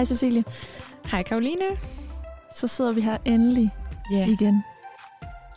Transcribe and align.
Hej 0.00 0.04
Cecilie. 0.04 0.44
Hej 1.10 1.22
Karoline. 1.22 1.64
Så 2.56 2.68
sidder 2.68 2.92
vi 2.92 3.00
her 3.00 3.18
endelig 3.24 3.70
Ja, 4.12 4.26
igen. 4.26 4.62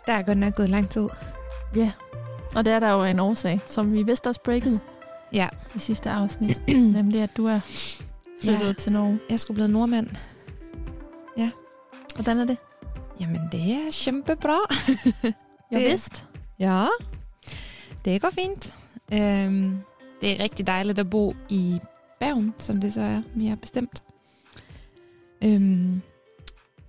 der 0.08 0.14
er 0.14 0.22
godt 0.24 0.38
nok 0.38 0.56
gået 0.56 0.70
lang 0.70 0.90
tid. 0.90 1.08
Ja. 1.76 1.92
Og 2.56 2.66
det 2.66 2.74
er 2.74 2.80
der 2.80 2.92
jo 2.92 3.04
en 3.04 3.20
årsag, 3.20 3.60
som 3.68 3.94
vi 3.94 4.04
vidste 4.04 4.28
også 4.28 4.42
breaket 4.46 4.80
Ja, 5.34 5.48
i 5.76 5.80
sidste 5.80 6.10
afsnit. 6.10 6.62
nemlig 6.98 7.22
at 7.22 7.38
du 7.38 7.46
er 7.46 7.60
flyttet 8.42 8.68
Ja. 8.68 8.74
til 8.74 8.92
Norge. 8.92 9.20
jeg 9.30 9.40
skulle 9.40 9.56
blive 9.56 9.68
nordmand. 9.68 10.08
Hvordan 12.16 12.40
er 12.40 12.46
det? 12.46 12.58
Jamen, 13.20 13.42
det 13.52 13.62
er 13.74 14.04
kæmpebra. 14.06 14.58
Jeg 15.24 15.34
Det- 15.72 15.90
vidste. 15.90 16.22
Ja, 16.60 16.86
det 18.06 18.22
går 18.22 18.30
fint. 18.30 18.74
Øhm, 19.14 19.78
det 20.22 20.32
er 20.40 20.44
rigtig 20.44 20.68
dejligt 20.68 21.00
at 21.00 21.10
bo 21.10 21.36
i 21.50 21.80
Bergen, 22.20 22.54
som 22.58 22.82
det 22.82 22.94
så 22.94 23.02
er 23.02 23.22
mere 23.36 23.56
bestemt. 23.56 24.04
Øhm, 25.44 26.02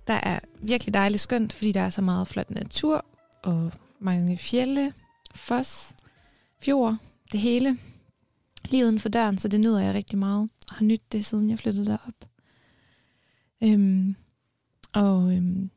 der 0.07 0.13
er 0.13 0.39
virkelig 0.61 0.93
dejligt 0.93 1.21
skønt, 1.21 1.53
fordi 1.53 1.71
der 1.71 1.81
er 1.81 1.89
så 1.89 2.01
meget 2.01 2.27
flot 2.27 2.51
natur, 2.51 3.05
og 3.43 3.71
mange 3.99 4.37
fjelle, 4.37 4.93
fos, 5.35 5.95
fjord, 6.61 6.97
det 7.31 7.39
hele. 7.39 7.77
Lige 8.69 8.83
uden 8.83 8.99
for 8.99 9.09
døren, 9.09 9.37
så 9.37 9.47
det 9.47 9.59
nyder 9.59 9.79
jeg 9.79 9.93
rigtig 9.93 10.19
meget. 10.19 10.49
Og 10.69 10.75
har 10.75 10.85
nydt 10.85 11.11
det, 11.11 11.25
siden 11.25 11.49
jeg 11.49 11.59
flyttede 11.59 11.85
derop. 11.85 12.29
Øhm, 13.63 14.15
og 14.93 15.35
øhm, 15.35 15.69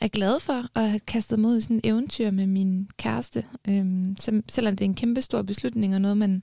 er 0.00 0.08
glad 0.08 0.40
for 0.40 0.78
at 0.78 0.88
have 0.88 1.00
kastet 1.00 1.38
mod 1.38 1.58
i 1.58 1.60
sådan 1.60 1.76
et 1.76 1.86
eventyr 1.86 2.30
med 2.30 2.46
min 2.46 2.88
kæreste. 2.96 3.44
Øhm, 3.68 4.16
som, 4.18 4.44
selvom 4.48 4.76
det 4.76 4.84
er 4.84 4.88
en 4.88 4.94
kæmpe 4.94 5.20
stor 5.20 5.42
beslutning, 5.42 5.94
og 5.94 6.00
noget, 6.00 6.16
man 6.16 6.42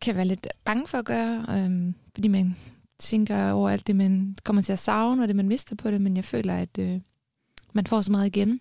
kan 0.00 0.14
være 0.14 0.24
lidt 0.24 0.48
bange 0.64 0.86
for 0.86 0.98
at 0.98 1.04
gøre, 1.04 1.46
øhm, 1.50 1.94
fordi 2.14 2.28
man 2.28 2.56
tænker 2.98 3.50
over 3.50 3.70
alt 3.70 3.86
det, 3.86 3.96
man 3.96 4.36
kommer 4.44 4.62
til 4.62 4.72
at 4.72 4.78
savne, 4.78 5.22
og 5.22 5.28
det, 5.28 5.36
man 5.36 5.48
mister 5.48 5.76
på 5.76 5.90
det, 5.90 6.00
men 6.00 6.16
jeg 6.16 6.24
føler, 6.24 6.56
at 6.56 6.78
øh, 6.78 7.00
man 7.72 7.86
får 7.86 8.00
så 8.00 8.12
meget 8.12 8.26
igen. 8.26 8.60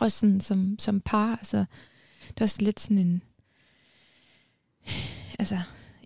Også 0.00 0.18
sådan 0.18 0.40
som, 0.40 0.76
som 0.78 1.00
par. 1.00 1.36
Altså, 1.36 1.64
det 2.28 2.40
er 2.40 2.44
også 2.44 2.62
lidt 2.62 2.80
sådan 2.80 2.98
en... 2.98 3.22
Altså, 5.38 5.58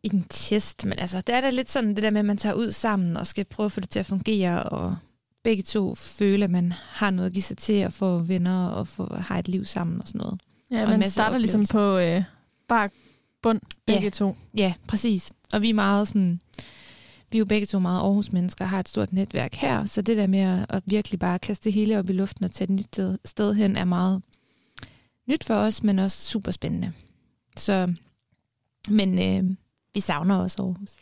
ikke 0.03 0.17
en 0.17 0.27
test, 0.29 0.85
men 0.85 0.99
altså, 0.99 1.21
det 1.21 1.35
er 1.35 1.41
da 1.41 1.51
lidt 1.51 1.71
sådan 1.71 1.95
det 1.95 2.03
der 2.03 2.11
med, 2.11 2.19
at 2.19 2.25
man 2.25 2.37
tager 2.37 2.55
ud 2.55 2.73
sammen 2.73 3.17
og 3.17 3.27
skal 3.27 3.45
prøve 3.45 3.65
at 3.65 3.73
få 3.73 3.81
det 3.81 3.91
til 3.91 3.99
at 4.01 4.07
fungere, 4.07 4.63
og 4.63 4.97
begge 5.43 5.63
to 5.63 5.95
føler, 5.95 6.45
at 6.47 6.51
man 6.51 6.73
har 6.73 7.11
noget 7.11 7.27
at 7.27 7.33
give 7.33 7.43
sig 7.43 7.59
til 7.59 7.73
at 7.73 7.93
få 7.93 8.19
venner 8.19 8.67
og 8.67 8.89
få, 8.89 9.15
har 9.15 9.39
et 9.39 9.49
liv 9.49 9.65
sammen 9.65 10.01
og 10.01 10.09
sådan 10.09 10.19
noget. 10.19 10.41
Ja, 10.71 10.83
Og 10.83 10.89
man 10.89 11.11
starter 11.11 11.39
ligesom 11.39 11.65
på 11.73 11.99
øh, 11.99 12.23
bare 12.69 12.91
bund, 13.43 13.61
begge 13.87 14.03
Ja. 14.03 14.11
to. 14.11 14.37
Ja, 14.57 14.75
præcis. 14.89 15.33
Og 15.53 15.63
vi 15.63 15.71
er 15.71 15.75
meget 15.75 16.09
sådan, 16.09 16.41
vi 17.33 17.37
er 17.37 17.41
jo 17.41 17.45
begge 17.45 17.67
to 17.67 17.79
meget 17.79 18.01
Aarhus-mennesker 18.01 18.65
har 18.65 18.81
et 18.81 18.89
stort 18.89 19.13
netværk 19.13 19.55
her, 19.55 19.85
så 19.85 20.03
det 20.03 20.17
der 20.17 20.27
med 20.27 20.65
at, 20.69 20.83
virkelig 20.87 21.19
bare 21.19 21.39
kaste 21.39 21.65
det 21.65 21.73
hele 21.73 21.99
op 21.99 22.11
i 22.11 22.13
luften 22.13 22.45
og 22.45 22.51
tage 22.51 22.65
et 22.65 22.71
nyt 22.71 23.01
sted, 23.25 23.55
hen 23.55 23.77
er 23.77 23.85
meget 23.85 24.23
nyt 25.29 25.45
for 25.45 25.55
os, 25.55 25.83
men 25.83 25.99
også 25.99 26.27
super 26.27 26.51
spændende. 26.51 26.93
Så, 27.57 27.95
men 28.89 29.19
øh, 29.19 29.57
vi 29.95 30.01
savner 30.01 30.37
også 30.37 30.63
Aarhus. 30.63 30.97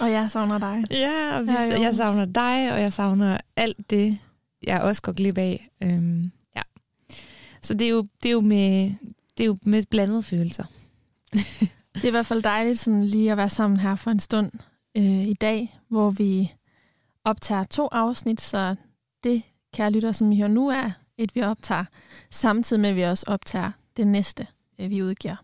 Og 0.00 0.10
jeg 0.10 0.30
savner 0.30 0.58
dig. 0.58 0.84
Ja, 0.90 1.36
og 1.36 1.46
vi, 1.46 1.52
jeg 1.52 1.72
Aarhus. 1.72 1.96
savner 1.96 2.24
dig, 2.24 2.72
og 2.72 2.80
jeg 2.80 2.92
savner 2.92 3.38
alt 3.56 3.90
det, 3.90 4.18
jeg 4.62 4.80
også 4.80 5.02
går 5.02 5.12
glip 5.12 5.38
af. 5.38 5.68
Øhm, 5.82 6.30
ja. 6.56 6.62
Så 7.62 7.74
det 7.74 7.84
er, 7.84 7.90
jo, 7.90 8.06
det, 8.22 8.28
er 8.28 8.32
jo 8.32 8.40
med, 8.40 8.94
det 9.36 9.44
er 9.44 9.46
jo 9.46 9.56
med 9.62 9.82
blandede 9.90 10.22
følelser. 10.22 10.64
Det 11.94 12.04
er 12.04 12.08
i 12.08 12.10
hvert 12.10 12.26
fald 12.26 12.42
dejligt 12.42 12.78
sådan 12.78 13.04
lige 13.04 13.30
at 13.30 13.36
være 13.36 13.50
sammen 13.50 13.80
her 13.80 13.96
for 13.96 14.10
en 14.10 14.20
stund 14.20 14.52
øh, 14.96 15.22
i 15.28 15.34
dag, 15.34 15.78
hvor 15.88 16.10
vi 16.10 16.52
optager 17.24 17.64
to 17.64 17.88
afsnit, 17.92 18.40
så 18.40 18.76
det, 19.24 19.42
kære 19.74 19.90
lytter, 19.90 20.12
som 20.12 20.32
I 20.32 20.36
hører 20.36 20.48
nu, 20.48 20.68
er 20.68 20.90
et, 21.18 21.34
vi 21.34 21.42
optager, 21.42 21.84
samtidig 22.30 22.80
med, 22.80 22.90
at 22.90 22.96
vi 22.96 23.02
også 23.02 23.24
optager 23.28 23.70
det 23.96 24.06
næste, 24.06 24.46
øh, 24.78 24.90
vi 24.90 25.02
udgiver. 25.02 25.36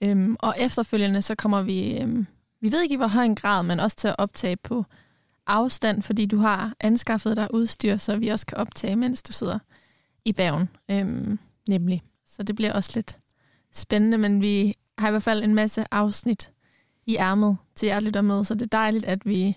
Øhm, 0.00 0.36
og 0.38 0.54
efterfølgende, 0.58 1.22
så 1.22 1.34
kommer 1.34 1.62
vi, 1.62 1.98
øhm, 1.98 2.26
vi 2.60 2.72
ved 2.72 2.82
ikke 2.82 2.92
i 2.92 2.96
hvor 2.96 3.06
høj 3.06 3.24
en 3.24 3.34
grad, 3.34 3.62
men 3.62 3.80
også 3.80 3.96
til 3.96 4.08
at 4.08 4.14
optage 4.18 4.56
på 4.56 4.84
afstand, 5.46 6.02
fordi 6.02 6.26
du 6.26 6.38
har 6.38 6.74
anskaffet 6.80 7.36
dig 7.36 7.54
udstyr, 7.54 7.96
så 7.96 8.16
vi 8.16 8.28
også 8.28 8.46
kan 8.46 8.58
optage, 8.58 8.96
mens 8.96 9.22
du 9.22 9.32
sidder 9.32 9.58
i 10.24 10.32
bagen. 10.32 10.68
Øhm, 10.90 11.38
Nemlig. 11.68 12.02
så 12.26 12.42
det 12.42 12.56
bliver 12.56 12.72
også 12.72 12.92
lidt 12.94 13.18
spændende, 13.72 14.18
men 14.18 14.40
vi 14.40 14.74
har 14.98 15.08
i 15.08 15.10
hvert 15.10 15.22
fald 15.22 15.44
en 15.44 15.54
masse 15.54 15.84
afsnit 15.90 16.50
i 17.06 17.16
ærmet 17.16 17.56
til 17.74 17.86
jer, 17.86 18.00
lytter 18.00 18.20
med, 18.20 18.44
så 18.44 18.54
det 18.54 18.62
er 18.62 18.78
dejligt, 18.78 19.04
at 19.04 19.26
vi 19.26 19.56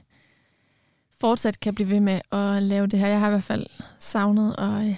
fortsat 1.20 1.60
kan 1.60 1.76
blive 1.76 1.90
ved 1.90 2.00
med 2.00 2.22
at 2.32 2.64
lave 2.64 2.88
det 2.88 3.00
her. 3.00 3.08
Jeg 3.08 3.20
har 3.20 3.28
i 3.28 3.32
hvert 3.32 3.44
fald 3.44 3.66
savnet 4.00 4.56
at 4.58 4.88
øh, 4.88 4.96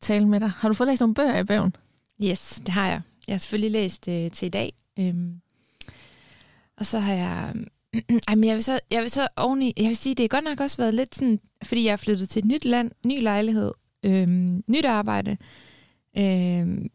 tale 0.00 0.28
med 0.28 0.40
dig. 0.40 0.50
Har 0.50 0.68
du 0.68 0.74
fået 0.74 0.88
læst 0.88 1.00
nogle 1.00 1.14
bøger 1.14 1.38
i 1.38 1.44
bagen? 1.44 1.76
Yes, 2.24 2.60
det 2.66 2.68
har 2.68 2.86
jeg. 2.86 3.00
Jeg 3.26 3.34
har 3.34 3.38
selvfølgelig 3.38 3.70
læst 3.70 4.08
øh, 4.08 4.30
til 4.30 4.46
i 4.46 4.48
dag. 4.48 4.72
Øhm, 4.98 5.40
og 6.76 6.86
så 6.86 6.98
har 6.98 7.14
jeg... 7.14 7.54
Ej, 8.28 8.34
men 8.34 8.44
jeg 8.44 8.54
vil, 8.54 8.64
så, 8.64 8.80
jeg 8.90 9.02
vil 9.02 9.10
så 9.10 9.28
oveni... 9.36 9.72
Jeg 9.76 9.88
vil 9.88 9.96
sige, 9.96 10.14
det 10.14 10.22
har 10.22 10.28
godt 10.28 10.44
nok 10.44 10.60
også 10.60 10.76
været 10.76 10.94
lidt 10.94 11.14
sådan... 11.14 11.40
Fordi 11.62 11.84
jeg 11.84 11.92
er 11.92 11.96
flyttet 11.96 12.28
til 12.28 12.40
et 12.40 12.44
nyt 12.44 12.64
land, 12.64 12.90
ny 13.06 13.22
lejlighed, 13.22 13.72
øhm, 14.02 14.64
nyt 14.66 14.84
arbejde. 14.84 15.36
Øhm, 16.18 16.90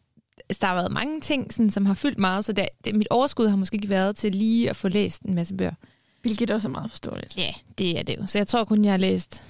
der 0.48 0.66
har 0.66 0.74
været 0.74 0.92
mange 0.92 1.20
ting, 1.20 1.52
sådan, 1.52 1.70
som 1.70 1.86
har 1.86 1.94
fyldt 1.94 2.18
meget, 2.18 2.44
så 2.44 2.52
det, 2.52 2.68
det, 2.84 2.94
mit 2.94 3.08
overskud 3.10 3.48
har 3.48 3.56
måske 3.56 3.74
ikke 3.74 3.88
været 3.88 4.16
til 4.16 4.34
lige 4.34 4.70
at 4.70 4.76
få 4.76 4.88
læst 4.88 5.22
en 5.22 5.34
masse 5.34 5.54
bøger. 5.54 5.74
Hvilket 6.22 6.50
også 6.50 6.68
er 6.68 6.72
meget 6.72 6.90
forståeligt. 6.90 7.38
Ja, 7.38 7.52
det 7.78 7.98
er 7.98 8.02
det 8.02 8.16
jo. 8.18 8.26
Så 8.26 8.38
jeg 8.38 8.46
tror 8.46 8.64
kun, 8.64 8.84
jeg 8.84 8.92
har 8.92 8.98
læst 8.98 9.42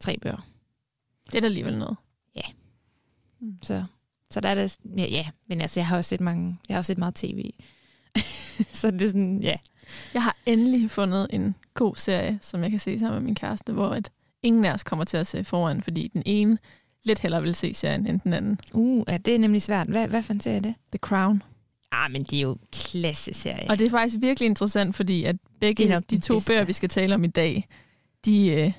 tre 0.00 0.18
bøger. 0.22 0.46
Det 1.26 1.34
er 1.34 1.40
da 1.40 1.46
alligevel 1.46 1.78
noget. 1.78 1.96
Så, 3.62 3.84
så 4.30 4.40
der 4.40 4.48
er 4.48 4.54
det, 4.54 4.78
ja, 4.96 5.06
ja, 5.06 5.26
men 5.46 5.60
altså, 5.60 5.80
jeg 5.80 5.86
har 5.86 5.96
også 5.96 6.08
set 6.08 6.20
mange, 6.20 6.58
jeg 6.68 6.74
har 6.74 6.78
også 6.78 6.86
set 6.86 6.98
meget 6.98 7.14
tv. 7.14 7.50
så 8.80 8.90
det 8.90 9.02
er 9.02 9.06
sådan, 9.06 9.42
ja. 9.42 9.56
Jeg 10.14 10.22
har 10.22 10.36
endelig 10.46 10.90
fundet 10.90 11.26
en 11.30 11.54
god 11.74 11.96
serie, 11.96 12.38
som 12.42 12.62
jeg 12.62 12.70
kan 12.70 12.80
se 12.80 12.98
sammen 12.98 13.14
med 13.14 13.24
min 13.24 13.34
kæreste, 13.34 13.72
hvor 13.72 13.94
et, 13.94 14.10
ingen 14.42 14.64
af 14.64 14.72
os 14.72 14.82
kommer 14.82 15.04
til 15.04 15.16
at 15.16 15.26
se 15.26 15.44
foran, 15.44 15.82
fordi 15.82 16.08
den 16.08 16.22
ene 16.26 16.58
lidt 17.04 17.18
hellere 17.18 17.42
vil 17.42 17.54
se 17.54 17.74
serien 17.74 18.06
end 18.06 18.20
den 18.20 18.32
anden. 18.32 18.60
Uh, 18.72 19.04
ja, 19.08 19.16
det 19.16 19.34
er 19.34 19.38
nemlig 19.38 19.62
svært. 19.62 19.86
Hvad, 19.88 20.08
hvad 20.08 20.22
for 20.22 20.32
en 20.32 20.40
serie 20.40 20.56
er 20.56 20.60
det? 20.60 20.74
The 20.92 20.98
Crown. 20.98 21.42
Ah, 21.92 22.10
men 22.12 22.22
det 22.22 22.36
er 22.38 22.42
jo 22.42 22.56
klasse-serie. 22.72 23.70
Og 23.70 23.78
det 23.78 23.86
er 23.86 23.90
faktisk 23.90 24.16
virkelig 24.20 24.46
interessant, 24.46 24.94
fordi 24.96 25.24
at 25.24 25.36
begge 25.60 26.00
de 26.10 26.18
to 26.18 26.34
bedste. 26.34 26.50
bøger, 26.52 26.64
vi 26.64 26.72
skal 26.72 26.88
tale 26.88 27.14
om 27.14 27.24
i 27.24 27.28
dag, 27.28 27.68
de 28.24 28.46
øh, 28.48 28.72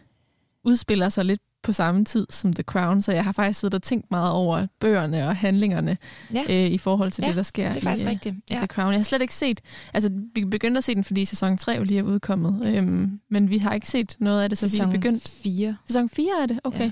udspiller 0.64 1.10
sig 1.10 1.26
lidt 1.26 1.42
på 1.64 1.72
samme 1.72 2.06
tid 2.06 2.28
som 2.30 2.54
The 2.54 2.64
Crown, 2.64 3.02
så 3.02 3.12
jeg 3.12 3.24
har 3.24 3.32
faktisk 3.32 3.60
siddet 3.60 3.74
og 3.74 3.84
tænkt 3.84 4.12
meget 4.12 4.32
over 4.32 4.68
bøgerne 4.80 5.28
og 5.28 5.36
handlingerne 5.36 5.98
Ja. 6.34 6.44
øh, 6.50 6.72
i 6.72 6.78
forhold 6.78 7.12
til 7.12 7.22
Ja, 7.22 7.28
det, 7.28 7.36
der 7.38 7.44
sker 7.44 7.68
det 7.74 7.78
er 7.78 7.82
faktisk 7.82 8.04
i, 8.06 8.08
øh, 8.08 8.12
rigtigt. 8.12 8.36
i 8.36 8.40
Ja. 8.50 8.58
The 8.58 8.68
Crown. 8.68 8.92
Jeg 8.92 9.00
har 9.00 9.04
slet 9.04 9.22
ikke 9.22 9.34
set, 9.34 9.62
altså 9.94 10.10
vi 10.36 10.46
begyndte 10.46 10.78
at 10.78 10.84
se 10.84 10.96
den, 10.96 11.04
fordi 11.04 11.26
sæson 11.26 11.58
3 11.58 11.72
jo 11.72 11.84
lige 11.84 12.00
er 12.00 12.04
udkommet, 12.04 12.76
øhm, 12.76 13.20
men 13.30 13.50
vi 13.50 13.58
har 13.58 13.74
ikke 13.74 13.88
set 13.90 14.16
noget 14.20 14.42
af 14.44 14.50
det, 14.50 14.58
så 14.58 14.66
vi 14.66 14.68
er 14.68 14.72
Sæson 14.72 14.92
begyndt. 14.92 15.30
4. 15.44 15.78
Sæson 15.88 16.10
4 16.10 16.30
er 16.42 16.46
det? 16.46 16.60
Okay. 16.64 16.80
Ja. 16.86 16.92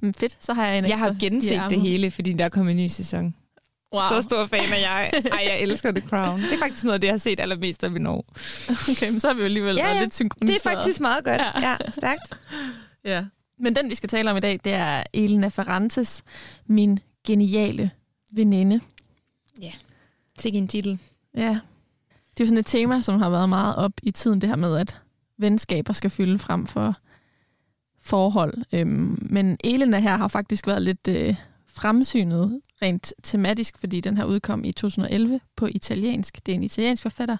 Men 0.00 0.14
fedt, 0.14 0.36
så 0.40 0.52
har 0.54 0.66
jeg 0.66 0.78
en 0.78 0.84
Jeg 0.88 0.98
har 0.98 1.16
genset 1.20 1.62
det 1.70 1.80
hele, 1.80 2.10
fordi 2.10 2.32
der 2.32 2.48
kommer 2.48 2.70
en 2.70 2.76
ny 2.76 2.86
sæson. 2.86 3.34
Wow. 3.94 4.02
Så 4.08 4.22
stor 4.22 4.46
fan 4.46 4.60
er 4.72 4.76
jeg. 4.78 5.10
Ej, 5.32 5.40
jeg 5.48 5.60
elsker 5.60 5.92
The 5.92 6.08
Crown. 6.08 6.42
Det 6.42 6.52
er 6.52 6.58
faktisk 6.58 6.84
noget 6.84 6.94
af 6.94 7.00
det, 7.00 7.06
jeg 7.06 7.12
har 7.12 7.18
set 7.18 7.40
allermest 7.40 7.84
af 7.84 7.88
i 7.90 7.98
Norge. 7.98 8.22
Okay, 8.92 9.10
men 9.10 9.20
så 9.20 9.26
har 9.26 9.34
vi 9.34 9.40
jo 9.40 9.44
alligevel 9.44 9.76
Ja, 9.76 9.86
ja. 9.88 9.92
lidt 10.00 10.04
Det 10.04 10.14
synkroniseret. 10.14 10.66
er 10.66 10.76
faktisk 10.76 11.00
meget 11.00 11.24
godt. 11.24 11.40
Ja. 11.40 11.68
Ja, 11.68 11.76
stærkt. 11.90 12.22
Ja. 13.04 13.24
Men 13.58 13.76
den, 13.76 13.90
vi 13.90 13.94
skal 13.94 14.08
tale 14.08 14.30
om 14.30 14.36
i 14.36 14.40
dag, 14.40 14.60
det 14.64 14.72
er 14.74 15.02
Elena 15.12 15.48
Ferrantes, 15.48 16.22
min 16.66 16.98
geniale 17.26 17.90
veninde. 18.32 18.80
Sikke 20.38 20.58
en 20.58 20.68
titel. 20.68 20.98
Ja. 21.36 21.48
Det 21.48 22.40
er 22.40 22.44
jo 22.44 22.46
sådan 22.46 22.58
et 22.58 22.66
tema, 22.66 23.00
som 23.00 23.18
har 23.18 23.30
været 23.30 23.48
meget 23.48 23.76
op 23.76 23.92
i 24.02 24.10
tiden, 24.10 24.40
det 24.40 24.48
her 24.48 24.56
med, 24.56 24.76
at 24.76 25.00
venskaber 25.38 25.92
skal 25.92 26.10
fylde 26.10 26.38
frem 26.38 26.66
for 26.66 26.96
forhold. 28.04 28.54
Øhm, 28.72 29.26
men 29.30 29.56
Elena 29.64 29.98
her 29.98 30.16
har 30.16 30.28
faktisk 30.28 30.66
været 30.66 30.82
lidt 30.82 31.08
øh, 31.08 31.36
fremsynet 31.66 32.60
rent 32.82 33.12
tematisk, 33.22 33.78
fordi 33.78 34.00
den 34.00 34.16
her 34.16 34.24
udkom 34.24 34.64
i 34.64 34.72
2011 34.72 35.40
på 35.56 35.66
italiensk. 35.66 36.46
Det 36.46 36.52
er 36.52 36.56
en 36.56 36.62
italiensk 36.62 37.02
forfatter, 37.02 37.36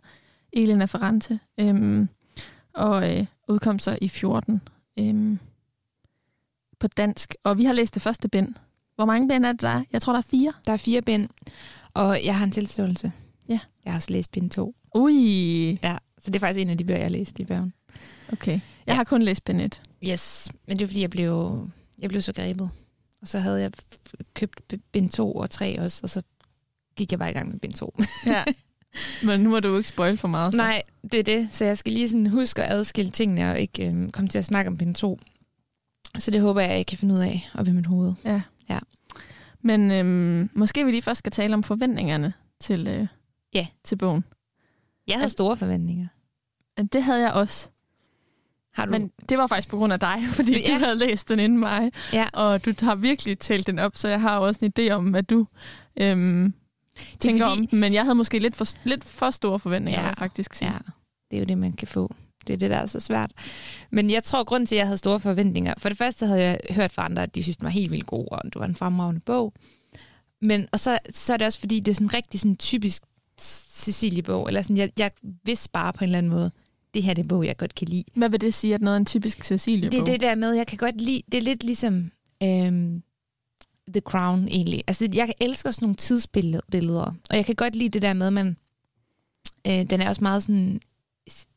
Elena 0.52 0.84
Ferrante, 0.84 1.40
øhm, 1.60 2.08
og 2.74 3.16
øh, 3.16 3.26
udkom 3.48 3.78
så 3.78 3.98
i 4.00 4.08
14 4.08 4.60
øhm, 4.98 5.38
på 6.80 6.86
dansk. 6.88 7.34
Og 7.44 7.58
vi 7.58 7.64
har 7.64 7.72
læst 7.72 7.94
det 7.94 8.02
første 8.02 8.28
bind. 8.28 8.54
Hvor 8.94 9.04
mange 9.04 9.28
bind 9.28 9.46
er 9.46 9.52
det 9.52 9.60
der? 9.60 9.68
er? 9.68 9.82
Jeg 9.92 10.02
tror, 10.02 10.12
der 10.12 10.18
er 10.18 10.26
fire. 10.30 10.52
Der 10.66 10.72
er 10.72 10.76
fire 10.76 11.02
bind, 11.02 11.28
og 11.94 12.24
jeg 12.24 12.36
har 12.38 12.44
en 12.44 12.50
tilståelse. 12.50 13.12
Ja. 13.48 13.58
Jeg 13.84 13.92
har 13.92 13.98
også 13.98 14.12
læst 14.12 14.30
bind 14.30 14.50
to. 14.50 14.74
Ui, 14.94 15.78
Ja, 15.82 15.98
så 16.18 16.30
det 16.30 16.34
er 16.36 16.40
faktisk 16.40 16.60
en 16.62 16.70
af 16.70 16.78
de 16.78 16.84
bøger, 16.84 16.98
jeg 16.98 17.04
har 17.04 17.10
læst 17.10 17.38
i 17.38 17.44
bøgen. 17.44 17.72
Okay. 18.32 18.52
Jeg 18.52 18.60
Ja. 18.86 18.94
har 18.94 19.04
kun 19.04 19.22
læst 19.22 19.50
1. 19.50 19.82
Yes, 20.08 20.48
men 20.68 20.78
det 20.78 20.84
er 20.84 20.88
fordi, 20.88 21.00
jeg 21.00 21.10
blev, 21.10 21.68
jeg 21.98 22.08
blev 22.10 22.22
så 22.22 22.32
grebet. 22.32 22.70
Og 23.22 23.28
så 23.28 23.38
havde 23.38 23.60
jeg 23.60 23.70
købt 24.34 24.74
bind 24.92 25.10
2 25.10 25.32
og 25.32 25.50
3 25.50 25.80
også, 25.80 26.00
og 26.02 26.10
så 26.10 26.22
gik 26.96 27.10
jeg 27.12 27.18
bare 27.18 27.30
i 27.30 27.32
gang 27.32 27.50
med 27.50 27.58
bind 27.60 27.72
2. 27.72 27.94
Ja. 28.26 28.44
Men 29.26 29.40
nu 29.40 29.50
må 29.50 29.60
du 29.60 29.68
jo 29.68 29.76
ikke 29.76 29.88
spoil 29.88 30.16
for 30.18 30.28
meget. 30.28 30.52
Så. 30.52 30.56
Nej, 30.56 30.82
det 31.02 31.14
er 31.14 31.22
det. 31.22 31.48
Så 31.52 31.64
jeg 31.64 31.78
skal 31.78 31.92
lige 31.92 32.08
sådan 32.08 32.26
huske 32.26 32.62
at 32.62 32.72
adskille 32.72 33.10
tingene 33.10 33.50
og 33.50 33.60
ikke 33.60 33.86
øhm, 33.88 34.10
komme 34.10 34.28
til 34.28 34.38
at 34.38 34.44
snakke 34.44 34.68
om 34.68 34.76
bind 34.76 34.94
2. 34.94 35.20
Så 36.18 36.30
det 36.30 36.40
håber 36.40 36.60
jeg, 36.60 36.70
jeg 36.76 36.86
kan 36.86 36.98
finde 36.98 37.14
ud 37.14 37.20
af 37.20 37.50
op 37.54 37.68
i 37.68 37.70
mit 37.70 37.86
hoved. 37.86 38.12
Ja. 38.24 38.42
Ja. 38.70 38.78
Men 39.62 39.90
øhm, 39.90 40.50
måske 40.54 40.84
vi 40.84 40.90
lige 40.90 41.02
først 41.02 41.18
skal 41.18 41.32
tale 41.32 41.54
om 41.54 41.62
forventningerne 41.62 42.32
til, 42.60 42.86
øh, 42.88 43.06
Ja. 43.54 43.66
til 43.84 43.96
bogen. 43.96 44.24
Jeg 45.06 45.16
havde 45.16 45.30
store 45.30 45.56
forventninger. 45.56 46.06
Det 46.92 47.02
havde 47.02 47.20
jeg 47.22 47.32
også. 47.32 47.68
Har 48.74 48.84
du? 48.84 48.90
Men 48.90 49.10
det 49.28 49.38
var 49.38 49.46
faktisk 49.46 49.68
på 49.68 49.76
grund 49.76 49.92
af 49.92 50.00
dig, 50.00 50.16
fordi 50.36 50.60
ja. 50.60 50.74
Du 50.74 50.78
havde 50.78 50.96
læst 50.96 51.28
den 51.28 51.38
inden 51.38 51.58
mig. 51.58 51.90
Ja. 52.12 52.26
Og 52.32 52.64
du 52.64 52.72
har 52.82 52.94
virkelig 52.94 53.38
talt 53.38 53.66
den 53.66 53.78
op, 53.78 53.96
så 53.96 54.08
jeg 54.08 54.20
har 54.20 54.38
også 54.38 54.60
en 54.62 54.72
idé 54.78 54.90
om, 54.92 55.04
hvad 55.10 55.22
du 55.22 55.46
øhm, 55.96 56.54
tænker 57.20 57.48
fordi- 57.48 57.68
om. 57.72 57.78
Men 57.78 57.94
jeg 57.94 58.02
havde 58.02 58.14
måske 58.14 58.38
lidt 58.38 58.56
for, 58.56 58.66
lidt 58.84 59.04
for 59.04 59.30
store 59.30 59.58
forventninger, 59.58 60.02
Ja. 60.02 60.10
faktisk 60.12 60.54
sige. 60.54 60.70
Ja, 60.72 60.78
det 61.30 61.36
er 61.36 61.40
jo 61.40 61.44
det, 61.46 61.58
man 61.58 61.72
kan 61.72 61.88
få. 61.88 62.14
Det 62.46 62.52
er 62.52 62.56
det, 62.56 62.70
der 62.70 62.76
er 62.76 62.86
så 62.86 63.00
svært. 63.00 63.32
Men 63.90 64.10
jeg 64.10 64.22
tror, 64.24 64.44
grund 64.44 64.66
til, 64.66 64.74
at 64.74 64.78
jeg 64.78 64.86
havde 64.86 64.98
store 64.98 65.20
forventninger, 65.20 65.74
for 65.78 65.88
det 65.88 65.98
første 65.98 66.26
havde 66.26 66.42
jeg 66.42 66.58
hørt 66.70 66.92
fra 66.92 67.04
andre, 67.04 67.22
at 67.22 67.34
de 67.34 67.42
synes, 67.42 67.56
den 67.56 67.64
var 67.64 67.70
helt 67.70 67.90
vildt 67.90 68.06
god, 68.06 68.28
og 68.30 68.40
det 68.44 68.54
var 68.56 68.64
en 68.64 68.76
fremragende 68.76 69.20
bog. 69.20 69.52
Men, 70.42 70.68
og 70.72 70.80
så, 70.80 70.98
så 71.12 71.32
er 71.32 71.36
det 71.36 71.46
også, 71.46 71.60
fordi 71.60 71.80
det 71.80 71.88
er 71.92 71.94
sådan 71.94 72.14
rigtig 72.14 72.40
sådan 72.40 72.56
typisk 72.56 73.02
Cecilie-bog, 73.40 74.48
eller 74.48 74.62
sådan, 74.62 74.76
jeg, 74.76 74.90
jeg 74.98 75.10
vidste 75.44 75.70
bare 75.72 75.92
på 75.92 76.04
en 76.04 76.08
eller 76.08 76.18
anden 76.18 76.32
måde, 76.32 76.50
det 76.94 77.02
her 77.02 77.14
det 77.14 77.20
er 77.22 77.24
en 77.24 77.28
bog, 77.28 77.46
jeg 77.46 77.56
godt 77.56 77.74
kan 77.74 77.88
lide. 77.88 78.04
Hvad 78.14 78.28
vil 78.28 78.40
det 78.40 78.54
sige, 78.54 78.74
at 78.74 78.80
noget 78.80 78.94
er 78.96 78.98
en 79.00 79.06
typisk 79.06 79.44
Cecilie-bog? 79.44 79.92
Det 79.92 80.00
er 80.00 80.04
det 80.04 80.20
der 80.20 80.34
med, 80.34 80.52
jeg 80.52 80.66
kan 80.66 80.78
godt 80.78 81.00
lide, 81.00 81.22
det 81.32 81.38
er 81.38 81.42
lidt 81.42 81.64
ligesom 81.64 82.10
øhm, 82.42 83.02
The 83.88 84.00
Crown 84.00 84.48
egentlig. 84.48 84.84
Altså, 84.86 85.08
jeg 85.14 85.34
elsker 85.40 85.70
sådan 85.70 85.84
nogle 85.86 85.94
tidsbilleder, 85.96 87.14
og 87.30 87.36
jeg 87.36 87.46
kan 87.46 87.54
godt 87.54 87.76
lide 87.76 87.88
det 87.88 88.02
der 88.02 88.12
med, 88.12 88.26
at 88.26 88.32
man, 88.32 88.56
øh, 89.66 89.90
den 89.90 90.00
er 90.00 90.08
også 90.08 90.22
meget 90.22 90.42
sådan 90.42 90.80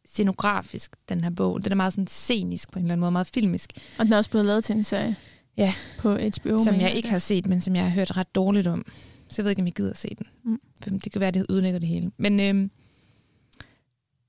scenografisk, 0.06 0.96
den 1.10 1.24
her 1.24 1.30
bog. 1.30 1.64
Den 1.64 1.72
er 1.72 1.76
meget 1.76 1.94
sådan 1.94 2.08
scenisk 2.08 2.72
på 2.72 2.80
en 2.80 2.86
eller 2.86 2.94
anden 2.94 3.00
måde, 3.02 3.12
meget 3.12 3.28
filmisk, 3.28 3.74
Og 4.00 4.06
den 4.06 4.14
er 4.14 4.18
også 4.18 4.30
blevet 4.30 4.46
lavet 4.46 4.64
til 4.64 4.76
en 4.76 4.84
serie 4.84 5.16
Ja. 5.58 5.74
på 6.00 6.14
HBO. 6.18 6.64
som 6.64 6.76
jeg 6.76 6.94
ikke 6.94 7.10
har 7.10 7.20
set, 7.20 7.46
men 7.46 7.62
som 7.62 7.76
jeg 7.76 7.84
har 7.84 7.90
hørt 7.90 8.18
ret 8.18 8.36
dårligt 8.36 8.68
om. 8.68 8.86
Så 9.28 9.36
jeg 9.38 9.44
ved 9.44 9.50
ikke, 9.52 9.62
om 9.62 9.66
jeg 9.66 9.74
gider 9.74 9.90
at 9.90 9.98
se 9.98 10.16
den. 10.18 10.26
Mm. 10.44 10.60
For 10.84 10.90
det 10.90 11.12
kan 11.12 11.22
være, 11.22 11.32
det 11.32 11.46
udlægger 11.50 11.80
det 11.80 11.90
hele. 11.90 12.12
Men, 12.18 12.40
øhm, 12.40 12.72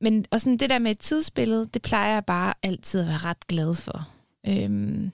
men 0.00 0.24
og 0.30 0.40
sådan 0.40 0.56
det 0.56 0.70
der 0.70 0.78
med 0.78 0.90
et 0.90 1.00
tidsbillede, 1.00 1.66
det 1.74 1.82
plejer 1.82 2.14
jeg 2.14 2.24
bare 2.24 2.54
altid 2.62 3.00
at 3.00 3.06
være 3.06 3.18
ret 3.18 3.46
glad 3.46 3.74
for. 3.74 4.08
Øhm, 4.46 5.10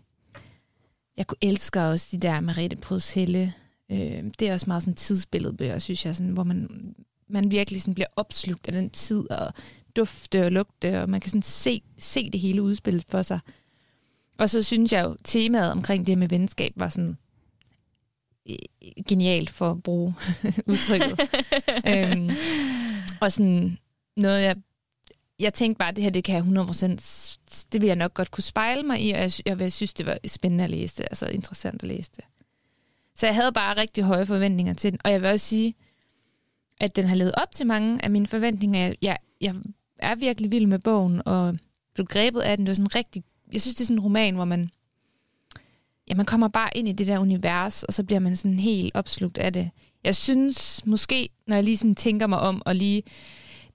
jeg 1.16 1.26
kunne 1.26 1.38
elsker 1.42 1.82
også 1.82 2.08
de 2.12 2.19
der 2.19 2.40
Merete 2.40 2.76
Pryds 2.76 3.10
Helle. 3.12 3.54
Øhm, 3.90 4.31
det 4.31 4.48
er 4.48 4.52
også 4.52 4.66
meget 4.66 4.82
sådan 4.82 4.94
tidsbilledbøger, 4.94 5.78
synes 5.78 6.06
jeg, 6.06 6.16
sådan, 6.16 6.32
hvor 6.32 6.44
man, 6.44 6.94
man 7.28 7.50
virkelig 7.50 7.81
sådan 7.81 7.94
bliver 7.94 8.06
opslugt 8.16 8.66
af 8.66 8.72
den 8.72 8.90
tid, 8.90 9.31
og 9.31 9.52
dufte 9.96 10.44
og 10.44 10.52
lugte, 10.52 11.02
og 11.02 11.10
man 11.10 11.20
kan 11.20 11.30
sådan 11.30 11.42
se, 11.42 11.82
se 11.98 12.30
det 12.30 12.40
hele 12.40 12.62
udspillet 12.62 13.04
for 13.08 13.22
sig. 13.22 13.40
Og 14.38 14.50
så 14.50 14.62
synes 14.62 14.92
jeg 14.92 15.04
jo, 15.04 15.16
temaet 15.25 15.72
omkring 15.72 16.06
det 16.06 16.19
med 16.19 16.28
venskab 16.28 16.72
var 16.76 16.88
sådan 16.88 17.16
øh, 18.50 18.56
genialt 19.08 19.50
for 19.50 19.70
at 19.70 19.82
bruge 19.82 20.14
udtrykket. 20.70 21.20
øhm, 21.92 22.30
og 23.20 23.32
sådan 23.32 23.78
noget, 24.16 24.42
jeg, 24.42 24.56
jeg 25.38 25.54
tænkte 25.54 25.78
bare, 25.78 25.88
at 25.88 25.96
det 25.96 26.04
her, 26.04 26.10
det 26.10 26.25
kan 26.25 26.34
jeg 26.34 26.64
100%, 26.64 27.66
det 27.72 27.81
vil 27.81 27.86
jeg 27.86 27.96
nok 27.96 28.14
godt 28.14 28.31
kunne 28.31 28.44
spejle 28.44 28.82
mig 28.82 29.00
i, 29.00 29.10
og 29.12 29.19
jeg, 29.19 29.32
jeg, 29.46 29.60
jeg 29.60 29.72
synes, 29.72 29.94
det 29.94 30.06
var 30.06 30.19
spændende 30.26 30.64
at 30.64 30.70
læse 30.70 30.96
det, 30.96 31.06
altså 31.10 31.26
interessant 31.26 31.82
at 31.82 31.88
læse 31.88 32.10
det. 32.16 32.25
Så 33.14 33.26
jeg 33.26 33.34
havde 33.34 33.52
bare 33.52 33.76
rigtig 33.76 34.04
høje 34.04 34.26
forventninger 34.26 34.75
til 34.75 34.92
den, 34.92 35.00
og 35.04 35.10
jeg 35.10 35.22
vil 35.22 35.31
også 35.31 35.46
sige, 35.46 35.75
at 36.81 36.96
den 36.96 37.06
har 37.06 37.16
levet 37.16 37.34
op 37.42 37.52
til 37.52 37.66
mange 37.66 38.04
af 38.04 38.10
mine 38.10 38.26
forventninger. 38.26 38.78
Jeg, 38.81 38.96
jeg, 39.02 39.19
jeg 39.40 39.54
er 39.98 40.14
virkelig 40.14 40.50
vild 40.50 40.66
med 40.66 40.78
bogen, 40.78 41.22
og 41.26 41.58
blev 41.94 42.06
grebet 42.06 42.40
af 42.40 42.56
den. 42.56 42.66
Det 42.66 42.70
var 42.70 42.75
sådan 42.75 42.96
rigtig, 42.96 43.25
jeg 43.52 43.60
synes, 43.60 43.75
det 43.75 43.80
er 43.80 43.87
sådan 43.87 43.96
en 43.96 44.04
roman, 44.04 44.34
hvor 44.34 44.44
man, 44.44 44.70
ja, 46.08 46.14
man 46.14 46.26
kommer 46.26 46.48
bare 46.48 46.70
ind 46.75 46.88
i 46.88 46.92
det 46.92 47.06
der 47.06 47.19
univers, 47.19 47.82
og 47.82 47.92
så 47.92 48.04
bliver 48.04 48.20
man 48.20 48.37
sådan 48.37 48.58
helt 48.58 48.94
opslugt 48.94 49.38
af 49.38 49.52
det. 49.52 49.70
Jeg 50.04 50.16
synes 50.16 50.87
måske, 50.87 51.28
når 51.46 51.56
jeg 51.56 51.64
lige 51.64 51.76
sådan 51.76 51.94
tænker 51.94 52.26
mig 52.26 52.38
om, 52.38 52.62
og 52.66 52.75
lige, 52.75 53.02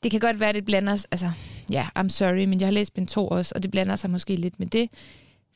det 0.04 0.12
kan 0.12 0.20
godt 0.20 0.40
være, 0.40 0.54
det 0.54 0.66
blander 0.66 0.96
sig, 0.96 1.08
altså, 1.12 1.32
ja, 1.72 1.88
I'm 2.00 2.10
sorry, 2.10 2.46
men 2.46 2.60
jeg 2.60 2.68
har 2.68 2.72
læst 2.72 2.94
bind 2.94 3.08
2 3.08 3.28
også, 3.28 3.52
og 3.56 3.64
det 3.64 3.72
blander 3.72 3.96
sig 3.96 4.10
måske 4.10 4.36
lidt 4.36 4.60
med 4.60 4.68
det, 4.68 4.90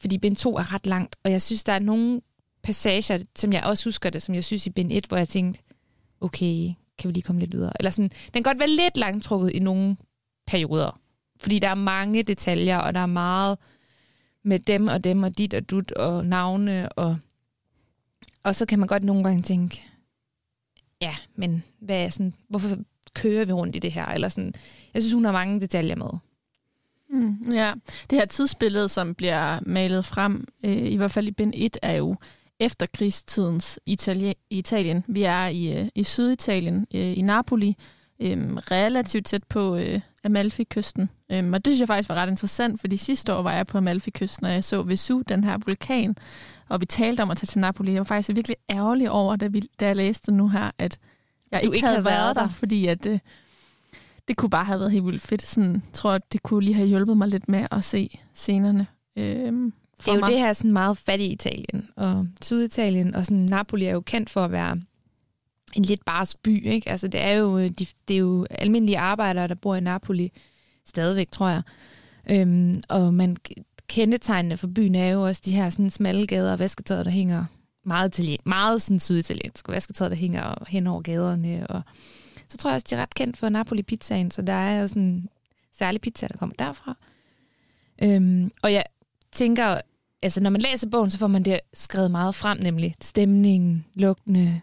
fordi 0.02 0.18
bind 0.18 0.36
2 0.36 0.56
er 0.58 0.74
ret 0.74 0.88
langt, 0.88 1.16
og 1.24 1.32
jeg 1.32 1.42
synes, 1.42 1.64
der 1.64 1.74
er 1.74 1.80
nogle 1.80 2.22
passager, 2.64 3.24
som 3.36 3.54
jeg 3.54 3.64
også 3.64 3.86
husker 3.86 4.10
det, 4.10 4.22
som 4.22 4.36
jeg 4.36 4.44
synes 4.44 4.68
i 4.68 4.70
bind 4.70 4.92
1, 4.92 5.06
hvor 5.06 5.18
jeg 5.18 5.28
tænkte, 5.28 5.62
okay, 6.22 6.74
kan 6.98 7.08
vi 7.08 7.14
lige 7.14 7.24
komme 7.24 7.42
lidt 7.42 7.52
videre? 7.52 7.74
Eller 7.80 7.90
sådan, 7.90 8.10
den 8.10 8.44
kan 8.44 8.44
godt 8.44 8.60
være 8.60 8.70
lidt 8.70 8.98
langtrukket 8.98 9.52
i 9.52 9.60
nogle 9.60 9.98
perioder, 10.48 11.00
fordi 11.40 11.60
der 11.60 11.68
er 11.68 11.76
mange 11.76 12.24
detaljer, 12.24 12.78
og 12.78 12.94
der 12.94 13.00
er 13.00 13.06
meget 13.06 13.58
med 14.44 14.60
dem 14.60 14.88
og 14.88 15.04
dem 15.04 15.24
og 15.24 15.38
dit 15.38 15.54
og 15.54 15.70
dut 15.70 15.92
og 15.92 16.26
navne, 16.26 16.90
og, 16.90 17.18
og 18.44 18.56
så 18.56 18.66
kan 18.66 18.80
man 18.80 18.88
godt 18.88 19.04
nogle 19.04 19.24
gange 19.24 19.42
tænke, 19.42 19.82
ja, 21.02 21.16
men 21.36 21.64
hvad 21.80 22.06
er 22.06 22.10
sådan, 22.10 22.34
hvorfor 22.50 22.78
kører 23.14 23.46
vi 23.46 23.52
rundt 23.52 23.76
i 23.76 23.80
det 23.80 23.92
her? 23.92 24.06
Eller 24.06 24.30
sådan, 24.30 24.54
jeg 24.94 25.02
synes, 25.02 25.14
hun 25.14 25.26
har 25.26 25.32
mange 25.32 25.62
detaljer 25.62 25.96
med. 25.96 26.10
Mm, 27.10 27.38
ja, 27.54 27.74
det 28.10 28.20
her 28.20 28.26
tidsbillede, 28.26 28.90
som 28.90 29.16
bliver 29.16 29.60
malet 29.66 30.06
frem, 30.06 30.48
øh, 30.64 30.78
i 30.78 30.96
hvert 30.96 31.12
fald 31.12 31.28
i 31.28 31.32
bind 31.32 31.54
1, 31.56 31.78
er 31.82 31.94
jo 31.94 32.16
efterkrigstidens 32.60 33.80
Italien. 33.86 34.36
Italien. 34.50 35.04
Vi 35.08 35.24
er 35.24 35.48
i, 35.48 35.80
øh, 35.80 35.88
i 35.96 36.04
Syditalien, 36.04 36.88
øh, 36.94 37.18
i 37.18 37.22
Napoli, 37.22 37.78
øh, 38.20 38.54
relativt 38.56 39.26
tæt 39.26 39.44
på 39.44 39.76
øh, 39.76 40.00
Amalfi-kysten. 40.24 41.10
Øh, 41.32 41.50
og 41.54 41.66
det 41.66 41.72
synes 41.72 41.80
jeg 41.80 41.88
faktisk 41.88 42.10
var 42.10 42.16
ret 42.16 42.30
interessant, 42.30 42.82
fordi 42.82 42.98
sidste 42.98 43.34
år 43.34 43.42
var 43.42 43.54
jeg 43.54 43.68
på 43.68 43.78
Amalfi-kysten, 43.78 44.46
og 44.46 44.52
jeg 44.52 44.64
så 44.64 44.82
Vesu, 44.82 45.22
den 45.28 45.44
her 45.44 45.58
vulkan, 45.66 46.16
og 46.70 46.82
vi 46.82 46.86
talte 46.86 47.22
om 47.22 47.32
at 47.32 47.38
tage 47.38 47.48
til 47.48 47.60
Napoli. 47.60 47.92
Jeg 47.92 48.00
var 48.00 48.04
faktisk 48.04 48.36
virkelig 48.36 48.58
ærgerlig 48.72 49.12
over, 49.12 49.36
da, 49.36 49.48
vi, 49.48 49.62
da 49.80 49.88
jeg 49.88 49.96
læste 49.96 50.32
nu 50.32 50.48
her, 50.48 50.72
at 50.78 50.98
jeg 51.58 51.64
Du 51.64 51.72
ikke, 51.72 51.76
ikke 51.76 51.88
havde 51.88 51.96
havde 51.96 52.06
været 52.06 52.36
der, 52.36 52.42
der. 52.42 52.50
fordi 52.50 52.88
at... 52.88 53.06
Øh, 53.06 53.20
det 54.28 54.38
kunne 54.38 54.50
bare 54.50 54.64
have 54.66 54.80
været 54.80 54.92
helt 54.92 55.06
vildt 55.06 55.22
fedt. 55.22 55.42
Sådan, 55.42 55.74
jeg 55.74 55.82
tror, 55.94 56.12
at 56.12 56.34
det 56.34 56.44
kunne 56.44 56.64
lige 56.66 56.76
have 56.76 56.88
hjulpet 56.88 57.18
mig 57.18 57.28
lidt 57.28 57.50
med 57.50 57.68
at 57.72 57.84
se 57.84 58.20
scenerne. 58.34 58.88
Øhm, 59.18 59.74
Det 60.00 60.08
er 60.08 60.16
jo 60.16 60.22
det 60.22 60.40
her 60.40 60.54
sådan 60.54 60.72
meget 60.72 60.98
fattige 60.98 61.30
Italien, 61.32 61.88
og 61.96 62.28
Syditalien, 62.42 63.16
og 63.16 63.26
sådan 63.26 63.46
Napoli 63.46 63.86
er 63.86 63.92
jo 63.92 64.02
kendt 64.02 64.30
for 64.30 64.46
at 64.46 64.52
være 64.52 64.78
en 65.76 65.84
lidt 65.84 66.06
bars 66.06 66.36
by, 66.36 66.66
ikke? 66.66 66.90
Altså 66.90 67.08
det 67.08 67.22
er 67.22 67.32
jo, 67.34 67.58
øh, 67.58 67.70
de, 67.70 67.86
det 68.08 68.14
er 68.14 68.18
jo 68.20 68.46
almindelige 68.50 69.00
arbejdere, 69.00 69.48
der 69.48 69.56
bor 69.56 69.76
i 69.76 69.80
Napoli, 69.80 70.32
stadigvæk, 70.86 71.32
tror 71.32 71.50
jeg. 71.50 71.62
Øhm, 72.30 72.76
og 72.90 73.14
man 73.14 73.38
kendetegnende 73.88 74.58
for 74.58 74.68
byen 74.68 74.96
er 74.96 75.10
jo 75.10 75.26
også 75.26 75.42
de 75.46 75.52
her 75.56 75.70
sådan 75.70 75.90
smalle 75.90 76.28
gader 76.28 76.52
og 76.54 76.60
vasketøjet, 76.60 77.06
der 77.06 77.12
hænger 77.12 77.46
meget, 77.84 78.10
italien, 78.20 78.40
meget 78.46 78.82
sådan 78.82 79.00
syditaliensk, 79.00 79.68
og 79.68 79.74
vasketøjet, 79.74 80.12
der 80.12 80.18
hænger 80.18 80.64
hen 80.68 80.88
over 80.88 81.02
gaderne, 81.02 81.68
og 81.68 81.82
så 82.48 82.58
tror 82.58 82.70
jeg 82.70 82.76
også, 82.76 82.88
de 82.90 82.96
er 82.96 83.02
ret 83.02 83.16
kendt 83.16 83.38
for 83.38 83.50
Napoli-pizzaen, 83.50 84.32
så 84.32 84.42
der 84.42 84.54
er 84.54 84.82
jo 84.82 84.88
sådan 84.88 85.02
en 85.04 85.30
særlig 85.78 86.02
pizza, 86.02 86.28
der 86.28 86.38
kommer 86.38 86.56
derfra. 86.60 86.98
Øhm, 88.04 88.52
og 88.62 88.74
jeg 88.74 88.84
tænker, 89.32 89.78
altså 90.22 90.42
når 90.42 90.50
man 90.50 90.62
læser 90.62 90.90
bogen, 90.90 91.10
så 91.10 91.18
får 91.18 91.28
man 91.28 91.44
det 91.44 91.60
skrevet 91.74 92.12
meget 92.12 92.36
frem, 92.36 92.58
nemlig 92.58 92.96
stemningen, 93.02 93.86
lugtene, 93.96 94.62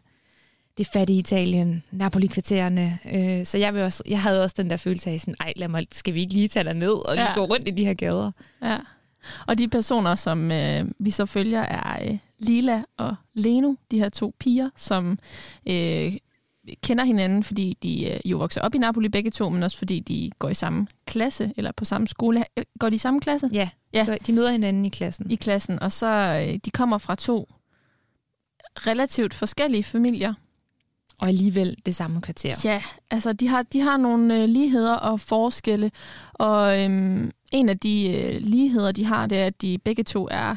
det 0.78 0.86
fattige 0.92 1.18
Italien, 1.18 1.82
Napoli-kvartererne. 1.90 2.98
Øh, 3.12 3.46
så 3.46 3.58
jeg, 3.58 3.74
vil 3.74 3.82
også, 3.82 4.02
jeg 4.08 4.22
havde 4.22 4.42
også 4.42 4.54
den 4.58 4.70
der 4.70 4.76
følelse 4.76 5.10
af 5.10 5.20
sådan, 5.20 5.34
ej, 5.40 5.52
lad 5.56 5.68
mig, 5.68 5.86
skal 5.92 6.14
vi 6.14 6.20
ikke 6.20 6.34
lige 6.34 6.48
tage 6.48 6.74
ned 6.74 6.92
og 7.08 7.14
lige 7.14 7.28
Ja. 7.28 7.34
gå 7.34 7.44
rundt 7.44 7.68
i 7.68 7.70
de 7.70 7.84
her 7.84 7.94
gader? 7.94 8.30
Ja. 8.62 8.78
Og 9.46 9.58
de 9.58 9.68
personer, 9.68 10.14
som 10.14 10.52
øh, 10.52 10.84
vi 10.98 11.10
så 11.10 11.26
følger, 11.26 11.60
er 11.60 12.02
øh, 12.10 12.18
Lila 12.40 12.82
og 12.96 13.16
Leno, 13.34 13.74
de 13.90 13.98
her 13.98 14.08
to 14.08 14.34
piger, 14.38 14.70
som 14.76 15.18
øh, 15.68 16.12
kender 16.82 17.04
hinanden, 17.04 17.42
fordi 17.42 17.76
de 17.82 18.10
øh, 18.10 18.20
jo 18.24 18.38
vokser 18.38 18.60
op 18.60 18.74
i 18.74 18.78
Napoli 18.78 19.08
begge 19.08 19.30
to, 19.30 19.48
men 19.48 19.62
også 19.62 19.78
fordi 19.78 20.00
de 20.00 20.30
går 20.38 20.48
i 20.48 20.54
samme 20.54 20.86
klasse, 21.06 21.52
eller 21.56 21.72
på 21.72 21.84
samme 21.84 22.08
skole. 22.08 22.44
Øh, 22.56 22.64
Går 22.78 22.88
de 22.88 22.94
i 22.94 22.98
samme 22.98 23.20
klasse? 23.20 23.48
Ja, 23.52 23.68
Ja. 23.94 24.04
ja. 24.08 24.16
de 24.26 24.32
møder 24.32 24.52
hinanden 24.52 24.84
i 24.84 24.88
klassen. 24.88 25.30
I 25.30 25.34
klassen, 25.34 25.82
og 25.82 25.92
så 25.92 26.06
øh, 26.48 26.58
de 26.64 26.70
kommer 26.70 26.98
fra 26.98 27.14
to 27.14 27.48
relativt 28.76 29.34
forskellige 29.34 29.84
familier. 29.84 30.34
Og 31.22 31.28
alligevel 31.28 31.76
det 31.86 31.94
samme 31.96 32.20
kvarter. 32.20 32.54
Ja, 32.64 32.82
altså 33.10 33.32
de 33.32 33.48
har, 33.48 33.62
de 33.62 33.80
har 33.80 33.96
nogle 33.96 34.42
øh, 34.42 34.48
ligheder 34.48 34.94
og 34.94 35.20
forskelle, 35.20 35.90
og 36.32 36.80
øhm, 36.84 37.30
en 37.52 37.68
af 37.68 37.78
de 37.78 38.10
øh, 38.16 38.40
ligheder, 38.40 38.92
de 38.92 39.04
har, 39.04 39.26
det 39.26 39.38
er, 39.38 39.46
at 39.46 39.62
de 39.62 39.78
begge 39.78 40.04
to 40.04 40.28
er 40.30 40.56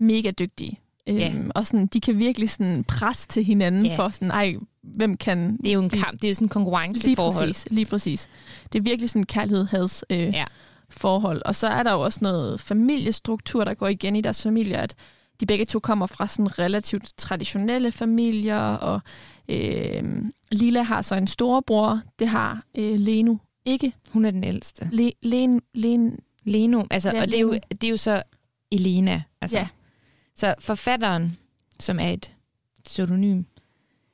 mega 0.00 0.30
dygtige. 0.30 0.78
Øhm, 1.08 1.18
Ja. 1.18 1.32
Og 1.54 1.66
sådan, 1.66 1.86
de 1.86 2.00
kan 2.00 2.18
virkelig 2.18 2.50
sådan 2.50 2.84
presse 2.84 3.28
til 3.28 3.44
hinanden 3.44 3.86
Ja. 3.86 3.96
for 3.96 4.08
sådan, 4.08 4.30
ej, 4.30 4.54
hvem 4.82 5.16
kan... 5.16 5.56
Det 5.56 5.66
er 5.66 5.72
jo 5.72 5.82
en 5.82 5.90
kamp, 5.90 6.12
det 6.22 6.24
er 6.24 6.28
jo 6.28 6.34
sådan 6.34 6.44
en 6.44 6.46
Lige 6.46 6.52
konkurrenceforhold. 6.52 7.48
præcis, 7.48 7.68
lige 7.70 7.86
præcis. 7.86 8.28
Det 8.72 8.78
er 8.78 8.82
virkelig 8.82 9.10
sådan 9.10 9.24
kærlighed-hads 9.26 10.04
øh, 10.10 10.18
Ja. 10.18 10.44
forhold. 10.90 11.42
Og 11.44 11.56
så 11.56 11.66
er 11.66 11.82
der 11.82 11.92
jo 11.92 12.00
også 12.00 12.18
noget 12.22 12.60
familiestruktur, 12.60 13.64
der 13.64 13.74
går 13.74 13.88
igen 13.88 14.16
i 14.16 14.20
deres 14.20 14.42
familie, 14.42 14.76
at 14.76 14.94
de 15.40 15.46
begge 15.46 15.64
to 15.64 15.78
kommer 15.78 16.06
fra 16.06 16.28
sådan 16.28 16.58
relativt 16.58 17.12
traditionelle 17.16 17.92
familier, 17.92 18.58
og 18.58 19.00
øh, 19.48 20.02
Lila 20.52 20.82
har 20.82 21.02
så 21.02 21.14
en 21.14 21.26
storebror, 21.26 22.00
det 22.18 22.28
har 22.28 22.62
øh, 22.78 22.98
Leno 22.98 23.36
ikke. 23.64 23.92
Hun 24.12 24.24
er 24.24 24.30
den 24.30 24.44
ældste. 24.44 24.88
Le, 24.92 25.12
Len, 25.22 25.60
Len, 25.74 26.18
Leno, 26.44 26.82
altså, 26.90 27.10
Ja, 27.14 27.20
og 27.20 27.26
det 27.26 27.34
er, 27.34 27.40
jo, 27.40 27.46
Leno. 27.48 27.60
det 27.70 27.84
er 27.84 27.88
jo 27.90 27.96
så 27.96 28.22
Elena. 28.72 29.22
Altså. 29.40 29.58
Ja. 29.58 29.68
Så 30.34 30.54
forfatteren, 30.58 31.36
som 31.80 32.00
er 32.00 32.08
et 32.08 32.34
pseudonym, 32.84 33.42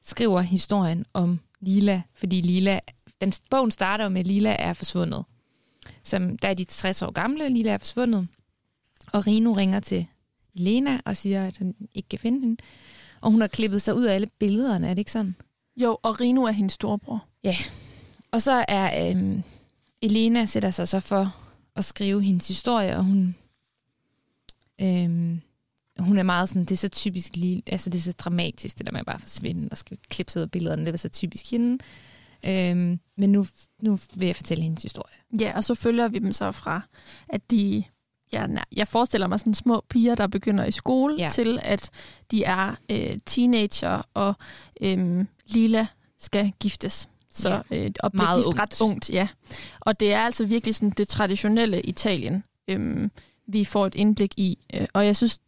skriver 0.03 0.41
historien 0.41 1.07
om 1.13 1.41
Lila, 1.61 2.03
fordi 2.15 2.41
Lila, 2.41 2.81
den 3.21 3.33
bogen 3.51 3.71
starter 3.71 4.05
jo 4.05 4.11
med, 4.11 4.21
at 4.21 4.27
Lila 4.27 4.57
er 4.59 4.73
forsvundet. 4.73 5.25
Som, 6.03 6.39
der 6.39 6.49
er 6.49 6.55
de 6.55 6.65
60 6.65 7.03
år 7.03 7.11
gamle, 7.11 7.49
Lila 7.49 7.71
er 7.71 7.79
forsvundet. 7.79 8.29
Og 9.13 9.27
Rino 9.27 9.53
ringer 9.53 9.81
til 9.81 10.07
Lena 10.55 11.01
og 11.05 11.17
siger, 11.17 11.47
at 11.47 11.57
han 11.57 11.75
ikke 11.95 12.09
kan 12.09 12.19
finde 12.19 12.41
hende. 12.41 12.63
Og 13.21 13.31
hun 13.31 13.41
har 13.41 13.49
klippet 13.49 13.83
sig 13.83 13.95
ud 13.95 14.05
af 14.05 14.15
alle 14.15 14.29
billederne, 14.39 14.89
er 14.89 14.95
det 14.95 14.99
ikke 14.99 15.13
sådan? 15.13 15.37
jo, 15.79 15.99
og 16.03 16.21
Rino 16.21 16.43
er 16.43 16.51
hendes 16.51 16.73
storebror. 16.73 17.25
Og 18.31 18.43
så 18.43 18.65
er 18.69 19.11
øhm, 19.11 19.43
Elena 20.03 20.47
sætter 20.47 20.71
sig 20.71 20.89
så 20.89 21.01
for 21.01 21.37
at 21.77 21.85
skrive 21.85 22.23
hendes 22.23 22.49
historie, 22.49 22.97
og 22.97 23.05
hun, 23.05 23.37
øhm, 24.81 25.41
hun 25.99 26.19
er 26.19 26.23
meget 26.23 26.49
sådan, 26.49 26.63
det 26.65 26.71
er 26.73 26.77
så 26.77 26.89
typisk 26.89 27.37
lige, 27.37 27.63
altså 27.67 27.91
det 27.91 27.99
er 27.99 28.03
så 28.03 28.13
dramatisk, 28.13 28.79
det 28.79 28.87
der 28.87 28.93
med 28.93 29.05
bare 29.05 29.15
at 29.17 29.21
forsvinde 29.23 29.69
og 29.71 29.79
skal 29.79 29.99
klippe 30.09 30.33
sig 30.33 30.41
ud 30.41 30.43
af 30.45 30.51
billederne, 30.51 30.85
det 30.85 30.93
var 30.93 30.99
så 30.99 31.09
typisk 31.09 31.51
hende. 31.51 31.79
Øhm, 32.47 33.01
men 33.17 33.33
nu, 33.33 33.47
nu 33.83 33.99
vil 34.15 34.27
jeg 34.27 34.37
fortælle 34.37 34.63
hendes 34.65 34.83
historie. 34.83 35.15
Ja, 35.41 35.53
og 35.57 35.65
så 35.65 35.75
følger 35.75 36.09
vi 36.09 36.19
dem 36.19 36.33
så 36.33 36.53
fra, 36.53 36.83
at 37.29 37.51
de... 37.51 37.85
Ja, 38.33 38.47
nej, 38.47 38.65
jeg 38.77 38.89
forestiller 38.89 39.27
mig 39.27 39.41
sådan 39.41 39.55
små 39.55 39.85
piger, 39.91 40.15
der 40.15 40.27
begynder 40.27 40.65
i 40.65 40.73
skole, 40.73 41.15
Ja. 41.19 41.29
til 41.29 41.59
at 41.63 41.91
de 42.31 42.45
er 42.45 42.75
øh, 42.91 43.19
teenager, 43.27 44.03
og 44.15 44.35
øh, 44.81 45.25
Lila 45.47 45.87
skal 46.19 46.53
giftes. 46.61 47.09
Så, 47.31 47.63
Ja. 47.71 47.77
øh, 47.85 47.91
og 48.01 48.11
Meget 48.15 48.39
gift 48.39 48.47
ungt. 48.47 48.59
ret 48.61 48.81
ungt, 48.81 49.11
ja. 49.11 49.29
Og 49.81 50.01
det 50.01 50.13
er 50.13 50.21
altså 50.21 50.45
virkelig 50.47 50.75
sådan 50.75 50.91
det 50.91 51.09
traditionelle 51.09 51.81
Italien, 51.83 52.45
øh, 52.69 53.09
vi 53.47 53.65
får 53.65 53.87
et 53.87 53.95
indblik 53.95 54.35
i. 54.37 54.59
Øh, 54.75 54.87
og 54.93 55.07
jeg 55.07 55.17
synes, 55.17 55.39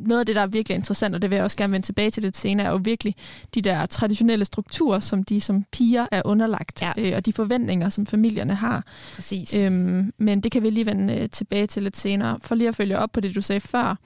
noget 0.00 0.20
af 0.20 0.26
det, 0.26 0.34
der 0.34 0.40
er 0.42 0.46
virkelig 0.46 0.74
interessant, 0.76 1.14
og 1.14 1.22
det 1.22 1.30
vil 1.30 1.36
jeg 1.36 1.44
også 1.44 1.56
gerne 1.56 1.72
vende 1.72 1.86
tilbage 1.86 2.10
til 2.10 2.22
lidt 2.22 2.36
senere, 2.36 2.66
er 2.66 2.70
jo 2.70 2.80
virkelig 2.84 3.14
de 3.54 3.60
der 3.62 3.86
traditionelle 3.86 4.44
strukturer, 4.44 5.00
som 5.00 5.22
de 5.22 5.40
som 5.40 5.64
piger 5.72 6.06
er 6.12 6.22
underlagt, 6.24 6.82
Ja. 6.82 6.92
øh, 6.98 7.12
og 7.16 7.26
de 7.26 7.32
forventninger, 7.32 7.88
som 7.88 8.06
familierne 8.06 8.54
har. 8.54 8.84
Præcis. 9.14 9.62
Øhm, 9.62 10.12
men 10.18 10.40
det 10.40 10.52
kan 10.52 10.62
vi 10.62 10.70
lige 10.70 10.86
vende 10.86 11.14
øh, 11.16 11.28
tilbage 11.30 11.66
til 11.66 11.82
lidt 11.82 11.96
senere. 11.96 12.38
For 12.42 12.54
lige 12.54 12.68
at 12.68 12.76
følge 12.76 12.98
op 12.98 13.12
på 13.12 13.20
det, 13.20 13.34
du 13.34 13.40
sagde 13.40 13.60
før. 13.60 13.98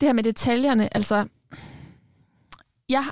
Det 0.00 0.08
her 0.08 0.12
med 0.12 0.22
detaljerne, 0.24 0.96
altså... 0.96 1.26
Jeg, 2.88 3.04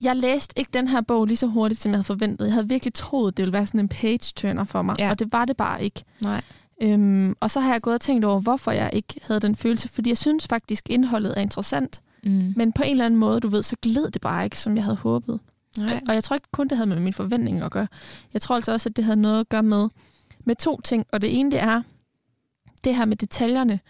jeg 0.00 0.16
læste 0.16 0.58
ikke 0.58 0.70
den 0.74 0.88
her 0.88 1.00
bog 1.00 1.26
lige 1.26 1.36
så 1.36 1.46
hurtigt, 1.46 1.80
som 1.82 1.92
jeg 1.92 1.96
havde 1.96 2.04
forventet. 2.04 2.44
Jeg 2.46 2.54
havde 2.54 2.68
virkelig 2.68 2.94
troet, 2.94 3.36
det 3.36 3.42
ville 3.42 3.52
være 3.52 3.66
sådan 3.66 3.80
en 3.80 3.88
page-turner 3.88 4.64
for 4.64 4.82
mig, 4.82 4.96
Ja. 4.98 5.10
og 5.10 5.18
det 5.18 5.32
var 5.32 5.44
det 5.44 5.56
bare 5.56 5.84
ikke. 5.84 6.04
Nej. 6.20 6.42
Øhm, 6.82 7.34
og 7.40 7.50
så 7.50 7.60
har 7.60 7.72
jeg 7.72 7.82
gået 7.82 7.94
og 7.94 8.00
tænkt 8.00 8.24
over, 8.24 8.40
hvorfor 8.40 8.70
jeg 8.70 8.90
ikke 8.92 9.14
havde 9.22 9.40
den 9.40 9.56
følelse, 9.56 9.88
fordi 9.88 10.10
jeg 10.10 10.18
synes 10.18 10.48
faktisk, 10.48 10.90
indholdet 10.90 11.34
er 11.36 11.40
interessant, 11.40 12.00
Mm. 12.24 12.52
men 12.56 12.72
på 12.72 12.82
en 12.82 12.90
eller 12.90 13.04
anden 13.06 13.20
måde, 13.20 13.40
du 13.40 13.48
ved, 13.48 13.62
så 13.62 13.76
gled 13.82 14.10
det 14.10 14.22
bare 14.22 14.44
ikke, 14.44 14.58
som 14.58 14.76
jeg 14.76 14.84
havde 14.84 14.96
håbet. 14.96 15.40
Nej. 15.78 16.00
Og 16.08 16.14
jeg 16.14 16.24
tror 16.24 16.34
ikke 16.34 16.48
kun, 16.52 16.68
det 16.68 16.76
havde 16.78 16.88
med 16.88 17.00
min 17.00 17.12
forventning 17.12 17.62
at 17.62 17.70
gøre. 17.70 17.88
Jeg 18.34 18.42
tror 18.42 18.54
altså 18.54 18.72
også, 18.72 18.88
at 18.88 18.96
det 18.96 19.04
havde 19.04 19.20
noget 19.20 19.40
at 19.40 19.48
gøre 19.48 19.62
med, 19.62 19.88
med 20.44 20.56
to 20.56 20.80
ting. 20.80 21.06
Og 21.12 21.22
det 21.22 21.38
ene, 21.38 21.50
det 21.50 21.60
er 21.60 21.82
det 22.84 22.96
her 22.96 23.04
med 23.04 23.16
detaljerne. 23.16 23.80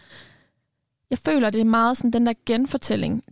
Jeg 1.10 1.18
føler, 1.18 1.50
det 1.50 1.60
er 1.60 1.64
meget 1.64 1.96
sådan 1.96 2.10
den 2.10 2.26
der 2.26 2.32
genfortælling. 2.46 3.22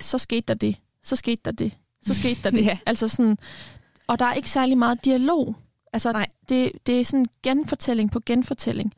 Så 0.00 0.18
skete 0.18 0.44
der 0.48 0.54
det. 0.54 0.76
Så 1.02 1.16
skete 1.16 1.40
der 1.44 1.50
det. 1.50 1.72
Så 2.02 2.14
skete 2.14 2.40
der 2.42 2.50
det. 2.58 2.64
Ja. 2.64 2.78
Altså 2.86 3.08
sådan, 3.08 3.38
og 4.06 4.18
der 4.18 4.24
er 4.24 4.34
ikke 4.34 4.50
særlig 4.50 4.78
meget 4.78 5.04
dialog. 5.04 5.56
Altså, 5.92 6.12
Nej. 6.12 6.26
det, 6.48 6.72
det 6.86 7.00
er 7.00 7.04
sådan 7.04 7.26
genfortælling 7.42 8.10
på 8.10 8.20
genfortælling. 8.26 8.92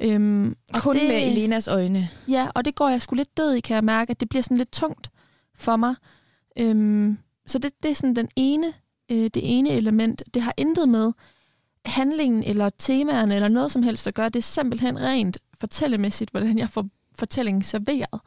Øhm, 0.00 0.56
og 0.74 0.80
Kun 0.80 0.94
det, 0.94 1.08
med 1.08 1.26
Elenas 1.30 1.68
øjne. 1.68 2.08
Ja, 2.28 2.48
og 2.54 2.64
det 2.64 2.74
går 2.74 2.88
jeg 2.88 3.02
sgu 3.02 3.14
lidt 3.14 3.36
død 3.36 3.54
i, 3.54 3.60
kan 3.60 3.74
jeg 3.74 3.84
mærke, 3.84 4.10
at 4.10 4.20
det 4.20 4.28
bliver 4.28 4.42
sådan 4.42 4.56
lidt 4.56 4.72
tungt 4.72 5.10
for 5.56 5.76
mig. 5.76 5.94
Øhm, 6.58 7.18
så 7.46 7.58
det, 7.58 7.70
det 7.82 7.90
er 7.90 7.94
sådan 7.94 8.16
den 8.16 8.28
ene, 8.36 8.72
øh, 9.10 9.24
det 9.24 9.58
ene 9.58 9.70
element. 9.70 10.22
Det 10.34 10.42
har 10.42 10.54
intet 10.56 10.88
med 10.88 11.12
handlingen 11.84 12.42
eller 12.42 12.70
temaerne 12.78 13.34
eller 13.34 13.48
noget 13.48 13.72
som 13.72 13.82
helst 13.82 14.06
at 14.06 14.14
gøre. 14.14 14.28
Det 14.28 14.36
er 14.36 14.42
simpelthen 14.42 15.00
rent 15.00 15.38
fortællemæssigt, 15.60 16.30
hvordan 16.30 16.58
jeg 16.58 16.68
får 16.68 16.86
fortællingen 17.18 17.62
serveret. 17.62 18.20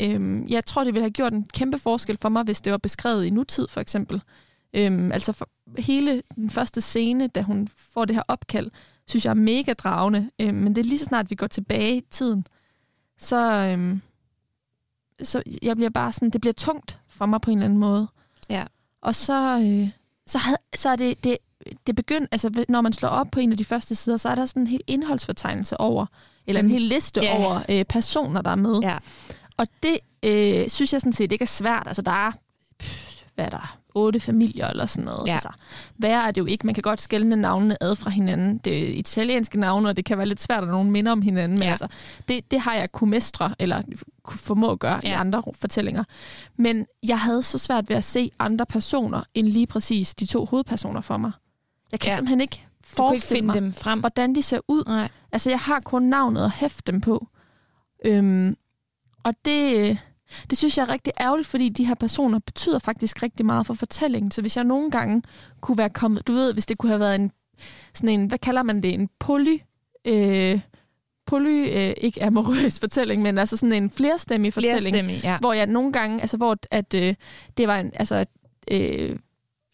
Øhm, 0.00 0.46
jeg 0.48 0.64
tror, 0.64 0.84
det 0.84 0.94
ville 0.94 1.02
have 1.02 1.10
gjort 1.10 1.32
en 1.32 1.46
kæmpe 1.54 1.78
forskel 1.78 2.18
for 2.18 2.28
mig, 2.28 2.42
hvis 2.42 2.60
det 2.60 2.70
var 2.70 2.78
beskrevet 2.78 3.24
i 3.24 3.30
nutid, 3.30 3.68
for 3.68 3.80
eksempel. 3.80 4.22
Øhm, 4.74 5.12
altså 5.12 5.32
for, 5.32 5.48
hele 5.78 6.22
den 6.36 6.50
første 6.50 6.80
scene, 6.80 7.26
da 7.26 7.42
hun 7.42 7.68
får 7.92 8.04
det 8.04 8.16
her 8.16 8.22
opkald, 8.28 8.70
synes 9.08 9.24
jeg 9.24 9.30
er 9.30 9.34
mega 9.34 9.72
dragende. 9.72 10.30
Øhm, 10.38 10.54
men 10.54 10.74
det 10.74 10.80
er 10.80 10.84
lige 10.84 10.98
så 10.98 11.04
snart, 11.04 11.30
vi 11.30 11.34
går 11.34 11.46
tilbage 11.46 11.96
i 11.96 12.00
tiden, 12.10 12.46
så, 13.18 13.52
øhm, 13.52 14.00
så 15.22 15.42
jeg 15.62 15.76
bliver 15.76 15.90
bare 15.90 16.12
sådan, 16.12 16.30
det 16.30 16.40
bliver 16.40 16.54
tungt 16.54 16.98
for 17.08 17.26
mig 17.26 17.40
på 17.40 17.50
en 17.50 17.58
eller 17.58 17.64
anden 17.64 17.78
måde. 17.78 18.08
Ja. 18.50 18.64
Og 19.02 19.14
så, 19.14 19.58
øh, 19.58 19.88
så, 20.26 20.38
havde, 20.38 20.58
så 20.74 20.88
er 20.88 20.96
det, 20.96 21.24
det, 21.24 21.38
det 21.86 21.96
begyndt, 21.96 22.28
altså 22.32 22.64
når 22.68 22.80
man 22.80 22.92
slår 22.92 23.08
op 23.08 23.26
på 23.32 23.40
en 23.40 23.52
af 23.52 23.58
de 23.58 23.64
første 23.64 23.94
sider, 23.94 24.16
så 24.16 24.28
er 24.28 24.34
der 24.34 24.46
sådan 24.46 24.62
en 24.62 24.66
hel 24.66 24.80
indholdsfortegnelse 24.86 25.80
over, 25.80 26.06
eller 26.46 26.60
en 26.60 26.70
hel 26.70 26.82
liste 26.82 27.20
Ja. 27.22 27.38
over 27.38 27.62
øh, 27.68 27.84
personer, 27.84 28.42
der 28.42 28.50
er 28.50 28.54
med. 28.56 28.78
Ja. 28.82 28.98
Og 29.56 29.66
det 29.82 29.98
øh, 30.22 30.68
synes 30.68 30.92
jeg 30.92 31.00
sådan 31.00 31.12
set 31.12 31.32
ikke 31.32 31.42
er 31.42 31.46
svært. 31.46 31.86
Altså 31.86 32.02
der 32.02 32.26
er, 32.26 32.32
pff, 32.78 33.22
hvad 33.34 33.44
er 33.44 33.50
der, 33.50 33.78
otte 33.96 34.20
familier 34.20 34.68
eller 34.68 34.86
sådan 34.86 35.04
noget. 35.04 35.26
Ja. 35.28 35.32
Altså, 35.32 35.48
værre 35.98 36.26
er 36.26 36.30
det 36.30 36.40
jo 36.40 36.46
ikke. 36.46 36.66
Man 36.66 36.74
kan 36.74 36.82
godt 36.82 37.00
skælne 37.00 37.36
navnene 37.36 37.82
ad 37.82 37.96
fra 37.96 38.10
hinanden. 38.10 38.58
Det 38.58 38.82
er 38.90 38.98
italienske 38.98 39.60
navne, 39.60 39.88
og 39.88 39.96
det 39.96 40.04
kan 40.04 40.18
være 40.18 40.26
lidt 40.26 40.40
svært, 40.42 40.62
at 40.62 40.68
nogen 40.68 40.90
minder 40.90 41.12
om 41.12 41.22
hinanden. 41.22 41.58
Men 41.58 41.62
Ja. 41.66 41.70
altså, 41.70 41.88
det, 42.28 42.50
det 42.50 42.60
har 42.60 42.74
jeg 42.74 42.92
kunne 42.92 43.10
mestre, 43.10 43.54
eller 43.58 43.82
kunne 44.22 44.38
formå 44.38 44.70
at 44.70 44.78
gøre 44.78 45.00
ja. 45.02 45.08
i 45.08 45.12
andre 45.12 45.42
fortællinger. 45.60 46.04
Men 46.56 46.86
jeg 47.08 47.20
havde 47.20 47.42
så 47.42 47.58
svært 47.58 47.88
ved 47.88 47.96
at 47.96 48.04
se 48.04 48.30
andre 48.38 48.66
personer, 48.66 49.22
end 49.34 49.46
lige 49.48 49.66
præcis 49.66 50.14
de 50.14 50.26
to 50.26 50.44
hovedpersoner 50.44 51.00
for 51.00 51.16
mig. 51.16 51.32
Jeg 51.92 52.00
kan 52.00 52.10
Ja. 52.10 52.14
simpelthen 52.16 52.40
ikke 52.40 52.54
ikke 52.56 52.66
forestille 52.96 53.36
finde 53.38 53.46
mig, 53.46 53.54
dem 53.54 53.72
frem. 53.72 54.00
hvordan 54.00 54.34
de 54.34 54.42
ser 54.42 54.58
ud. 54.68 54.84
Nej. 54.86 55.08
Altså, 55.32 55.50
jeg 55.50 55.58
har 55.58 55.80
kun 55.80 56.02
navnet 56.02 56.42
og 56.44 56.50
hæft 56.52 56.86
dem 56.86 57.00
på. 57.00 57.26
Øhm, 58.04 58.56
og 59.24 59.34
det, 59.44 59.98
det 60.50 60.58
synes 60.58 60.78
jeg 60.78 60.82
er 60.82 60.88
rigtig 60.88 61.12
ærgerligt, 61.20 61.48
fordi 61.48 61.68
de 61.68 61.84
her 61.84 61.94
personer 61.94 62.38
betyder 62.38 62.78
faktisk 62.78 63.22
rigtig 63.22 63.46
meget 63.46 63.66
for 63.66 63.74
fortællingen. 63.74 64.30
Så 64.30 64.40
hvis 64.40 64.56
jeg 64.56 64.64
nogle 64.64 64.90
gange 64.90 65.22
kunne 65.60 65.78
være 65.78 65.90
kommet, 65.90 66.26
du 66.26 66.32
ved, 66.32 66.52
hvis 66.52 66.66
det 66.66 66.78
kunne 66.78 66.90
have 66.90 67.00
været 67.00 67.14
en, 67.14 67.32
sådan 67.94 68.08
en, 68.20 68.26
hvad 68.26 68.38
kalder 68.38 68.62
man 68.62 68.82
det, 68.82 68.94
en 68.94 69.08
poly, 69.18 69.58
øh, 70.04 70.60
poly, 71.26 71.68
øh, 71.68 71.94
ikke 71.96 72.24
amorøs 72.24 72.80
fortælling, 72.84 73.22
men 73.22 73.38
altså 73.38 73.56
sådan 73.56 73.82
en 73.82 73.90
flerstemmig 73.90 74.52
fortælling. 74.52 74.80
Flerstemmig, 74.80 75.20
ja. 75.24 75.38
Hvor 75.38 75.52
jeg 75.52 75.66
nogle 75.66 75.92
gange, 75.92 76.20
altså 76.20 76.36
hvor 76.36 76.56
at, 76.70 76.94
øh, 76.94 77.14
det 77.56 77.68
var 77.68 77.76
en, 77.76 77.90
altså, 77.94 78.24
øh, 78.70 79.16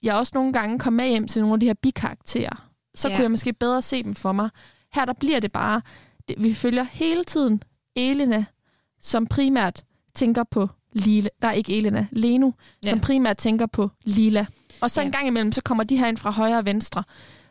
jeg 0.03 0.15
også 0.15 0.33
nogle 0.35 0.53
gange 0.53 0.79
kom 0.79 0.93
med 0.93 1.09
hjem 1.09 1.29
til 1.29 1.43
nogle 1.43 1.55
af 1.55 1.61
de 1.61 1.67
her 1.67 1.75
bikarakterer. 1.75 2.69
Så 2.95 3.09
ja. 3.09 3.15
kunne 3.15 3.23
jeg 3.23 3.31
måske 3.31 3.53
bedre 3.53 3.83
se 3.83 4.03
dem 4.03 4.15
for 4.15 4.33
mig. 4.33 4.51
Her 4.95 5.05
der 5.05 5.13
bliver 5.13 5.41
det 5.41 5.53
bare, 5.53 5.83
det, 6.29 6.43
vi 6.43 6.55
følger 6.55 6.83
hele 6.83 7.25
tiden 7.25 7.63
Elena, 7.97 8.45
som 9.01 9.27
primært 9.27 9.85
tænker 10.15 10.45
på 10.45 10.69
Lila. 10.93 11.29
Der 11.43 11.49
er 11.49 11.53
ikke 11.53 11.77
Elena, 11.79 12.07
Leno, 12.11 12.51
Ja. 12.85 12.91
som 12.91 13.01
primært 13.01 13.37
tænker 13.37 13.67
på 13.67 13.91
Lila. 14.05 14.47
Og 14.81 14.91
så 14.91 15.01
Ja. 15.01 15.05
ja. 15.05 15.09
en 15.09 15.13
gang 15.13 15.27
imellem, 15.27 15.53
så 15.53 15.63
kommer 15.63 15.85
de 15.85 15.97
her 15.97 16.07
ind 16.07 16.17
fra 16.17 16.31
højre 16.31 16.59
og 16.59 16.65
venstre. 16.67 17.05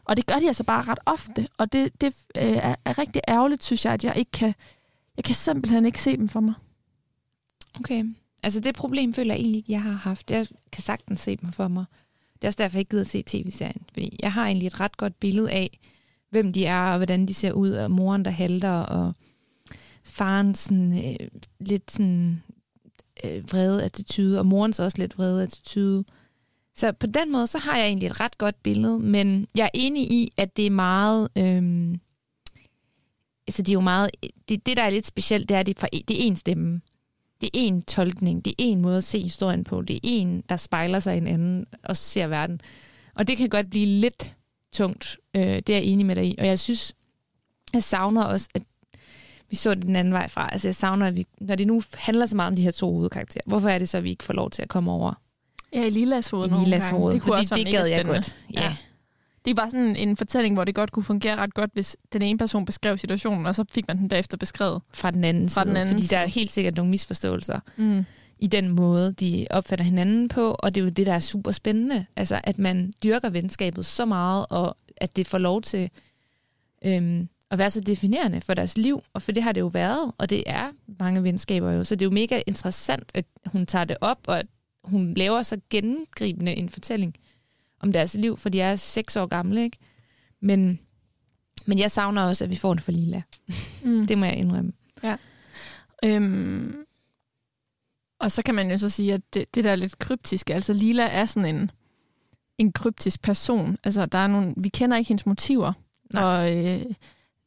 Og 0.06 0.18
det 0.18 0.26
gør 0.26 0.36
de 0.40 0.48
altså 0.48 0.64
bare 0.64 0.84
ret 0.84 1.00
ofte. 1.06 1.48
Og 1.58 1.74
det, 1.74 2.02
det 2.02 2.14
øh, 2.38 2.44
er, 2.44 2.76
er 2.86 2.98
rigtig 2.98 3.22
ærgerligt, 3.28 3.64
synes 3.64 3.86
jeg, 3.86 3.94
at 3.94 4.04
jeg 4.04 4.18
ikke 4.18 4.32
kan... 4.32 4.54
Jeg 5.18 5.24
kan 5.24 5.36
simpelthen 5.36 5.86
ikke 5.86 6.02
se 6.02 6.18
dem 6.18 6.30
for 6.30 6.40
mig. 6.40 6.54
Okay. 7.80 8.06
Altså 8.44 8.60
det 8.60 8.76
problem 8.76 9.14
føler 9.14 9.34
jeg 9.34 9.40
egentlig 9.42 9.58
ikke, 9.60 9.72
jeg 9.72 9.82
har 9.82 9.92
haft. 9.92 10.32
Jeg 10.32 10.48
kan 10.72 10.84
sagtens 10.84 11.22
se 11.22 11.36
dem 11.36 11.52
for 11.52 11.68
mig. 11.68 11.86
Det 12.36 12.44
er 12.44 12.48
også 12.48 12.58
derfor, 12.64 12.78
jeg 12.78 12.80
ikke 12.82 12.90
gider 12.90 13.04
at 13.04 13.08
se 13.10 13.24
tv-serien. 13.28 13.82
Fordi 13.94 14.18
jeg 14.24 14.34
har 14.34 14.46
egentlig 14.46 14.68
et 14.68 14.80
ret 14.80 14.98
godt 14.98 15.20
billede 15.20 15.52
af, 15.52 15.80
hvem 16.30 16.54
de 16.54 16.66
er, 16.66 16.82
og 16.92 16.98
hvordan 16.98 17.26
de 17.26 17.34
ser 17.34 17.52
ud, 17.52 17.70
og 17.72 17.92
moren, 17.92 18.26
der 18.26 18.32
halter, 18.32 18.72
og 18.72 19.14
faren 20.04 20.56
sådan, 20.56 20.94
øh, 21.22 21.28
lidt 21.60 21.92
sådan 21.92 22.44
øh, 23.26 23.52
vrede 23.52 23.84
attitude, 23.84 24.40
og 24.40 24.46
morens 24.46 24.80
også 24.80 24.98
lidt 24.98 25.18
vrede 25.18 25.44
attitude. 25.44 26.04
Så 26.76 26.92
på 26.92 27.08
den 27.08 27.32
måde, 27.32 27.48
så 27.48 27.58
har 27.58 27.78
jeg 27.78 27.88
egentlig 27.88 28.08
et 28.08 28.20
ret 28.20 28.38
godt 28.38 28.64
billede, 28.64 29.00
men 29.00 29.48
jeg 29.56 29.66
er 29.66 29.70
enig 29.74 30.12
i, 30.12 30.32
at 30.38 30.58
det 30.58 30.66
er 30.66 30.70
meget... 30.70 31.30
Øh, 31.38 31.98
altså 33.48 33.62
det 33.62 33.70
er 33.70 33.74
jo 33.74 33.82
meget... 33.82 34.12
Det, 34.50 34.66
det, 34.66 34.78
der 34.78 34.84
er 34.84 34.90
lidt 34.90 35.06
specielt, 35.06 35.50
det 35.50 35.56
er, 35.56 35.60
at 35.60 35.66
det 35.66 35.84
er, 35.84 35.88
e, 35.94 36.02
det 36.08 36.28
er 36.28 36.32
én 36.32 36.36
stemme. 36.36 36.82
Det 37.42 37.50
er 37.54 37.72
én 37.72 37.82
tolkning, 37.82 38.46
det 38.46 38.56
er 38.60 38.74
én 38.74 38.78
måde 38.78 38.98
at 38.98 39.04
se 39.04 39.22
historien 39.22 39.64
på, 39.64 39.82
det 39.82 39.96
er 39.96 40.26
én, 40.26 40.42
der 40.50 40.58
spejler 40.58 41.00
sig 41.00 41.16
i 41.16 41.18
en 41.18 41.28
anden 41.28 41.66
og 41.84 41.98
ser 41.98 42.28
verden. 42.28 42.62
Og 43.16 43.28
det 43.28 43.38
kan 43.38 43.50
godt 43.50 43.70
blive 43.70 43.86
lidt 43.86 44.38
tungt, 44.72 45.18
øh, 45.36 45.42
det 45.44 45.70
er 45.70 45.74
jeg 45.74 45.84
enig 45.84 46.06
med 46.06 46.16
dig 46.16 46.26
i. 46.26 46.36
Og 46.40 46.46
jeg 46.46 46.60
synes, 46.60 46.96
jeg 47.74 47.84
savner 47.84 48.24
også, 48.24 48.50
at 48.54 48.64
vi 49.52 49.56
så 49.56 49.76
det 49.76 49.84
den 49.84 49.96
anden 49.96 50.14
vej 50.14 50.28
fra. 50.28 50.50
Altså 50.52 50.68
jeg 50.68 50.76
savner, 50.76 51.08
at 51.08 51.16
vi, 51.16 51.28
når 51.42 51.56
det 51.56 51.68
nu 51.68 51.82
handler 51.94 52.26
så 52.26 52.36
meget 52.36 52.48
om 52.48 52.56
de 52.56 52.62
her 52.64 52.72
to 52.72 52.94
hovedkarakterer, 52.94 53.44
hvorfor 53.46 53.70
er 53.70 53.80
det 53.80 53.90
så, 53.90 53.98
at 53.98 54.04
vi 54.04 54.10
ikke 54.10 54.24
får 54.24 54.34
lov 54.34 54.50
til 54.50 54.62
at 54.62 54.70
komme 54.70 54.92
over 54.92 55.14
Ja, 55.74 55.86
i 55.86 55.90
Lilas 55.90 56.30
hoved 56.30 56.50
i 56.52 56.54
Lilas 56.64 56.88
hoved? 56.88 57.14
Det 57.14 57.22
kunne 57.22 57.36
også 57.36 57.56
være 57.56 57.64
det 57.64 57.74
gad 57.74 57.86
jeg 57.88 58.06
godt. 58.06 58.36
Ja. 58.54 58.62
Ja. 58.64 58.76
Det 59.46 59.58
var 59.58 59.70
sådan 59.70 59.96
en 59.96 60.18
fortælling, 60.18 60.56
hvor 60.56 60.64
det 60.64 60.76
godt 60.76 60.92
kunne 60.92 61.04
fungere 61.04 61.36
ret 61.36 61.54
godt, 61.54 61.70
hvis 61.74 61.98
den 62.14 62.22
ene 62.22 62.38
person 62.38 62.66
beskrev 62.66 62.98
situationen, 62.98 63.46
og 63.46 63.56
så 63.56 63.66
fik 63.72 63.88
man 63.88 63.98
den 63.98 64.10
bagefter 64.10 64.38
beskrevet. 64.38 64.82
Fra 64.94 65.12
den 65.12 65.24
anden 65.24 65.50
Fra 65.50 65.62
side. 65.62 65.70
den 65.70 65.78
anden 65.78 65.94
fordi 65.96 66.08
der 66.08 66.18
er 66.18 66.28
side. 66.28 66.40
helt 66.40 66.52
sikkert 66.52 66.76
nogle 66.76 66.90
misforståelser 66.92 67.60
Mm. 67.78 68.06
i 68.40 68.48
den 68.48 68.70
måde, 68.70 69.14
de 69.14 69.48
opfatter 69.50 69.86
hinanden 69.86 70.28
på, 70.28 70.56
og 70.60 70.76
det 70.76 70.82
er 70.82 70.86
jo 70.86 70.90
det, 70.90 71.06
der 71.06 71.14
er 71.14 71.20
super 71.20 71.52
spændende. 71.52 72.06
Altså, 72.16 72.42
at 72.44 72.60
man 72.60 72.94
dyrker 73.04 73.30
venskabet 73.30 73.86
så 73.86 74.06
meget, 74.06 74.46
og 74.50 74.78
at 74.98 75.16
det 75.16 75.28
får 75.28 75.38
lov 75.38 75.62
til 75.62 75.90
øhm, 76.86 77.30
at 77.52 77.58
være 77.58 77.72
så 77.72 77.82
definerende 77.82 78.42
for 78.42 78.54
deres 78.54 78.78
liv, 78.78 79.04
og 79.14 79.22
for 79.22 79.32
det 79.32 79.44
har 79.44 79.52
det 79.52 79.62
jo 79.62 79.68
været, 79.68 80.12
og 80.18 80.30
det 80.30 80.44
er 80.46 80.72
mange 81.00 81.24
venskaber 81.24 81.72
jo, 81.72 81.84
så 81.84 81.96
det 81.96 82.02
er 82.02 82.10
jo 82.10 82.14
mega 82.14 82.42
interessant, 82.48 83.12
at 83.14 83.26
hun 83.46 83.66
tager 83.66 83.86
det 83.86 83.98
op, 84.02 84.20
og 84.28 84.40
at 84.40 84.48
hun 84.84 85.14
laver 85.14 85.44
så 85.44 85.60
gennemgribende 85.70 86.56
en 86.56 86.70
fortælling 86.70 87.16
om 87.80 87.92
deres 87.92 88.14
liv, 88.14 88.38
for 88.38 88.50
de 88.50 88.62
er 88.62 88.76
seks 88.76 89.16
år 89.16 89.26
gamle, 89.26 89.64
ikke? 89.64 89.78
Men, 90.40 90.80
men 91.66 91.80
jeg 91.80 91.92
savner 91.92 92.22
også, 92.22 92.44
at 92.44 92.50
vi 92.50 92.56
får 92.56 92.72
en 92.72 92.80
for 92.80 92.92
lila. 92.92 93.22
Mm. 93.84 94.06
Det 94.08 94.18
må 94.18 94.26
jeg 94.26 94.36
indrømme. 94.36 94.74
Øhm, 96.06 96.76
og 98.20 98.32
så 98.32 98.42
kan 98.44 98.56
man 98.56 98.72
jo 98.72 98.78
så 98.78 98.90
sige, 98.90 99.14
at 99.14 99.22
det, 99.34 99.56
det 99.56 99.64
der 99.64 99.72
er 99.72 99.76
lidt 99.76 100.00
kryptiske, 100.00 100.54
altså 100.54 100.74
Lila 100.74 101.08
er 101.08 101.26
sådan 101.26 101.56
en, 101.56 101.72
en 102.58 102.72
kryptisk 102.72 103.22
person. 103.22 103.78
Altså, 103.84 104.06
der 104.06 104.18
er 104.18 104.28
nogle, 104.28 104.54
vi 104.58 104.70
kender 104.70 104.98
ikke 104.98 105.08
hendes 105.08 105.26
motiver. 105.26 105.74
Nej. 106.14 106.24
Og 106.24 106.58
øh, 106.58 106.86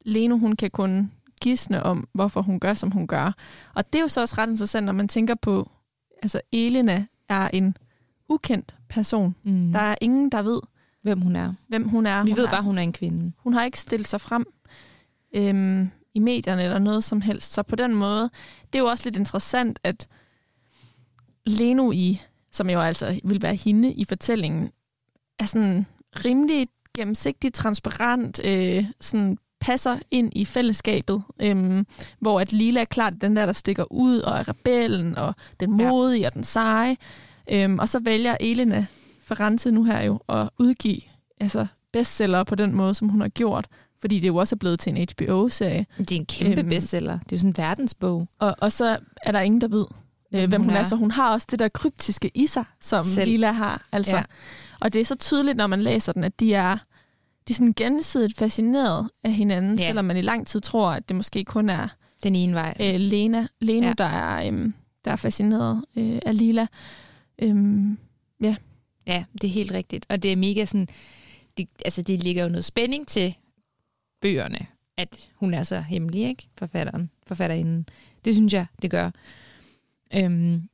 Leno, 0.05 0.37
hun 0.37 0.57
kan 0.57 0.71
kun 0.71 1.13
gisne 1.41 1.83
om, 1.83 2.09
hvorfor 2.13 2.43
hun 2.43 2.61
gør, 2.61 2.75
som 2.75 2.91
hun 2.91 3.07
gør. 3.07 3.33
Og 3.75 3.93
det 3.93 3.99
er 3.99 4.03
jo 4.03 4.09
så 4.09 4.21
også 4.21 4.35
ret 4.39 4.49
interessant, 4.51 4.87
når 4.87 4.93
man 4.93 5.09
tænker 5.09 5.35
på, 5.35 5.71
altså 6.23 6.41
Elena 6.53 7.05
er 7.29 7.49
en 7.49 7.77
ukendt 8.29 8.77
person. 8.89 9.35
Mm. 9.43 9.73
Der 9.73 9.79
er 9.81 9.95
ingen, 10.01 10.31
der 10.31 10.43
ved, 10.43 10.61
Hvem 11.03 11.21
hun 11.21 11.37
er. 11.37 11.55
hvem 11.69 11.89
hun 11.89 12.07
er. 12.07 12.25
Vi 12.25 12.31
hun 12.31 12.37
ved 12.37 12.47
er, 12.47 12.51
bare, 12.51 12.63
hun 12.63 12.79
er 12.79 12.83
en 12.83 12.93
kvinde. 12.93 13.33
hun 13.39 13.53
har 13.53 13.65
ikke 13.65 13.81
stillet 13.81 14.09
sig 14.09 14.21
frem 14.21 14.47
øhm, 15.37 15.91
i 16.15 16.19
medierne 16.19 16.63
eller 16.63 16.79
noget 16.79 17.05
som 17.05 17.21
helst. 17.21 17.53
Så 17.53 17.63
på 17.63 17.77
den 17.77 17.95
måde, 17.95 18.31
det 18.73 18.79
er 18.79 18.79
jo 18.79 18.87
også 18.87 19.07
lidt 19.07 19.17
interessant, 19.19 19.79
at 19.83 20.09
Leno 21.47 21.93
i, 21.93 22.21
som 22.53 22.71
jo 22.71 22.81
altså 22.81 23.21
vil 23.25 23.43
være 23.43 23.55
hende 23.55 23.93
i 23.93 24.05
fortællingen, 24.05 24.71
er 25.39 25.45
sådan 25.45 25.87
rimelig 26.25 26.69
gennemsigtig, 26.97 27.53
transparent, 27.53 28.41
øh, 28.45 28.85
sådan 29.01 29.39
passer 29.67 29.99
ind 30.11 30.33
i 30.37 30.45
fællesskabet, 30.45 31.23
øhm, 31.43 31.87
hvor 32.21 32.41
at 32.41 32.53
Lila 32.53 32.81
er 32.81 32.85
klart 32.85 33.13
den 33.21 33.37
der, 33.37 33.47
der 33.47 33.53
stikker 33.53 33.93
ud, 33.93 34.19
og 34.19 34.39
er 34.39 34.49
rebellen, 34.49 35.19
og 35.19 35.35
den 35.61 35.81
Ja. 35.81 35.89
modige, 35.89 36.27
og 36.27 36.35
den 36.35 36.45
seje. 36.45 36.97
Øhm, 37.51 37.79
og 37.79 37.89
så 37.89 38.01
vælger 38.05 38.37
Elena 38.41 38.87
Ferrante 39.23 39.71
nu 39.73 39.85
her 39.85 40.03
jo 40.03 40.21
at 40.29 40.51
udgive 40.59 41.01
altså 41.41 41.67
bestseller 41.93 42.45
på 42.45 42.55
den 42.55 42.75
måde, 42.75 42.95
som 42.95 43.09
hun 43.09 43.21
har 43.21 43.29
gjort, 43.29 43.67
fordi 44.01 44.21
det 44.21 44.29
jo 44.29 44.37
også 44.37 44.55
er 44.55 44.59
blevet 44.59 44.81
til 44.81 44.97
en 44.99 45.07
HBO-serie. 45.11 45.87
Det 45.99 46.13
er 46.13 46.17
en 46.17 46.27
kæmpe 46.27 46.61
Øhm. 46.61 46.69
bestseller. 46.69 47.13
Det 47.19 47.33
er 47.33 47.37
jo 47.37 47.39
sådan 47.39 47.51
en 47.51 47.57
verdensbog. 47.57 48.29
Og, 48.39 48.55
og 48.59 48.73
så 48.73 48.99
er 49.23 49.33
der 49.33 49.41
ingen, 49.41 49.61
der 49.61 49.69
ved, 49.69 49.87
øh, 50.35 50.49
hvem 50.49 50.63
hun 50.63 50.71
er. 50.75 50.79
er. 50.81 50.83
Så 50.83 50.97
hun 50.97 51.11
har 51.11 51.33
også 51.33 51.47
det 51.51 51.59
der 51.59 51.69
kryptiske 51.69 52.31
i 52.35 52.47
sig, 52.47 52.65
som 52.81 53.05
Selv. 53.05 53.29
Lila 53.31 53.53
har. 53.53 53.83
Altså. 53.93 54.11
Ja. 54.13 54.17
Ja. 54.19 54.25
Og 54.81 54.93
det 54.93 55.01
er 55.01 55.05
så 55.05 55.15
tydeligt, 55.17 55.57
når 55.57 55.67
man 55.67 55.83
læser 55.83 56.13
den, 56.13 56.25
at 56.25 56.41
de 56.41 56.55
er, 56.55 56.77
de 57.49 57.53
er 57.53 57.55
sådan 57.55 57.73
gensidigt 57.77 58.37
fascineret 58.37 59.11
af 59.25 59.33
hinanden, 59.33 59.75
Ja. 59.79 59.83
ja. 59.83 59.89
selvom 59.89 60.05
man 60.05 60.17
i 60.17 60.21
lang 60.23 60.47
tid 60.47 60.61
tror, 60.61 60.91
at 60.91 61.09
det 61.09 61.17
måske 61.17 61.45
kun 61.45 61.69
er 61.71 61.89
Den 62.23 62.37
ene 62.37 62.55
vej. 62.55 62.77
øh, 62.81 62.95
Lena, 63.01 63.47
Leno, 63.61 63.83
Ja. 63.83 63.89
ja. 63.89 63.95
der, 63.99 64.05
er, 64.05 64.47
øhm, 64.49 64.75
der 65.05 65.11
er 65.13 65.17
fascineret 65.17 65.85
øh, 65.97 66.19
af 66.27 66.39
Lila. 66.39 66.67
Øhm, 67.39 67.99
Ja, 69.07 69.25
det 69.33 69.45
er 69.45 69.53
helt 69.53 69.73
rigtigt. 69.73 70.07
Og 70.09 70.23
det 70.23 70.33
er 70.33 70.37
mega 70.37 70.65
sådan... 70.65 70.89
Det, 71.57 71.69
altså, 71.85 72.03
det 72.03 72.23
ligger 72.23 72.43
jo 72.43 72.49
noget 72.49 72.65
spænding 72.65 73.09
til 73.09 73.35
bøgerne, 74.21 74.67
at 74.97 75.31
hun 75.35 75.55
er 75.55 75.63
så 75.63 75.81
hemmelig, 75.81 76.23
ikke? 76.29 76.49
Forfatteren, 76.59 77.11
forfatterinden. 77.27 77.87
Det 78.25 78.35
synes 78.35 78.53
jeg, 78.53 78.67
det 78.83 78.91
gør. 78.91 79.11
Øhm, 80.15 80.69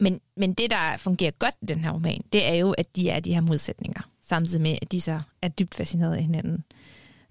men, 0.00 0.20
men 0.36 0.54
det, 0.54 0.70
der 0.70 0.96
fungerer 0.96 1.30
godt 1.30 1.54
i 1.62 1.66
den 1.66 1.80
her 1.80 1.90
roman, 1.90 2.20
det 2.32 2.46
er 2.48 2.54
jo, 2.54 2.70
at 2.70 2.96
de 2.96 3.08
er 3.10 3.20
de 3.20 3.34
her 3.34 3.40
modsætninger, 3.40 4.00
samtidig 4.28 4.62
med, 4.62 4.78
at 4.82 4.92
de 4.92 5.00
så 5.00 5.20
er 5.42 5.48
dybt 5.48 5.74
fascineret 5.74 6.16
af 6.16 6.22
hinanden. 6.22 6.64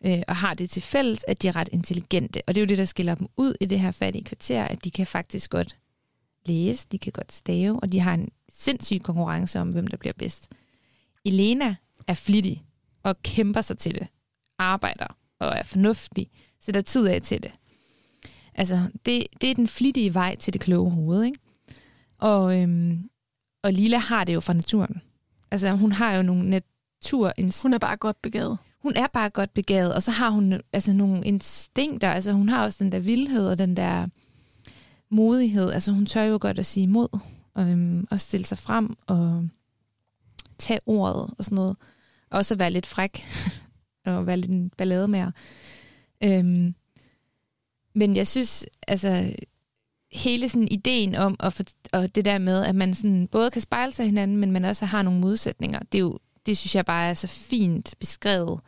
Øh, 0.05 0.21
og 0.27 0.35
har 0.35 0.53
det 0.53 0.69
til 0.69 0.81
fælles, 0.81 1.25
at 1.27 1.41
de 1.41 1.47
er 1.47 1.55
ret 1.55 1.69
intelligente. 1.71 2.41
Og 2.47 2.55
det 2.55 2.61
er 2.61 2.65
jo 2.65 2.69
det, 2.69 2.77
der 2.77 2.85
skiller 2.85 3.15
dem 3.15 3.27
ud 3.37 3.55
i 3.61 3.65
det 3.65 3.79
her 3.79 3.91
fattige 3.91 4.23
kvarter, 4.23 4.63
at 4.63 4.83
de 4.83 4.91
kan 4.91 5.07
faktisk 5.07 5.49
godt 5.49 5.75
læse, 6.45 6.87
de 6.91 6.97
kan 6.97 7.11
godt 7.11 7.31
stave, 7.31 7.79
og 7.79 7.91
de 7.91 7.99
har 7.99 8.13
en 8.13 8.29
sindssyg 8.49 9.01
konkurrence 9.03 9.59
om, 9.59 9.69
hvem 9.69 9.87
der 9.87 9.97
bliver 9.97 10.13
bedst. 10.13 10.49
Elena 11.25 11.75
er 12.07 12.13
flittig 12.13 12.63
og 13.03 13.21
kæmper 13.21 13.61
sig 13.61 13.77
til 13.77 13.95
det, 13.95 14.07
arbejder 14.57 15.17
og 15.39 15.53
er 15.57 15.63
fornuftig, 15.63 16.29
sætter 16.59 16.81
tid 16.81 17.07
af 17.07 17.21
til 17.21 17.43
det. 17.43 17.51
Altså, 18.55 18.87
det, 19.05 19.23
det 19.41 19.51
er 19.51 19.55
den 19.55 19.67
flittige 19.67 20.13
vej 20.13 20.35
til 20.35 20.53
det 20.53 20.61
kloge 20.61 20.91
hoved, 20.91 21.23
ikke? 21.23 21.39
Og, 22.17 22.61
øhm, 22.61 23.09
og 23.63 23.73
Lila 23.73 23.97
har 23.97 24.23
det 24.23 24.33
jo 24.33 24.39
fra 24.39 24.53
naturen. 24.53 25.01
Altså, 25.51 25.71
hun 25.71 25.91
har 25.91 26.15
jo 26.15 26.23
nogle 26.23 26.49
naturinstinkt 27.03 27.61
hun 27.61 27.73
er 27.73 27.77
bare 27.77 27.97
godt 27.97 28.21
begavet. 28.21 28.57
hun 28.79 28.95
er 28.95 29.07
bare 29.07 29.29
godt 29.29 29.53
begavet, 29.53 29.93
og 29.93 30.03
så 30.03 30.11
har 30.11 30.29
hun 30.29 30.61
altså 30.73 30.93
nogle 30.93 31.25
instinkter, 31.25 32.09
altså 32.09 32.31
hun 32.31 32.49
har 32.49 32.63
også 32.63 32.83
den 32.83 32.91
der 32.91 32.99
vildhed 32.99 33.47
og 33.47 33.57
den 33.57 33.77
der 33.77 34.07
modighed, 35.09 35.71
altså 35.71 35.91
hun 35.91 36.05
tør 36.05 36.23
jo 36.23 36.37
godt 36.41 36.59
at 36.59 36.65
sige 36.65 36.83
imod, 36.83 37.19
og, 37.53 37.69
øhm, 37.69 38.07
og 38.11 38.19
stille 38.19 38.45
sig 38.45 38.57
frem 38.57 38.97
og 39.07 39.49
tage 40.57 40.79
ordet 40.85 41.33
og 41.37 41.45
sådan 41.45 41.55
noget, 41.55 41.77
og 42.29 42.37
også 42.37 42.55
være 42.55 42.71
lidt 42.71 42.85
fræk 42.85 43.25
og 44.05 44.27
være 44.27 44.37
lidt 44.37 44.51
en 44.51 44.69
ballade 44.69 45.07
med 45.07 45.31
øhm, 46.23 46.75
Men 47.93 48.15
jeg 48.15 48.27
synes, 48.27 48.65
altså 48.87 49.33
hele 50.11 50.49
sådan 50.49 50.67
ideen 50.71 51.15
om, 51.15 51.35
at 51.39 51.53
for, 51.53 51.63
og 51.93 52.15
det 52.15 52.25
der 52.25 52.37
med, 52.37 52.63
at 52.63 52.75
man 52.75 52.93
sådan 52.93 53.27
både 53.27 53.51
kan 53.51 53.61
spejle 53.61 53.91
sig 53.91 54.05
hinanden, 54.05 54.37
men 54.37 54.51
man 54.51 54.65
også 54.65 54.85
har 54.85 55.01
nogle 55.01 55.19
modsætninger, 55.19 55.79
det, 55.79 55.97
er 55.97 55.99
jo, 55.99 56.19
det 56.45 56.57
synes 56.57 56.75
jeg 56.75 56.85
bare 56.85 57.09
er 57.09 57.13
så 57.13 57.27
fint 57.27 57.95
beskrevet 57.99 58.59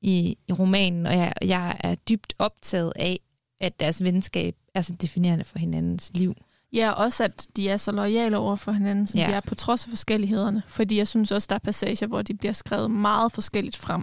i, 0.00 0.38
i 0.48 0.52
romanen, 0.52 1.06
og 1.06 1.12
jeg, 1.16 1.32
jeg 1.42 1.76
er 1.80 1.94
dybt 1.94 2.34
optaget 2.38 2.92
af, 2.96 3.20
at 3.60 3.80
deres 3.80 4.04
venskab 4.04 4.56
er 4.74 4.82
så 4.82 4.92
definerende 4.92 5.44
for 5.44 5.58
hinandens 5.58 6.10
liv. 6.14 6.34
Ja, 6.72 6.90
også 6.90 7.24
at 7.24 7.46
de 7.56 7.68
er 7.68 7.76
så 7.76 7.92
lojale 7.92 8.36
over 8.38 8.56
for 8.56 8.72
hinanden, 8.72 9.06
som 9.06 9.20
Ja. 9.20 9.26
de 9.26 9.32
er 9.32 9.40
på 9.40 9.54
trods 9.54 9.84
af 9.84 9.88
forskellighederne. 9.90 10.62
Fordi 10.68 10.96
jeg 10.96 11.08
synes 11.08 11.32
også, 11.32 11.46
der 11.50 11.54
er 11.54 11.58
passager, 11.58 12.06
hvor 12.06 12.22
de 12.22 12.34
bliver 12.34 12.52
skrevet 12.52 12.90
meget 12.90 13.32
forskelligt 13.32 13.76
frem. 13.76 14.02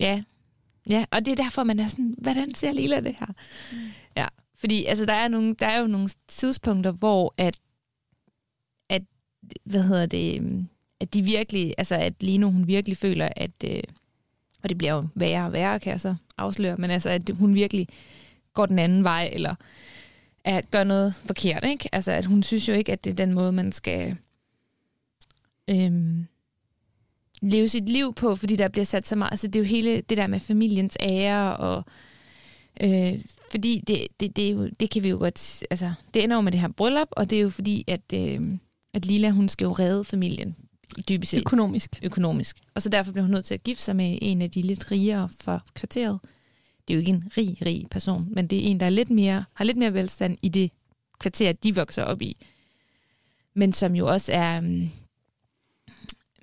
Ja. 0.00 0.22
Ja, 0.88 1.04
og 1.10 1.26
det 1.26 1.32
er 1.32 1.42
derfor, 1.44 1.64
man 1.64 1.78
er 1.80 1.88
sådan, 1.88 2.14
hvordan 2.18 2.54
ser 2.54 2.72
Lila 2.72 3.00
det 3.00 3.16
her? 3.18 3.26
Mm. 3.72 3.78
Ja, 4.16 4.26
fordi 4.56 4.84
altså, 4.84 5.06
der, 5.06 5.12
er 5.12 5.28
nogle, 5.28 5.54
der 5.54 5.66
er 5.66 5.78
jo 5.78 5.86
nogle 5.86 6.08
tidspunkter, 6.28 6.90
hvor 6.92 7.34
at, 7.36 7.60
at 8.90 9.02
hvad 9.64 9.82
hedder 9.82 10.06
det, 10.06 10.36
øhm, 10.36 10.68
at 11.04 11.14
de 11.14 11.22
virkelig, 11.22 11.74
altså 11.78 11.94
at 11.94 12.14
Lino, 12.20 12.50
hun 12.50 12.66
virkelig 12.66 12.96
føler, 12.96 13.28
at, 13.36 13.50
øh, 13.64 13.82
og 14.62 14.68
det 14.68 14.78
bliver 14.78 14.92
jo 14.92 15.06
værre 15.14 15.46
og 15.46 15.52
værre, 15.52 15.80
kan 15.80 15.92
jeg 15.92 16.00
så 16.00 16.14
afsløre, 16.38 16.76
men 16.76 16.90
altså, 16.90 17.10
at 17.10 17.30
hun 17.38 17.54
virkelig 17.54 17.88
går 18.54 18.66
den 18.66 18.78
anden 18.78 19.04
vej, 19.04 19.30
eller 19.32 19.54
at 20.44 20.70
gør 20.70 20.84
noget 20.84 21.14
forkert, 21.14 21.64
ikke? 21.64 21.88
Altså, 21.92 22.12
at 22.12 22.26
hun 22.26 22.42
synes 22.42 22.68
jo 22.68 22.72
ikke, 22.72 22.92
at 22.92 23.04
det 23.04 23.10
er 23.10 23.14
den 23.14 23.32
måde, 23.32 23.52
man 23.52 23.72
skal 23.72 24.16
øhm, 25.70 26.26
leve 27.42 27.68
sit 27.68 27.88
liv 27.88 28.14
på, 28.14 28.34
fordi 28.34 28.56
der 28.56 28.68
bliver 28.68 28.84
sat 28.84 29.06
så 29.06 29.16
meget, 29.16 29.32
altså 29.32 29.46
det 29.46 29.56
er 29.56 29.60
jo 29.60 29.68
hele 29.68 30.00
det 30.00 30.16
der 30.16 30.26
med 30.26 30.40
familiens 30.40 30.96
ære, 31.00 31.56
og 31.56 31.84
øh, 32.80 33.20
fordi 33.50 33.82
det, 33.86 34.06
det, 34.20 34.36
det, 34.36 34.46
er 34.48 34.52
jo, 34.52 34.70
det 34.80 34.90
kan 34.90 35.02
vi 35.02 35.08
jo 35.08 35.18
godt, 35.18 35.64
altså 35.70 35.92
det 36.14 36.24
ender 36.24 36.36
jo 36.36 36.40
med 36.40 36.52
det 36.52 36.60
her 36.60 36.68
bryllup, 36.68 37.08
og 37.10 37.30
det 37.30 37.38
er 37.38 37.42
jo 37.42 37.50
fordi, 37.50 37.84
at, 37.88 38.12
øh, 38.14 38.58
at 38.94 39.06
Lila, 39.06 39.30
hun 39.30 39.48
skal 39.48 39.64
jo 39.64 39.72
redde 39.72 40.04
familien, 40.04 40.56
dybest 41.08 41.30
set 41.30 41.38
Økonomisk. 41.40 42.00
økonomisk. 42.02 42.56
Og 42.74 42.82
så 42.82 42.88
derfor 42.88 43.12
bliver 43.12 43.22
hun 43.24 43.30
nødt 43.30 43.44
til 43.44 43.54
at 43.54 43.62
gifte 43.62 43.84
sig 43.84 43.96
med 43.96 44.18
en 44.22 44.42
af 44.42 44.50
de 44.50 44.62
lidt 44.62 44.90
rigere 44.90 45.28
for 45.40 45.62
kvarteret. 45.74 46.18
Det 46.88 46.94
er 46.94 46.94
jo 46.94 46.98
ikke 46.98 47.12
en 47.12 47.24
rig, 47.36 47.58
rig 47.66 47.86
person, 47.90 48.28
men 48.30 48.46
det 48.46 48.58
er 48.58 48.62
en, 48.70 48.80
der 48.80 48.86
er 48.86 48.90
lidt 48.90 49.10
mere, 49.10 49.44
har 49.54 49.64
lidt 49.64 49.76
mere 49.76 49.94
velstand 49.94 50.38
i 50.42 50.48
det 50.48 50.70
kvarter, 51.18 51.52
de 51.52 51.74
vokser 51.74 52.02
op 52.02 52.22
i. 52.22 52.36
Men 53.54 53.72
som 53.72 53.94
jo 53.96 54.06
også 54.06 54.32
er 54.32 54.58
um, 54.58 54.90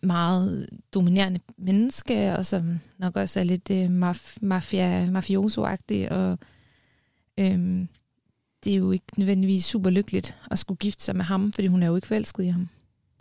meget 0.03 0.69
dominerende 0.93 1.39
menneske, 1.57 2.35
og 2.35 2.45
som 2.45 2.79
nok 2.97 3.15
også 3.15 3.39
er 3.39 3.43
lidt 3.43 3.69
uh, 3.69 4.09
maf- 4.09 4.37
mafia, 4.41 5.05
mafioso-agtig, 5.11 6.11
og 6.11 6.39
øhm, 7.37 7.87
det 8.63 8.73
er 8.73 8.77
jo 8.77 8.91
ikke 8.91 9.05
nødvendigvis 9.17 9.65
super 9.65 9.89
lykkeligt 9.89 10.37
at 10.51 10.59
skulle 10.59 10.77
gifte 10.77 11.03
sig 11.03 11.15
med 11.15 11.25
ham, 11.25 11.51
fordi 11.51 11.67
hun 11.67 11.83
er 11.83 11.87
jo 11.87 11.95
ikke 11.95 12.07
forelsket 12.07 12.43
i 12.43 12.47
ham. 12.47 12.69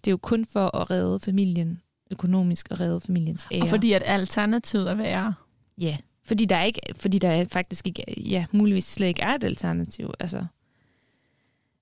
Det 0.05 0.11
er 0.11 0.13
jo 0.13 0.17
kun 0.17 0.47
for 0.47 0.77
at 0.77 0.91
redde 0.91 1.21
familien 1.21 1.81
økonomisk 2.11 2.69
og 2.71 2.81
redde 2.81 3.01
familiens 3.01 3.47
ære. 3.53 3.63
Og 3.63 3.69
fordi 3.69 3.93
at 3.93 4.03
alternativet 4.07 4.91
er 4.91 4.95
værre. 4.95 5.35
Ja, 5.79 5.97
Fordi 6.25 6.45
der, 6.45 6.57
er 6.57 6.65
ikke, 6.65 6.81
fordi 6.97 7.19
der 7.19 7.45
faktisk 7.45 7.87
ikke, 7.87 8.05
ja, 8.17 8.47
muligvis 8.53 8.85
slet 8.85 9.07
ikke 9.07 9.23
er 9.23 9.35
et 9.35 9.45
alternativ. 9.45 10.11
Altså. 10.21 10.45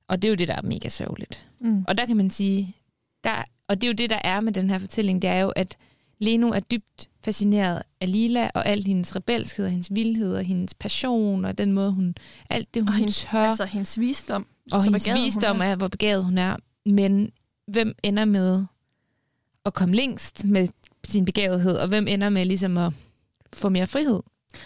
Og 0.09 0.22
det 0.22 0.28
er 0.28 0.31
jo 0.31 0.37
det, 0.37 0.48
der 0.48 0.54
er 0.54 0.62
mega 0.62 0.88
sørgeligt. 0.88 1.48
Mm. 1.61 1.85
Og 1.88 1.98
der 1.98 2.07
kan 2.07 2.16
man 2.16 2.31
sige, 2.31 2.76
der, 3.24 3.44
og 3.68 3.81
det 3.81 3.85
er 3.87 3.88
jo 3.88 3.94
det, 3.94 4.11
der 4.11 4.18
er 4.24 4.40
med 4.40 4.52
den 4.52 4.70
her 4.70 4.78
fortælling, 4.78 5.22
det 5.22 5.31
er 5.31 5.40
jo, 5.40 5.48
at 5.48 5.76
Leno 6.18 6.48
er 6.48 6.61
dybt 6.61 7.09
fascineret 7.24 7.83
af 8.00 8.12
Lila, 8.12 8.50
og 8.54 8.66
alt 8.66 8.87
hendes 8.87 9.16
rebelskhed, 9.16 9.64
og 9.64 9.70
hendes 9.70 9.94
vildhed, 9.94 10.35
og 10.35 10.42
hendes 10.42 10.74
passion, 10.74 11.44
og 11.44 11.59
den 11.59 11.72
måde, 11.72 11.92
hun... 11.92 12.14
Alt 12.50 12.74
det, 12.74 12.83
hun 12.83 12.88
og 12.88 12.94
hendes, 12.94 13.26
tør. 13.31 13.38
altså 13.38 13.64
hendes 13.64 14.00
visdom. 14.00 14.46
og 14.72 14.85
hendes 14.85 15.04
begavet 15.04 15.24
visdom 15.24 15.61
er. 15.61 15.64
er, 15.64 15.76
hvor 15.76 15.88
begavet 15.88 16.24
hun 16.24 16.38
er. 16.38 16.57
Men 16.87 17.31
hvem 17.68 17.94
ender 18.02 18.24
med 18.24 18.64
at 19.64 19.74
komme 19.74 19.94
længst 19.94 20.44
med 20.44 20.68
sin 21.04 21.24
begavethed, 21.24 21.76
og 21.76 21.88
hvem 21.88 22.09
ender 22.09 22.28
med 22.28 22.44
ligesom 22.44 22.78
at 22.78 22.92
få 23.52 23.68
mere 23.68 23.87
frihed? 23.87 24.20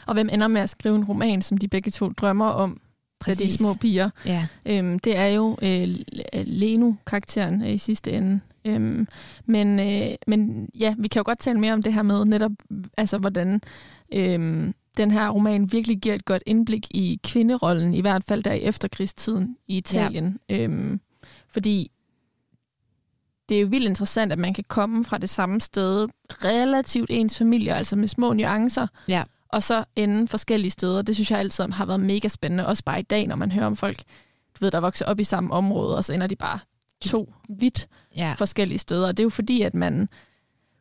Og 0.07 0.15
hvem 0.15 0.29
ender 0.33 0.49
med 0.49 0.61
at 0.61 0.71
skrive 0.71 0.97
en 0.97 1.05
roman, 1.05 1.43
som 1.43 1.59
de 1.59 1.69
begge 1.69 1.91
to 1.91 2.09
drømmer 2.09 2.47
om, 2.47 2.81
da 3.27 3.31
de 3.31 3.37
Præcis. 3.37 3.55
små 3.55 3.69
piger. 3.81 4.11
Ja. 4.27 4.47
Øhm, 4.67 4.99
det 4.99 5.17
er 5.17 5.27
jo 5.27 5.59
øh, 5.63 5.89
Leno-karakteren 6.35 7.63
øh, 7.63 7.71
i 7.71 7.79
sidste 7.79 8.13
ende. 8.13 8.41
Øhm, 8.65 9.09
men, 9.47 9.81
øh, 9.81 10.15
men 10.27 10.69
ja, 10.75 10.95
vi 10.99 11.09
kan 11.09 11.21
jo 11.21 11.25
godt 11.25 11.39
tale 11.39 11.61
mere 11.61 11.73
om 11.73 11.83
det 11.83 11.93
her 11.93 12.03
med 12.03 12.25
netop, 12.25 12.53
altså 12.97 13.19
hvordan 13.19 13.61
øhm, 14.13 14.75
den 14.97 15.11
her 15.11 15.31
roman 15.31 15.73
virkelig 15.73 15.99
giver 15.99 16.15
et 16.15 16.25
godt 16.25 16.43
indblik 16.47 16.87
i 16.91 17.21
kvinderollen, 17.25 17.95
i 17.95 18.01
hvert 18.01 18.25
fald 18.25 18.43
der 18.43 18.53
i 18.53 18.61
efterkrigstiden 18.63 19.57
i 19.69 19.77
Italien. 19.77 20.39
Ja. 20.49 20.63
Øhm, 20.63 21.01
fordi 21.49 21.92
det 23.49 23.57
er 23.57 23.61
jo 23.61 23.67
vildt 23.67 23.87
interessant, 23.87 24.33
at 24.33 24.39
man 24.39 24.55
kan 24.55 24.65
komme 24.69 25.05
fra 25.05 25.19
det 25.19 25.31
samme 25.31 25.61
sted, 25.61 26.09
relativt 26.31 27.11
ens 27.13 27.39
familie, 27.39 27.75
altså 27.75 27.97
med 27.97 28.09
små 28.09 28.33
nuancer, 28.33 28.87
Ja. 29.09 29.23
og 29.49 29.63
så 29.63 29.85
ende 29.97 30.29
forskellige 30.29 30.71
steder. 30.71 31.03
Det 31.03 31.15
synes 31.15 31.31
jeg 31.31 31.39
altid 31.39 31.65
har 31.65 31.87
været 31.87 32.01
mega 32.01 32.29
spændende, 32.29 32.67
også 32.67 32.85
bare 32.85 33.01
i 33.01 33.03
dag, 33.03 33.27
når 33.27 33.37
man 33.37 33.53
hører 33.53 33.67
om 33.67 33.77
folk, 33.77 33.99
du 34.55 34.65
ved, 34.65 34.71
der 34.71 34.81
vokser 34.81 35.07
op 35.07 35.21
i 35.21 35.25
samme 35.25 35.53
område, 35.53 35.97
og 35.97 36.05
så 36.05 36.13
ender 36.13 36.27
de 36.27 36.37
bare 36.37 36.59
to 37.05 37.33
vidt 37.49 37.89
ja. 38.17 38.35
forskellige 38.39 38.79
steder. 38.79 39.07
Og 39.09 39.17
det 39.17 39.23
er 39.23 39.25
jo 39.25 39.31
fordi, 39.31 39.63
at 39.63 39.75
man, 39.75 40.09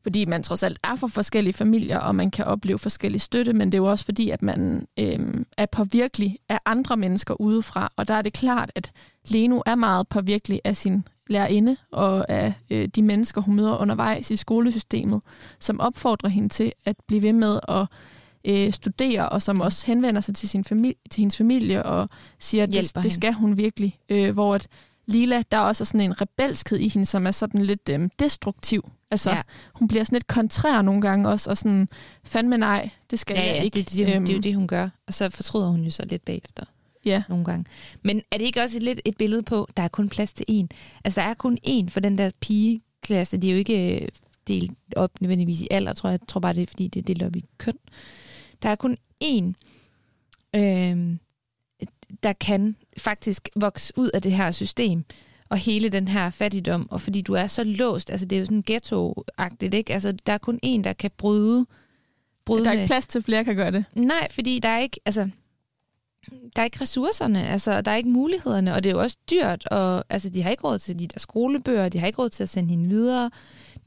fordi 0.04 0.26
man 0.26 0.44
trods 0.44 0.64
alt 0.64 0.80
er 0.84 0.96
fra 0.96 1.08
forskellige 1.08 1.54
familier, 1.54 2.00
og 2.00 2.16
man 2.16 2.32
kan 2.32 2.46
opleve 2.46 2.80
forskellig 2.80 3.22
støtte, 3.22 3.54
men 3.54 3.72
det 3.72 3.74
er 3.78 3.82
jo 3.82 3.90
også 3.90 4.06
fordi, 4.06 4.30
at 4.30 4.42
man 4.42 4.88
øhm, 5.00 5.46
er 5.58 5.66
påvirkelig 5.66 6.38
af 6.50 6.60
andre 6.66 6.98
mennesker 6.98 7.42
udefra. 7.42 7.92
Og 7.96 8.08
der 8.08 8.14
er 8.14 8.22
det 8.22 8.34
klart, 8.34 8.72
at 8.76 8.92
Leno 9.28 9.62
er 9.66 9.76
meget 9.76 10.08
påvirkelig 10.08 10.62
af 10.64 10.78
sin 10.78 11.04
lærerinde 11.32 11.78
og 11.92 12.30
af 12.30 12.54
øh, 12.70 12.88
de 12.88 13.02
mennesker, 13.02 13.42
hun 13.42 13.56
møder 13.56 13.78
undervejs 13.78 14.32
i 14.32 14.36
skolesystemet, 14.36 15.22
som 15.60 15.80
opfordrer 15.80 16.30
hende 16.30 16.50
til 16.50 16.72
at 16.86 16.96
blive 17.08 17.22
ved 17.22 17.34
med 17.34 17.60
at 17.68 17.86
øh, 18.46 18.74
studere, 18.74 19.30
og 19.30 19.42
som 19.42 19.62
også 19.62 19.88
henvender 19.88 20.22
sig 20.22 20.36
til, 20.36 20.50
sin 20.50 20.64
familie, 20.64 20.96
til 21.12 21.22
hendes 21.22 21.38
familie 21.38 21.84
og 21.84 22.10
siger, 22.40 22.64
at 22.64 22.70
Hjælper 22.70 22.92
det, 22.96 23.04
det 23.04 23.14
skal 23.14 23.34
hun 23.34 23.58
virkelig. 23.58 23.98
Øh, 24.10 24.34
hvor 24.34 24.56
at 24.56 24.68
Lila, 25.06 25.44
der 25.52 25.58
er 25.58 25.62
også 25.62 25.86
sådan 25.86 26.02
en 26.02 26.22
rebelskhed 26.22 26.80
i 26.80 26.88
hende, 26.88 27.06
som 27.06 27.28
er 27.28 27.32
sådan 27.32 27.62
lidt 27.62 27.90
øhm, 27.90 28.10
destruktiv. 28.20 28.90
Altså, 29.12 29.30
Ja. 29.30 29.36
ja. 29.36 29.42
hun 29.74 29.88
bliver 29.88 30.04
sådan 30.04 30.16
lidt 30.16 30.28
kontrær 30.28 30.82
nogle 30.82 31.02
gange 31.02 31.30
også, 31.30 31.50
og 31.50 31.58
sådan, 31.58 31.90
fandme 32.24 32.58
nej, 32.58 32.90
det 33.12 33.20
skal 33.20 33.34
Ja, 33.36 33.46
jeg 33.46 33.56
ja, 33.56 33.62
ikke. 33.62 33.76
det, 33.80 33.90
det, 33.90 33.98
det, 34.08 34.16
Øhm, 34.16 34.26
det 34.26 34.34
er 34.34 34.38
jo 34.38 34.42
det, 34.42 34.56
hun 34.56 34.68
gør. 34.68 34.90
Og 35.08 35.14
så 35.14 35.30
fortryder 35.30 35.68
hun 35.68 35.82
jo 35.84 35.92
så 35.92 36.06
lidt 36.06 36.26
bagefter 36.26 36.64
Ja, 37.06 37.24
nogle 37.30 37.46
gange. 37.46 37.66
Men 38.02 38.22
er 38.32 38.38
det 38.38 38.46
ikke 38.46 38.62
også 38.62 38.80
lidt 38.80 39.02
et 39.06 39.18
billede 39.18 39.44
på, 39.44 39.68
der 39.78 39.84
er 39.84 39.88
kun 39.88 40.10
plads 40.10 40.34
til 40.34 40.46
én? 40.52 40.68
Altså, 41.04 41.22
der 41.22 41.28
er 41.28 41.34
kun 41.34 41.58
én 41.68 41.90
for 41.90 42.00
den 42.00 42.18
der 42.18 42.32
pigeklasse. 42.40 43.38
De 43.38 43.48
er 43.48 43.52
jo 43.52 43.58
ikke 43.58 44.02
øh, 44.02 44.08
delt 44.48 44.72
op 44.96 45.22
nødvendigvis 45.22 45.62
i 45.62 45.68
alder, 45.72 45.94
tror 45.94 46.10
jeg. 46.10 46.20
Jeg 46.22 46.28
tror 46.28 46.40
bare, 46.40 46.54
det 46.54 46.64
er, 46.64 46.68
fordi 46.68 46.88
det 46.88 47.00
er 47.00 47.04
delt 47.04 47.24
op 47.24 47.36
i 47.36 47.46
køn. 47.58 47.78
Der 48.62 48.70
er 48.70 48.76
kun 48.76 48.98
én, 49.24 49.54
øh, 50.56 51.18
der 52.24 52.34
kan 52.34 52.76
faktisk 52.98 53.50
vokse 53.56 53.94
ud 53.98 54.10
af 54.14 54.22
det 54.22 54.32
her 54.32 54.52
system 54.52 55.06
og 55.50 55.58
hele 55.58 55.90
den 55.90 56.08
her 56.08 56.30
fattigdom, 56.30 56.88
og 56.92 57.02
fordi 57.02 57.22
du 57.22 57.34
er 57.34 57.48
så 57.48 57.64
låst, 57.64 58.10
altså 58.10 58.26
det 58.26 58.36
er 58.36 58.40
jo 58.40 58.46
sådan 58.46 58.64
ghetto-agtigt, 58.72 59.74
ikke? 59.74 59.94
Altså 59.94 60.12
der 60.12 60.34
er 60.34 60.38
kun 60.38 60.60
en, 60.64 60.84
der 60.84 60.94
kan 60.94 61.12
bryde, 61.18 61.66
bryde 62.46 62.64
der 62.64 62.70
er 62.70 62.74
ikke 62.74 62.88
plads 62.88 63.08
til, 63.08 63.20
at 63.20 63.26
flere 63.26 63.44
kan 63.44 63.56
gøre 63.56 63.72
det. 63.72 63.86
Nej, 63.94 64.28
fordi 64.32 64.60
der 64.60 64.70
er 64.70 64.80
ikke, 64.80 65.00
altså, 65.06 65.30
der 66.56 66.62
er 66.62 66.64
ikke 66.64 66.82
ressourcerne, 66.82 67.48
altså, 67.48 67.82
der 67.82 67.92
er 67.92 67.96
ikke 67.96 68.10
mulighederne, 68.10 68.74
og 68.74 68.84
det 68.84 68.90
er 68.90 68.94
jo 68.94 69.02
også 69.02 69.18
dyrt, 69.32 69.68
og 69.68 70.04
altså, 70.10 70.30
de 70.30 70.44
har 70.44 70.50
ikke 70.50 70.64
råd 70.64 70.80
til 70.80 71.00
de 71.00 71.08
der 71.08 71.20
skolebøger, 71.20 71.90
de 71.90 72.00
har 72.00 72.08
ikke 72.08 72.22
råd 72.22 72.30
til 72.30 72.44
at 72.44 72.50
sende 72.50 72.70
hende 72.70 72.90
videre. 72.90 73.32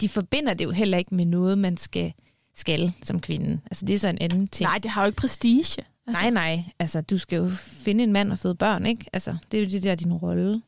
De 0.00 0.08
forbinder 0.08 0.54
det 0.54 0.64
jo 0.64 0.70
heller 0.70 0.98
ikke 0.98 1.14
med 1.14 1.26
noget, 1.26 1.58
man 1.58 1.76
skal, 1.76 2.12
skal 2.54 2.92
som 3.02 3.20
kvinde. 3.20 3.60
Altså, 3.66 3.86
det 3.86 3.94
er 3.94 3.98
så 3.98 4.08
en 4.08 4.18
anden 4.20 4.48
ting. 4.48 4.68
Nej, 4.68 4.78
det 4.78 4.90
har 4.90 5.02
jo 5.02 5.06
ikke 5.06 5.16
prestige. 5.16 5.84
Altså, 6.06 6.22
nej, 6.22 6.30
nej. 6.30 6.64
Altså, 6.78 7.00
du 7.00 7.18
skal 7.18 7.36
jo 7.36 7.48
finde 7.58 8.04
en 8.04 8.12
mand 8.12 8.32
og 8.32 8.38
føde 8.38 8.54
børn, 8.54 8.86
ikke? 8.86 9.06
Altså, 9.12 9.36
det 9.50 9.58
er 9.58 9.64
jo 9.64 9.70
det 9.70 9.82
der 9.82 9.94
din 9.94 10.12
rolle. 10.12 10.62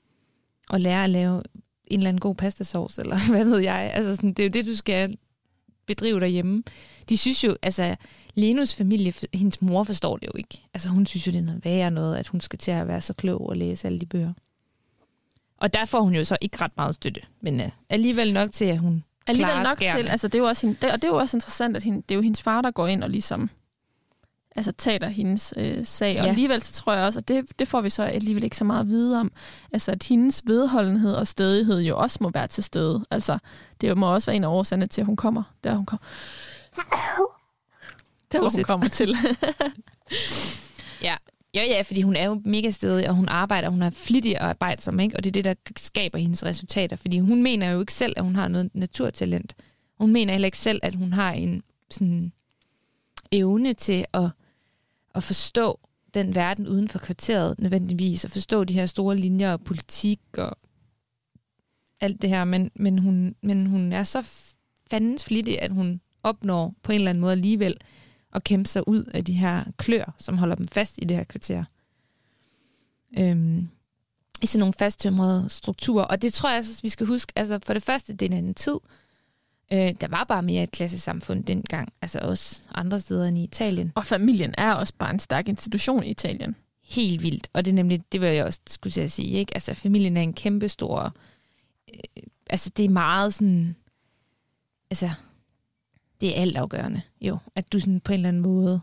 Og 0.68 0.81
lære 0.81 1.05
at 1.05 1.11
lave 1.11 1.42
en 1.87 1.98
eller 1.98 2.09
anden 2.09 2.20
god 2.20 2.35
pastasauce, 2.35 3.02
eller 3.02 3.16
hvad 3.31 3.44
ved 3.44 3.59
jeg. 3.59 3.90
Altså, 3.94 4.16
sådan, 4.16 4.33
det 4.33 4.38
er 4.38 4.44
jo 4.46 4.50
det, 4.50 4.66
du 4.66 4.76
skal 4.76 5.16
bedrive 5.87 6.20
derhjemme. 6.20 6.62
De 7.09 7.16
synes 7.16 7.44
jo, 7.44 7.57
altså, 7.62 7.96
Lenus 8.35 8.75
familie, 8.75 9.12
hendes 9.35 9.62
mor 9.62 9.83
forstår 9.83 10.16
det 10.16 10.27
jo 10.27 10.33
ikke. 10.38 10.62
Altså, 10.75 10.88
hun 10.88 11.07
synes 11.07 11.27
jo, 11.27 11.33
det 11.33 11.38
er 11.38 11.42
noget 11.42 11.64
værre 11.64 11.90
noget, 11.90 12.16
at 12.16 12.29
hun 12.29 12.40
skal 12.40 12.59
til 12.59 12.70
at 12.70 12.88
være 12.88 13.01
så 13.01 13.12
klog 13.12 13.49
og 13.49 13.57
læse 13.57 13.87
alle 13.87 14.01
de 14.01 14.07
bøger. 14.07 14.33
Og 15.59 15.75
der 15.75 15.85
får 15.85 16.01
hun 16.01 16.14
jo 16.14 16.25
så 16.25 16.37
ikke 16.40 16.61
ret 16.61 16.77
meget 16.77 16.94
støtte, 16.94 17.20
men 17.40 17.61
uh, 17.61 17.66
alligevel 17.88 18.33
nok 18.33 18.53
til, 18.53 18.64
at 18.64 18.79
hun 18.79 19.05
Alligevel 19.27 19.53
klarer 19.53 19.64
nok 19.64 19.77
skærene. 19.77 20.03
til, 20.03 20.09
altså 20.09 20.29
det 20.29 20.35
er 20.35 20.38
jo 20.38 20.44
også, 20.44 20.66
hende, 20.66 20.79
det, 20.83 20.92
og 20.92 21.03
det 21.03 21.09
er 21.09 21.12
jo 21.12 21.18
også 21.18 21.37
interessant, 21.37 21.77
at 21.77 21.83
hende, 21.83 22.03
det 22.09 22.11
er 22.11 22.14
jo 22.16 22.22
hendes 22.22 22.42
far, 22.42 22.62
der 22.62 22.70
går 22.70 22.87
ind 22.87 23.05
og 23.05 23.11
ligesom 23.11 23.51
altså 24.57 24.73
tager 24.73 25.09
hendes 25.09 25.55
øh, 25.57 25.87
sag. 25.87 26.19
Og 26.19 26.25
Ja. 26.25 26.29
alligevel 26.31 26.62
så 26.62 26.73
tror 26.73 26.92
jeg 26.92 27.05
også, 27.05 27.19
og 27.19 27.29
det, 27.29 27.45
det 27.59 27.69
får 27.69 27.81
vi 27.81 27.90
så 27.90 28.03
alligevel 28.03 28.45
ikke 28.45 28.57
så 28.57 28.64
meget 28.64 28.81
at 28.81 28.88
vide 28.88 29.21
om, 29.21 29.33
altså 29.73 29.90
at 29.92 30.03
hendes 30.03 30.42
vedholdenhed 30.47 31.14
og 31.14 31.27
stedighed 31.27 31.81
jo 31.81 31.99
også 31.99 32.19
må 32.21 32.31
være 32.35 32.47
til 32.47 32.64
stede. 32.64 33.05
Altså 33.11 33.38
det 33.81 33.99
må 33.99 34.14
også 34.14 34.31
være 34.31 34.37
en 34.37 34.45
af 34.45 34.49
årsagerne 34.49 34.87
til, 34.87 35.01
at 35.01 35.07
hun 35.07 35.16
kommer, 35.16 35.42
der 35.64 35.75
hun 35.75 35.87
kommer. 35.87 36.05
Der 38.33 38.38
hvor 38.38 38.51
hun 38.57 38.64
kommer 38.64 38.88
til. 38.88 39.16
Ja. 41.03 41.14
ja, 41.55 41.64
ja, 41.64 41.83
fordi 41.83 42.03
hun 42.03 42.16
er 42.16 42.25
jo 42.27 42.42
mega 42.45 42.71
stedig, 42.71 43.09
og 43.09 43.14
hun 43.14 43.29
arbejder, 43.29 43.69
hun 43.69 43.83
er 43.83 43.90
flittig 43.90 44.40
og 44.40 44.49
arbejdsom, 44.49 45.01
ikke? 45.01 45.16
og 45.16 45.25
det 45.25 45.31
er 45.31 45.33
det, 45.33 45.45
der 45.45 45.55
skaber 45.77 46.19
hendes 46.19 46.45
resultater. 46.45 46.97
Fordi 46.97 47.19
hun 47.19 47.42
mener 47.42 47.71
jo 47.71 47.81
ikke 47.81 47.92
selv, 47.92 48.12
at 48.16 48.23
hun 48.25 48.37
har 48.37 48.49
noget 48.49 48.71
naturtalent. 48.75 49.55
Hun 49.99 50.12
mener 50.12 50.33
heller 50.33 50.47
ikke 50.47 50.59
selv, 50.59 50.81
at 50.83 50.95
hun 50.95 51.12
har 51.12 51.33
en 51.33 51.62
sådan, 51.90 52.33
evne 53.33 53.73
til 53.73 54.05
at, 54.12 54.31
at 55.16 55.22
forstå 55.22 55.81
den 56.14 56.35
verden 56.35 56.68
uden 56.68 56.88
for 56.88 56.98
kvarteret 56.98 57.59
nødvendigvis, 57.59 58.24
og 58.24 58.31
forstå 58.31 58.64
de 58.64 58.74
her 58.74 58.87
store 58.87 59.16
linjer 59.16 59.52
og 59.52 59.61
politik 59.61 60.20
og 60.38 60.59
alt 62.00 62.22
det 62.22 62.31
her, 62.31 62.44
men, 62.44 62.70
men, 62.74 62.98
hun, 62.98 63.35
men 63.42 63.66
hun 63.66 63.92
er 63.92 64.02
så 64.02 64.29
fandens 64.90 65.24
flittig, 65.24 65.62
at 65.62 65.72
hun 65.72 66.00
opnår 66.22 66.74
på 66.83 66.92
en 66.92 66.96
eller 66.96 67.11
anden 67.11 67.20
måde 67.20 67.33
alligevel 67.33 67.76
at 68.35 68.44
kæmpe 68.44 68.68
sig 68.68 68.88
ud 68.88 69.05
af 69.05 69.24
de 69.24 69.33
her 69.33 69.64
klør, 69.76 70.14
som 70.18 70.38
holder 70.38 70.55
dem 70.55 70.68
fast 70.68 70.98
i 70.98 71.05
det 71.05 71.16
her 71.16 71.24
kvarter. 71.24 71.64
Øhm, 73.18 73.68
I 74.42 74.46
sådan 74.46 74.59
nogle 74.59 74.72
fasttømrede 74.72 75.48
strukturer. 75.48 76.05
Og 76.05 76.22
det 76.22 76.33
tror 76.33 76.50
jeg 76.50 76.59
også, 76.59 76.83
vi 76.83 76.88
skal 76.88 77.07
huske. 77.07 77.33
Altså 77.37 77.59
for 77.66 77.72
det 77.72 77.83
første, 77.83 78.12
det 78.12 78.22
er 78.22 78.31
en 78.31 78.37
anden 78.37 78.55
tid. 78.55 78.79
Øh, 79.72 79.94
der 80.00 80.09
var 80.09 80.24
bare 80.24 80.42
mere 80.42 80.62
et 80.62 80.70
klassesamfund 80.70 81.44
dengang. 81.44 81.92
Altså 82.02 82.18
også 82.18 82.61
andre 82.74 83.00
steder 83.00 83.29
end 83.29 83.38
i 83.38 83.44
Italien. 83.44 83.92
og 83.94 84.05
familien 84.05 84.55
er 84.59 84.74
også 84.74 84.92
bare 84.98 85.11
en 85.11 85.18
stærk 85.18 85.48
institution 85.48 86.05
i 86.05 86.11
Italien. 86.11 86.57
Helt 86.85 87.22
vildt. 87.22 87.48
Og 87.52 87.64
det 87.64 87.70
er 87.70 87.74
nemlig, 87.74 88.02
det 88.12 88.20
vil 88.20 88.29
jeg 88.29 88.44
også 88.44 88.61
skulle 88.66 88.92
til 88.92 89.00
at 89.00 89.12
sige, 89.12 89.38
ikke? 89.38 89.55
Altså 89.55 89.74
familien 89.74 90.16
er 90.16 90.22
en 90.22 90.33
kæmpe 90.33 90.68
stor... 90.68 91.16
Øh, 91.94 92.22
altså 92.50 92.70
det 92.76 92.85
er 92.85 92.88
meget 92.88 93.35
sådan... 93.35 93.76
Altså, 94.90 95.11
det 96.20 96.37
er 96.37 96.40
altafgørende, 96.40 97.02
jo. 97.20 97.38
At 97.55 97.72
du 97.72 97.81
sådan 97.81 98.00
på 98.00 98.12
en 98.12 98.18
eller 98.18 98.29
anden 98.29 98.42
måde 98.42 98.81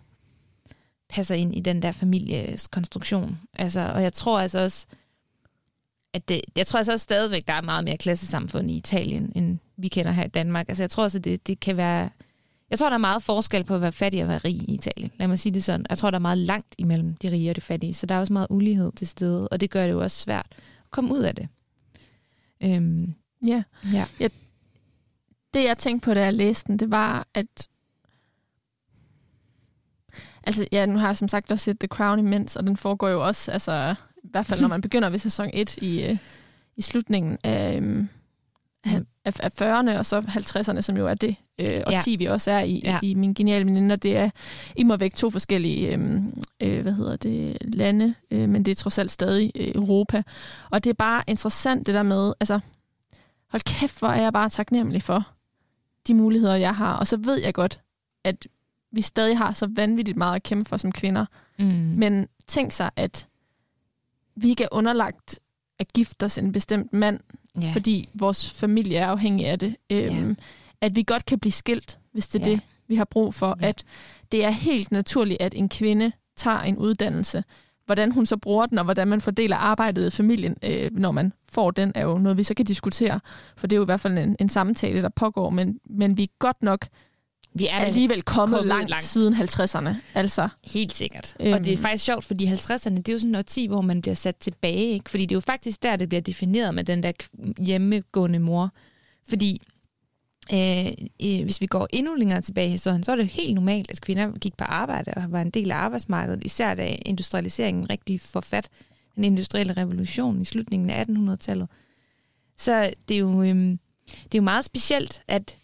passer 1.10 1.36
ind 1.36 1.56
i 1.56 1.60
den 1.60 1.82
der 1.82 1.92
families 1.92 2.68
konstruktion. 2.68 3.40
Altså, 3.54 3.92
og 3.96 4.04
jeg 4.04 4.14
tror 4.14 4.40
altså 4.40 4.60
også, 4.60 4.86
at 6.14 6.30
det, 6.30 6.42
jeg 6.56 6.68
tror 6.68 6.78
altså 6.78 6.92
også 6.92 7.04
stadigvæk, 7.04 7.48
der 7.48 7.54
er 7.54 7.62
meget 7.62 7.84
mere 7.84 7.98
klassesamfund 7.98 8.72
i 8.72 8.76
Italien, 8.76 9.32
end 9.36 9.60
vi 9.78 9.88
kender 9.88 10.12
her 10.12 10.24
i 10.24 10.28
Danmark. 10.28 10.70
Altså 10.70 10.84
jeg 10.84 10.90
tror 10.90 11.04
også, 11.04 11.20
det, 11.20 11.48
det 11.48 11.60
kan 11.60 11.78
være... 11.78 12.10
Jeg 12.70 12.80
tror, 12.80 12.90
der 12.90 12.94
er 12.94 12.98
meget 12.98 13.24
forskel 13.24 13.64
på 13.64 13.76
at 13.76 13.82
være 13.82 13.92
fattig 13.92 14.22
og 14.24 14.28
være 14.30 14.38
rig 14.38 14.56
i 14.56 14.74
Italien. 14.74 15.12
Lad 15.20 15.28
mig 15.28 15.40
sige 15.40 15.54
det 15.54 15.64
sådan. 15.64 15.86
Jeg 15.90 15.98
tror, 15.98 16.12
der 16.12 16.18
er 16.18 16.22
meget 16.22 16.38
langt 16.38 16.76
imellem 16.78 17.14
de 17.14 17.32
rige 17.32 17.50
og 17.50 17.56
de 17.56 17.62
fattige. 17.62 17.94
Så 17.94 18.06
der 18.06 18.16
er 18.16 18.20
også 18.20 18.34
meget 18.34 18.48
ulighed 18.50 18.92
til 18.92 19.08
stede, 19.08 19.48
og 19.48 19.62
det 19.62 19.70
gør 19.70 19.84
det 19.86 19.92
jo 19.92 20.02
også 20.02 20.20
svært 20.20 20.46
at 20.86 20.92
komme 20.92 21.14
ud 21.14 21.22
af 21.22 21.36
det. 21.36 21.48
Øhm, 22.64 23.14
Ja. 23.46 23.64
ja. 24.20 24.28
det, 25.54 25.64
jeg 25.64 25.78
tænkte 25.78 26.06
på, 26.06 26.14
da 26.14 26.24
jeg 26.24 26.34
læste 26.34 26.68
den, 26.68 26.80
det 26.80 26.92
var, 26.92 27.28
at... 27.34 27.68
Altså, 30.44 30.68
ja, 30.72 30.86
nu 30.86 30.98
har 31.00 31.08
jeg 31.08 31.18
som 31.18 31.28
sagt 31.28 31.52
også 31.52 31.64
set 31.64 31.80
The 31.80 31.88
Crown 31.88 32.20
imens, 32.20 32.56
og 32.56 32.68
den 32.68 32.78
foregår 32.78 33.10
jo 33.10 33.26
også, 33.28 33.52
altså, 33.52 33.96
i 34.24 34.28
hvert 34.32 34.46
fald 34.46 34.62
når 34.62 34.68
man 34.68 34.82
begynder 34.88 35.10
ved 35.10 35.20
sæson 35.20 35.50
1 35.54 35.78
i, 35.78 36.06
øh, 36.06 36.18
i 36.76 36.82
slutningen 36.82 37.38
af, 37.44 37.78
øhm, 37.78 38.10
af 38.84 39.02
af, 39.26 39.40
af 39.40 39.62
40'erne 39.62 39.98
og 39.98 40.06
så 40.06 40.20
50'erne, 40.20 40.82
som 40.82 40.98
jo 40.98 41.08
er 41.08 41.14
det 41.14 41.36
øh, 41.60 41.82
og 41.86 41.92
Ja. 41.92 42.02
10 42.04 42.16
vi 42.16 42.26
også 42.26 42.52
er 42.52 42.60
i, 42.60 42.82
Ja. 42.84 42.92
ja. 42.92 43.00
i 43.04 43.14
min 43.14 43.34
geniale 43.34 43.66
veninder. 43.66 43.96
Det 43.96 44.18
er 44.18 44.30
i 44.76 44.84
må 44.84 44.96
væk 44.98 45.16
to 45.16 45.30
forskellige 45.30 45.96
øh, 45.96 46.22
øh, 46.62 46.82
hvad 46.82 46.94
hedder 46.94 47.16
det, 47.16 47.58
lande, 47.62 48.16
øh, 48.32 48.50
men 48.50 48.66
det 48.66 48.72
er 48.72 48.76
trods 48.76 48.98
alt 48.98 49.12
stadig 49.12 49.52
øh, 49.56 49.72
Europa. 49.76 50.24
Og 50.72 50.84
det 50.84 50.90
er 50.90 50.94
bare 50.94 51.24
interessant 51.28 51.88
det 51.88 51.96
der 51.96 52.04
med, 52.04 52.34
altså 52.40 52.60
hold 53.50 53.62
kæft, 53.62 54.00
hvor 54.00 54.08
er 54.08 54.22
jeg 54.22 54.34
bare 54.34 54.50
taknemmelig 54.50 55.04
for 55.04 55.28
de 56.08 56.14
muligheder, 56.14 56.56
jeg 56.56 56.76
har. 56.76 56.94
Og 56.94 57.08
så 57.08 57.18
ved 57.18 57.36
jeg 57.42 57.54
godt, 57.54 57.80
at 58.24 58.48
vi 58.92 59.02
stadig 59.02 59.38
har 59.38 59.52
så 59.52 59.68
vanvittigt 59.76 60.18
meget 60.18 60.36
at 60.36 60.44
kæmpe 60.44 60.70
for 60.70 60.78
som 60.78 60.92
kvinder. 60.92 61.26
Mm. 61.60 61.66
Men 61.98 62.28
tænk 62.48 62.72
sig, 62.72 62.90
at 62.96 63.28
vi 64.36 64.50
ikke 64.50 64.64
er 64.64 64.68
underlagt 64.72 65.40
at 65.80 65.94
gifte 65.94 66.24
os 66.24 66.38
en 66.38 66.52
bestemt 66.52 66.94
mand, 66.94 67.20
ja. 67.62 67.72
fordi 67.74 68.10
vores 68.14 68.52
familie 68.52 68.98
er 68.98 69.08
afhængig 69.08 69.48
af 69.48 69.60
det. 69.60 69.76
Øhm, 69.90 70.30
Ja. 70.30 70.34
At 70.82 70.96
vi 70.96 71.04
godt 71.08 71.26
kan 71.26 71.40
blive 71.40 71.52
skilt, 71.52 71.98
hvis 72.12 72.28
det 72.28 72.42
er 72.42 72.50
Ja. 72.50 72.56
det, 72.56 72.62
vi 72.88 72.96
har 72.96 73.06
brug 73.06 73.34
for. 73.34 73.58
Ja. 73.62 73.68
At 73.68 73.84
det 74.32 74.46
er 74.46 74.50
helt 74.50 74.92
naturligt, 74.92 75.42
at 75.42 75.54
en 75.56 75.70
kvinde 75.70 76.12
tager 76.38 76.60
en 76.60 76.78
uddannelse. 76.78 77.44
Hvordan 77.86 78.12
hun 78.12 78.26
så 78.26 78.38
bruger 78.38 78.66
den, 78.66 78.78
og 78.78 78.84
hvordan 78.84 79.08
man 79.08 79.22
fordeler 79.22 79.56
arbejdet 79.58 80.08
i 80.14 80.16
familien, 80.18 80.56
øh, 80.64 80.92
når 80.94 81.12
man 81.12 81.34
får 81.52 81.72
den, 81.72 81.92
er 81.96 82.04
jo 82.04 82.18
noget, 82.18 82.38
vi 82.38 82.44
så 82.44 82.54
kan 82.54 82.66
diskutere. 82.66 83.20
For 83.58 83.68
det 83.68 83.76
er 83.76 83.78
jo 83.78 83.84
i 83.84 83.86
hvert 83.86 84.00
fald 84.00 84.18
en, 84.18 84.36
en 84.40 84.50
samtale, 84.50 85.02
der 85.02 85.10
pågår. 85.10 85.50
Men, 85.50 85.80
men 85.86 86.18
vi 86.18 86.24
er 86.24 86.28
godt 86.40 86.64
nok 86.64 86.86
vi 87.56 87.68
er 87.68 87.78
alligevel 87.78 88.22
kommet, 88.22 88.58
kommet 88.58 88.68
langt, 88.68 88.90
langt. 88.90 89.04
siden 89.04 89.34
50'erne. 89.34 89.96
Altså, 90.14 90.50
Helt 90.64 90.94
sikkert. 90.94 91.36
Øhm. 91.40 91.54
Og 91.54 91.66
det 91.66 91.74
er 91.74 91.78
faktisk 91.78 92.04
sjovt, 92.06 92.24
fordi 92.24 92.48
50'erne, 92.48 92.96
det 92.96 93.10
er 93.10 93.14
jo 93.14 93.20
sådan 93.20 93.32
noget 93.32 93.46
10, 93.46 93.68
hvor 93.68 93.82
man 93.82 94.02
bliver 94.02 94.16
sat 94.16 94.36
tilbage. 94.36 94.92
Ikke? 94.92 95.10
Fordi 95.10 95.26
det 95.26 95.32
er 95.32 95.36
jo 95.36 95.42
faktisk 95.42 95.84
der, 95.84 95.96
det 95.96 96.10
bliver 96.10 96.22
defineret 96.22 96.76
med 96.76 96.84
den 96.84 97.04
der 97.04 97.12
hjemmegående 97.60 98.40
mor. 98.40 98.70
Fordi 99.30 99.62
øh, 100.54 100.86
øh, 101.24 101.44
hvis 101.44 101.62
vi 101.62 101.66
går 101.66 101.88
endnu 101.94 102.16
længere 102.16 102.42
tilbage 102.42 102.68
i 102.68 102.72
historien, 102.72 103.04
så 103.04 103.12
er 103.12 103.16
det 103.16 103.28
helt 103.28 103.56
normalt, 103.56 103.92
at 103.92 104.02
kvinder 104.02 104.32
gik 104.40 104.58
på 104.58 104.64
arbejde 104.64 105.12
og 105.16 105.32
var 105.32 105.42
en 105.42 105.50
del 105.50 105.72
af 105.72 105.76
arbejdsmarkedet, 105.76 106.44
især 106.44 106.74
da 106.74 106.96
industrialiseringen 107.06 107.90
rigtig 107.90 108.22
får 108.22 108.42
fat, 108.42 108.70
den 109.16 109.24
industrielle 109.24 109.74
revolution 109.74 110.42
i 110.42 110.46
slutningen 110.46 110.90
af 110.90 111.06
1800-tallet. 111.06 111.68
Så 112.58 112.94
det 113.10 113.16
er 113.16 113.20
jo, 113.20 113.44
øhm, 113.44 113.80
det 114.08 114.36
er 114.36 114.40
jo 114.40 114.42
meget 114.42 114.66
specielt, 114.66 115.22
at 115.28 115.58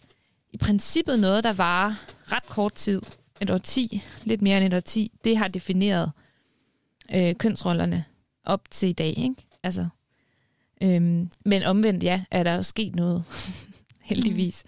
i 0.52 0.56
princippet 0.56 1.20
noget, 1.20 1.44
der 1.44 1.52
var 1.52 2.04
ret 2.32 2.46
kort 2.46 2.74
tid, 2.74 3.02
et 3.40 3.50
årti, 3.50 4.02
lidt 4.24 4.42
mere 4.42 4.56
end 4.56 4.66
et 4.66 4.74
årti, 4.74 5.12
det 5.24 5.36
har 5.36 5.48
defineret 5.48 6.12
øh, 7.14 7.34
kønsrollerne 7.34 8.04
op 8.44 8.70
til 8.70 8.88
i 8.88 8.92
dag. 8.92 9.18
Ikke? 9.18 9.34
Altså, 9.62 9.88
øhm, 10.82 11.30
men 11.44 11.62
omvendt, 11.62 12.02
ja, 12.02 12.24
er 12.30 12.42
der 12.42 12.54
jo 12.54 12.62
sket 12.62 12.96
noget, 12.96 13.24
heldigvis. 14.10 14.64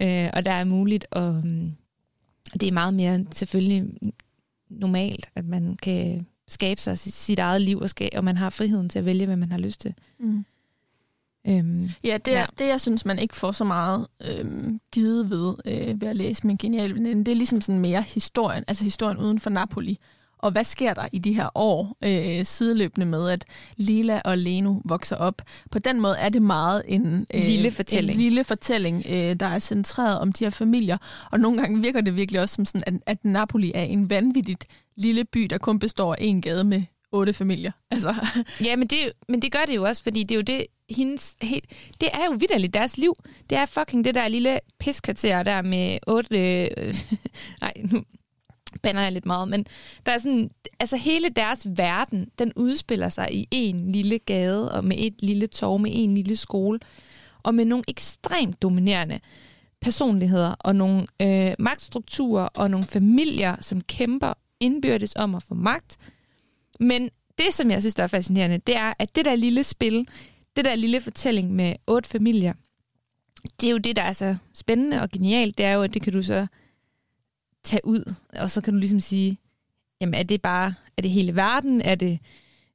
Mm. 0.00 0.06
Øh, 0.06 0.30
og 0.32 0.44
der 0.44 0.52
er 0.52 0.64
muligt, 0.64 1.06
og 1.10 1.28
um, 1.28 1.76
det 2.52 2.62
er 2.62 2.72
meget 2.72 2.94
mere 2.94 3.24
selvfølgelig 3.32 3.84
normalt, 4.68 5.30
at 5.34 5.44
man 5.44 5.76
kan 5.82 6.26
skabe 6.48 6.80
sig 6.80 6.98
sit, 6.98 7.14
sit 7.14 7.38
eget 7.38 7.60
liv, 7.60 7.78
og, 7.78 7.90
skabe, 7.90 8.16
og 8.16 8.24
man 8.24 8.36
har 8.36 8.50
friheden 8.50 8.88
til 8.88 8.98
at 8.98 9.04
vælge, 9.04 9.26
hvad 9.26 9.36
man 9.36 9.50
har 9.50 9.58
lyst 9.58 9.80
til. 9.80 9.94
mm. 10.18 10.44
Øhm, 11.48 11.90
Ja, 12.04 12.18
det, 12.24 12.34
er, 12.34 12.40
Ja. 12.40 12.46
det 12.58 12.68
jeg 12.68 12.80
synes, 12.80 13.04
man 13.04 13.18
ikke 13.18 13.36
får 13.36 13.52
så 13.52 13.64
meget 13.64 14.06
øhm, 14.28 14.80
givet 14.92 15.30
ved, 15.30 15.54
øh, 15.66 16.00
ved 16.00 16.08
at 16.08 16.16
læse 16.16 16.46
min 16.46 16.56
geniale 16.56 16.94
veninde, 16.94 17.24
det 17.24 17.32
er 17.32 17.36
ligesom 17.36 17.60
sådan 17.60 17.80
mere 17.80 18.02
historien, 18.02 18.64
altså 18.68 18.84
historien 18.84 19.18
uden 19.18 19.38
for 19.38 19.50
Napoli. 19.50 19.98
Og 20.38 20.50
hvad 20.52 20.64
sker 20.64 20.94
der 20.94 21.06
i 21.12 21.18
de 21.18 21.32
her 21.34 21.48
år 21.54 21.96
øh, 22.04 22.44
sideløbende 22.44 23.06
med, 23.06 23.30
at 23.30 23.44
Lila 23.76 24.20
og 24.24 24.38
Leno 24.38 24.80
vokser 24.84 25.16
op? 25.16 25.42
På 25.70 25.78
den 25.78 26.00
måde 26.00 26.16
er 26.16 26.28
det 26.28 26.42
meget 26.42 26.82
en, 26.88 27.26
øh, 27.34 27.40
Lille 27.44 27.70
fortælling. 27.70 28.16
en 28.16 28.22
lille 28.22 28.44
fortælling, 28.44 29.04
øh, 29.08 29.34
der 29.40 29.46
er 29.46 29.58
centreret 29.58 30.18
om 30.18 30.32
de 30.32 30.44
her 30.44 30.50
familier. 30.50 30.96
Og 31.32 31.40
nogle 31.40 31.60
gange 31.60 31.80
virker 31.82 32.00
det 32.00 32.16
virkelig 32.16 32.40
også 32.40 32.54
som 32.54 32.64
sådan, 32.64 32.82
at, 32.86 32.94
at 33.06 33.24
Napoli 33.24 33.72
er 33.74 33.82
en 33.82 34.10
vanvittigt 34.10 34.64
lille 34.96 35.24
by, 35.24 35.40
der 35.50 35.58
kun 35.58 35.78
består 35.78 36.12
af 36.14 36.18
en 36.20 36.42
gade 36.42 36.64
med 36.64 36.82
otte 37.14 37.32
familier. 37.32 37.72
Altså, 37.90 38.14
Ja, 38.64 38.76
men 38.76 38.88
det, 38.88 39.12
men 39.28 39.42
det 39.42 39.52
gør 39.52 39.64
det 39.66 39.76
jo 39.76 39.84
også, 39.84 40.02
fordi 40.02 40.22
det 40.22 40.30
er 40.30 40.36
jo 40.36 40.42
det, 40.42 40.66
hendes, 40.90 41.36
helt, 41.42 41.64
det 42.00 42.08
er 42.12 42.24
jo 42.24 42.32
vidderligt 42.32 42.74
deres 42.74 42.98
liv. 42.98 43.14
Det 43.50 43.58
er 43.58 43.66
fucking 43.66 44.04
det 44.04 44.14
der 44.14 44.28
lille 44.28 44.60
piskvarter 44.78 45.42
der 45.42 45.62
med 45.62 45.98
otte... 46.06 46.68
Øh, 46.68 46.94
nej, 47.60 47.72
nu 47.92 48.02
bander 48.82 49.02
jeg 49.02 49.12
lidt 49.12 49.26
meget, 49.26 49.48
men 49.48 49.66
der 50.06 50.12
er 50.12 50.18
sådan, 50.18 50.50
altså 50.80 50.96
hele 50.96 51.28
deres 51.28 51.66
verden, 51.76 52.28
den 52.38 52.52
udspiller 52.56 53.08
sig 53.08 53.28
i 53.32 53.48
en 53.50 53.92
lille 53.92 54.18
gade, 54.18 54.72
og 54.72 54.84
med 54.84 54.96
et 55.00 55.14
lille 55.22 55.46
torv, 55.46 55.78
med 55.78 55.90
en 55.94 56.14
lille 56.14 56.36
skole, 56.36 56.80
og 57.42 57.54
med 57.54 57.64
nogle 57.64 57.84
ekstremt 57.88 58.62
dominerende 58.62 59.20
personligheder, 59.80 60.54
og 60.60 60.76
nogle 60.76 61.06
øh, 61.22 61.52
magtstrukturer, 61.58 62.48
og 62.54 62.70
nogle 62.70 62.86
familier, 62.86 63.56
som 63.60 63.80
kæmper 63.80 64.32
indbyrdes 64.60 65.16
om 65.16 65.34
at 65.34 65.42
få 65.42 65.54
magt, 65.54 65.96
men 66.80 67.10
det, 67.38 67.54
som 67.54 67.70
jeg 67.70 67.82
synes, 67.82 67.94
der 67.94 68.02
er 68.02 68.06
fascinerende, 68.06 68.58
det 68.58 68.76
er, 68.76 68.92
at 68.98 69.16
det 69.16 69.24
der 69.24 69.36
lille 69.36 69.62
spil, 69.62 70.08
det 70.56 70.64
der 70.64 70.74
lille 70.74 71.00
fortælling 71.00 71.52
med 71.52 71.74
otte 71.86 72.08
familier, 72.08 72.52
det 73.60 73.66
er 73.66 73.70
jo 73.70 73.78
det, 73.78 73.96
der 73.96 74.02
er 74.02 74.12
så 74.12 74.36
spændende 74.54 75.00
og 75.00 75.10
genialt, 75.10 75.58
det 75.58 75.66
er 75.66 75.72
jo, 75.72 75.82
at 75.82 75.94
det 75.94 76.02
kan 76.02 76.12
du 76.12 76.22
så 76.22 76.46
tage 77.64 77.80
ud, 77.84 78.14
og 78.36 78.50
så 78.50 78.60
kan 78.60 78.72
du 78.72 78.78
ligesom 78.78 79.00
sige, 79.00 79.38
jamen 80.00 80.14
er 80.14 80.22
det 80.22 80.42
bare, 80.42 80.74
er 80.96 81.02
det 81.02 81.10
hele 81.10 81.36
verden, 81.36 81.80
er 81.80 81.94
det 81.94 82.18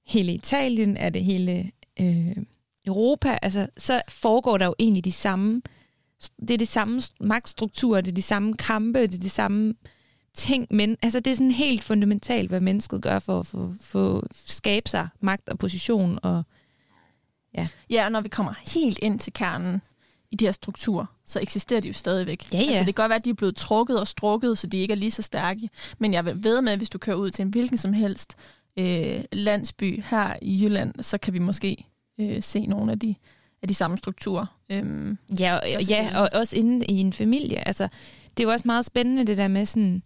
hele 0.07 0.33
Italien, 0.33 0.97
er 0.97 1.09
det 1.09 1.23
hele 1.23 1.71
øh, 1.99 2.38
Europa, 2.85 3.38
altså 3.41 3.67
så 3.77 4.01
foregår 4.09 4.57
der 4.57 4.65
jo 4.65 4.75
egentlig 4.79 5.05
de 5.05 5.12
samme, 5.12 5.62
det 6.39 6.51
er 6.51 6.57
de 6.57 6.65
samme 6.65 7.01
magtstrukturer, 7.19 8.01
det 8.01 8.12
er 8.12 8.15
de 8.15 8.21
samme 8.21 8.53
kampe, 8.53 9.01
det 9.01 9.13
er 9.13 9.19
de 9.19 9.29
samme 9.29 9.73
ting, 10.33 10.67
men 10.69 10.97
altså 11.01 11.19
det 11.19 11.31
er 11.31 11.35
sådan 11.35 11.51
helt 11.51 11.83
fundamentalt, 11.83 12.49
hvad 12.49 12.59
mennesket 12.59 13.01
gør 13.01 13.19
for 13.19 13.39
at 13.39 13.45
få, 13.45 13.73
få 13.81 14.23
skabe 14.33 14.89
sig 14.89 15.07
magt 15.19 15.49
og 15.49 15.57
position. 15.57 16.19
Og, 16.23 16.43
Ja, 17.89 18.05
og 18.05 18.11
når 18.11 18.21
vi 18.21 18.29
kommer 18.29 18.53
helt 18.75 18.99
ind 19.01 19.19
til 19.19 19.33
kernen 19.33 19.81
i 20.31 20.35
de 20.35 20.45
her 20.45 20.51
strukturer, 20.51 21.05
så 21.25 21.39
eksisterer 21.39 21.79
de 21.79 21.87
jo 21.87 21.93
stadigvæk. 21.93 22.53
Ja, 22.53 22.57
ja. 22.57 22.63
Altså, 22.63 22.79
det 22.79 22.95
kan 22.95 23.03
godt 23.03 23.09
være, 23.09 23.19
at 23.19 23.25
de 23.25 23.29
er 23.29 23.33
blevet 23.33 23.55
trukket 23.55 23.99
og 23.99 24.07
strukket, 24.07 24.57
så 24.57 24.67
de 24.67 24.77
ikke 24.77 24.91
er 24.91 24.95
lige 24.95 25.11
så 25.11 25.21
stærke. 25.21 25.69
Men 25.99 26.13
jeg 26.13 26.25
vil 26.25 26.43
ved 26.43 26.61
med, 26.61 26.71
at 26.71 26.79
hvis 26.79 26.89
du 26.89 26.97
kører 26.97 27.17
ud 27.17 27.31
til 27.31 27.43
en 27.43 27.49
hvilken 27.49 27.77
som 27.77 27.93
helst 27.93 28.35
øh, 28.79 29.23
landsby 29.31 30.03
her 30.03 30.33
i 30.41 30.63
Jylland, 30.63 30.93
så 31.01 31.17
kan 31.17 31.33
vi 31.33 31.39
måske 31.39 31.85
øh, 32.19 32.43
se 32.43 32.65
nogle 32.65 32.91
af 32.91 32.99
de, 32.99 33.15
af 33.61 33.67
de 33.67 33.73
samme 33.73 33.97
strukturer. 33.97 34.45
Øhm, 34.69 35.17
ja, 35.39 35.55
og, 35.55 35.83
ja, 35.83 36.19
og 36.19 36.29
også 36.33 36.55
inde 36.55 36.85
i 36.85 36.99
en 36.99 37.13
familie. 37.13 37.67
Altså, 37.67 37.87
det 38.37 38.43
er 38.43 38.47
jo 38.47 38.51
også 38.51 38.63
meget 38.65 38.85
spændende 38.85 39.27
det 39.27 39.37
der 39.37 39.47
med 39.47 39.65
sådan, 39.65 40.03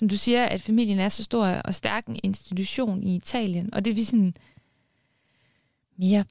som 0.00 0.08
du 0.08 0.16
siger, 0.16 0.44
at 0.44 0.62
familien 0.62 0.98
er 0.98 1.08
så 1.08 1.24
stor 1.24 1.46
og 1.46 1.74
stærk 1.74 2.06
en 2.06 2.16
institution 2.22 3.02
i 3.02 3.16
Italien, 3.16 3.74
og 3.74 3.84
det 3.84 3.90
er 3.90 3.94
vi 3.94 4.04
sådan 4.04 4.34
mere 5.98 6.24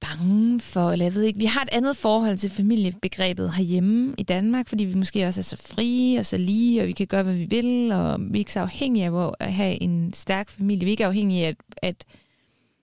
bange 0.00 0.60
for, 0.60 0.90
eller 0.90 1.04
jeg 1.04 1.14
ved 1.14 1.22
ikke, 1.22 1.38
vi 1.38 1.44
har 1.44 1.62
et 1.62 1.68
andet 1.72 1.96
forhold 1.96 2.38
til 2.38 2.50
familiebegrebet 2.50 3.54
herhjemme 3.54 4.14
i 4.18 4.22
Danmark, 4.22 4.68
fordi 4.68 4.84
vi 4.84 4.94
måske 4.94 5.26
også 5.26 5.40
er 5.40 5.42
så 5.42 5.56
frie 5.56 6.18
og 6.18 6.26
så 6.26 6.36
lige, 6.36 6.80
og 6.80 6.86
vi 6.86 6.92
kan 6.92 7.06
gøre, 7.06 7.22
hvad 7.22 7.34
vi 7.34 7.44
vil, 7.44 7.92
og 7.92 8.20
vi 8.20 8.38
er 8.38 8.38
ikke 8.38 8.52
så 8.52 8.60
afhængige 8.60 9.06
af 9.06 9.32
at 9.40 9.52
have 9.52 9.82
en 9.82 10.12
stærk 10.12 10.48
familie. 10.48 10.84
Vi 10.84 10.90
er 10.90 10.92
ikke 10.92 11.06
afhængige 11.06 11.44
af, 11.44 11.48
at, 11.48 11.56
at 11.82 12.04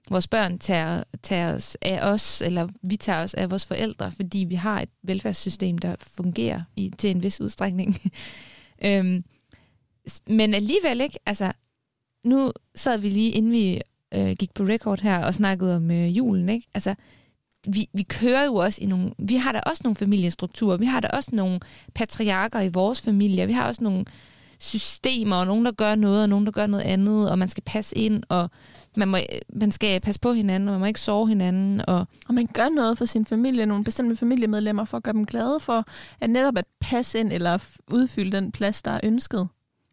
vores 0.10 0.28
børn 0.28 0.60
tager, 0.60 1.04
tager 1.24 1.54
os 1.54 1.78
af 1.82 2.12
os, 2.12 2.42
eller 2.42 2.68
vi 2.84 2.98
tager 2.98 3.24
os 3.24 3.34
af 3.34 3.52
vores 3.52 3.66
forældre, 3.66 4.12
fordi 4.12 4.46
vi 4.50 4.56
har 4.56 4.82
et 4.82 4.90
velfærdssystem, 5.04 5.78
der 5.78 5.96
fungerer 6.00 6.62
i, 6.76 6.92
til 6.98 7.10
en 7.10 7.24
vis 7.24 7.42
udstrækning. 7.42 8.02
øhm, 8.86 9.24
men 10.28 10.54
alligevel 10.54 11.02
ikke, 11.02 11.20
altså, 11.26 11.52
nu 12.24 12.52
sad 12.76 12.98
vi 12.98 13.10
lige, 13.10 13.32
inden 13.32 13.52
vi 13.52 13.82
øh, 14.14 14.32
gik 14.32 14.54
på 14.54 14.64
record 14.64 15.02
her, 15.02 15.26
og 15.26 15.34
snakkede 15.34 15.76
om 15.76 15.92
øh, 15.92 16.18
julen, 16.18 16.50
ikke? 16.50 16.68
Altså, 16.74 16.96
vi, 17.68 17.90
vi 17.94 18.04
kører 18.04 18.46
jo 18.46 18.56
også 18.56 18.82
i 18.82 18.86
nogle, 18.86 19.12
vi 19.20 19.36
har 19.36 19.52
da 19.52 19.60
også 19.60 19.82
nogle 19.84 19.96
familiestrukturer, 19.96 20.78
vi 20.78 20.86
har 20.86 21.00
da 21.00 21.08
også 21.08 21.30
nogle 21.34 21.60
patriarker 21.94 22.62
i 22.62 22.70
vores 22.70 23.02
familie, 23.02 23.48
vi 23.48 23.54
har 23.54 23.68
også 23.68 23.84
nogle 23.84 24.06
systemer, 24.60 25.36
og 25.36 25.46
nogen, 25.46 25.66
der 25.66 25.72
gør 25.72 25.96
noget, 25.96 26.24
og 26.24 26.30
nogen, 26.30 26.46
der 26.46 26.52
gør 26.52 26.68
noget 26.68 26.84
andet, 26.84 27.32
og 27.32 27.40
man 27.40 27.50
skal 27.50 27.64
passe 27.64 27.98
ind, 27.98 28.24
og 28.30 28.50
man, 28.98 29.08
må, 29.08 29.18
man 29.54 29.72
skal 29.72 30.00
passe 30.02 30.22
på 30.22 30.34
hinanden, 30.34 30.70
og 30.70 30.74
man 30.74 30.80
må 30.80 30.86
ikke 30.86 31.02
sove 31.02 31.28
hinanden, 31.28 31.82
og 31.88 32.08
og 32.28 32.34
man 32.34 32.48
gør 32.54 32.70
noget 32.70 32.98
for 32.98 33.06
sin 33.06 33.26
familie, 33.26 33.66
nogle 33.66 33.84
bestemte 33.84 34.16
familiemedlemmer, 34.16 34.86
for 34.86 34.98
at 34.98 35.04
gøre 35.04 35.14
dem 35.14 35.26
glade 35.26 35.60
for 35.60 35.84
at 36.22 36.30
netop 36.30 36.58
at 36.58 36.66
passe 36.80 37.20
ind 37.20 37.34
eller 37.34 37.58
udfylde 37.92 38.32
den 38.32 38.52
plads, 38.52 38.82
der 38.82 38.92
er 38.92 39.00
ønsket. 39.04 39.48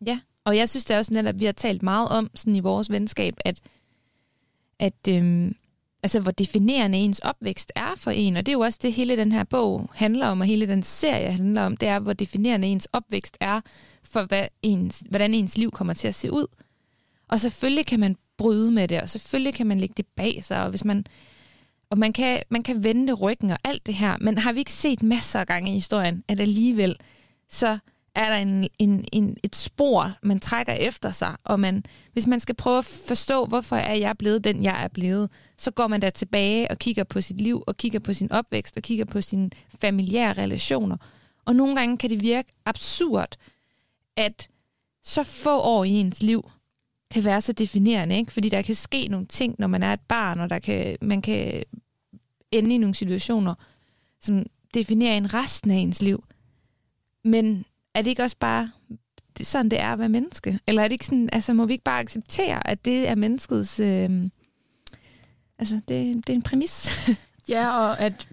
Ja, 0.07 0.21
og 0.45 0.57
jeg 0.57 0.69
synes 0.69 0.85
det 0.85 0.95
er 0.95 0.99
også 0.99 1.15
netop, 1.15 1.35
at 1.35 1.41
vi 1.41 1.45
har 1.45 1.53
talt 1.53 1.83
meget 1.83 2.09
om 2.09 2.31
sådan 2.35 2.55
i 2.55 2.61
vores 2.61 2.91
venskab, 2.91 3.35
at, 3.45 3.61
at 4.79 5.09
øhm, 5.09 5.55
altså, 6.03 6.21
hvor 6.21 6.31
definerende 6.31 6.99
ens 6.99 7.19
opvækst 7.19 7.73
er 7.77 7.95
for 7.97 8.11
en, 8.11 8.37
og 8.37 8.47
det 8.47 8.53
er 8.53 8.57
jo 8.57 8.61
også 8.61 8.79
det, 8.83 8.93
hele 8.93 9.17
den 9.17 9.33
her 9.33 9.45
bog 9.45 9.91
handler 9.95 10.27
om, 10.27 10.41
og 10.41 10.47
hele 10.47 10.67
den 10.67 10.83
serie 10.83 11.33
handler 11.33 11.63
om, 11.63 11.77
det 11.77 11.89
er, 11.89 11.99
hvor 11.99 12.13
definerende 12.13 12.69
ens 12.69 12.89
opvækst 12.93 13.37
er 13.41 13.61
for, 14.03 14.23
hvad 14.23 14.47
ens, 14.63 15.05
hvordan 15.11 15.35
ens 15.35 15.59
liv 15.59 15.71
kommer 15.71 15.95
til 15.95 16.09
at 16.09 16.15
se 16.15 16.33
ud. 16.33 16.47
Og 17.29 17.41
selvfølgelig 17.41 17.87
kan 17.87 18.01
man 18.01 18.17
bryde 18.39 18.71
med 18.71 18.89
det, 18.89 19.03
og 19.03 19.09
selvfølgelig 19.09 19.55
kan 19.55 19.67
man 19.67 19.81
lægge 19.81 19.95
det 19.97 20.07
bag 20.07 20.45
sig, 20.45 20.63
og 20.63 20.71
hvis 20.71 20.85
man 20.85 21.07
og 21.91 21.99
man 21.99 22.13
kan, 22.13 22.43
man 22.49 22.63
kan 22.63 22.85
vende 22.85 23.13
ryggen 23.13 23.51
og 23.51 23.59
alt 23.65 23.87
det 23.87 23.95
her, 23.95 24.17
men 24.21 24.39
har 24.39 24.53
vi 24.53 24.59
ikke 24.59 24.73
set 24.73 25.03
masser 25.03 25.41
af 25.41 25.47
gange 25.47 25.71
i 25.71 25.75
historien, 25.75 26.25
at 26.29 26.41
alligevel 26.41 26.97
så 27.49 27.79
er 28.19 28.29
der 28.29 28.37
en, 28.37 28.69
en, 28.79 29.05
en, 29.13 29.37
et 29.43 29.57
spor, 29.57 30.13
man 30.23 30.41
trækker 30.41 30.73
efter 30.73 31.11
sig, 31.11 31.37
og 31.45 31.61
man, 31.61 31.85
hvis 32.13 32.27
man 32.27 32.41
skal 32.41 32.55
prøve 32.55 32.79
at 32.79 32.85
forstå, 32.85 33.45
hvorfor 33.45 33.77
er 33.77 33.95
jeg 33.95 34.19
blevet 34.19 34.45
den, 34.45 34.63
jeg 34.63 34.85
er 34.85 34.89
blevet, 34.89 35.31
så 35.59 35.71
går 35.71 35.87
man 35.87 36.03
der 36.03 36.11
tilbage 36.11 36.71
og 36.71 36.79
kigger 36.79 37.05
på 37.05 37.21
sit 37.21 37.41
liv, 37.41 37.65
og 37.67 37.77
kigger 37.77 37.99
på 37.99 38.13
sin 38.13 38.33
opvækst, 38.33 38.77
og 38.77 38.83
kigger 38.83 39.05
på 39.05 39.21
sine 39.21 39.51
familiære 39.81 40.33
relationer. 40.33 40.97
Og 41.45 41.57
nogle 41.57 41.77
gange 41.77 41.99
kan 41.99 42.11
det 42.11 42.23
virke 42.23 42.53
absurd, 42.65 43.37
at 44.17 44.49
så 45.03 45.23
få 45.25 45.61
år 45.61 45.85
i 45.85 45.91
ens 45.91 46.23
liv 46.23 46.51
kan 47.11 47.25
være 47.25 47.41
så 47.41 47.53
definerende, 47.53 48.17
ikke? 48.17 48.33
fordi 48.33 48.49
der 48.49 48.63
kan 48.63 48.75
ske 48.75 49.09
nogle 49.09 49.27
ting, 49.27 49.55
når 49.59 49.67
man 49.67 49.83
er 49.83 49.93
et 49.93 50.01
barn, 50.01 50.41
og 50.41 50.51
der 50.51 50.59
kan, 50.59 50.97
man 51.01 51.23
kan 51.23 51.63
ende 52.53 52.75
i 52.75 52.79
nogle 52.79 52.95
situationer, 52.95 53.55
som 54.21 54.47
definerer 54.75 55.17
en 55.17 55.35
resten 55.35 55.71
af 55.71 55.77
ens 55.77 56.03
liv. 56.03 56.25
Men 57.25 57.65
er 57.95 58.03
det 58.03 58.11
ikke 58.11 58.23
også 58.23 58.37
bare 58.41 58.71
det 59.39 59.47
sådan, 59.47 59.69
det 59.69 59.81
er 59.81 59.93
at 59.93 59.99
være 59.99 60.09
menneske? 60.09 60.61
Eller 60.67 60.83
er 60.83 60.89
det 60.89 60.93
ikke 60.93 61.07
sådan, 61.07 61.29
altså 61.33 61.55
må 61.55 61.67
vi 61.67 61.73
ikke 61.73 61.85
bare 61.85 62.01
acceptere, 62.01 62.67
at 62.67 62.85
det 62.85 63.09
er 63.09 63.15
menneskets, 63.15 63.81
øh, 63.81 64.31
altså 65.59 65.75
det, 65.89 66.27
det 66.27 66.31
er 66.31 66.35
en 66.35 66.43
præmis? 66.43 66.91
ja, 67.49 67.71
og 67.71 68.01
at, 68.01 68.29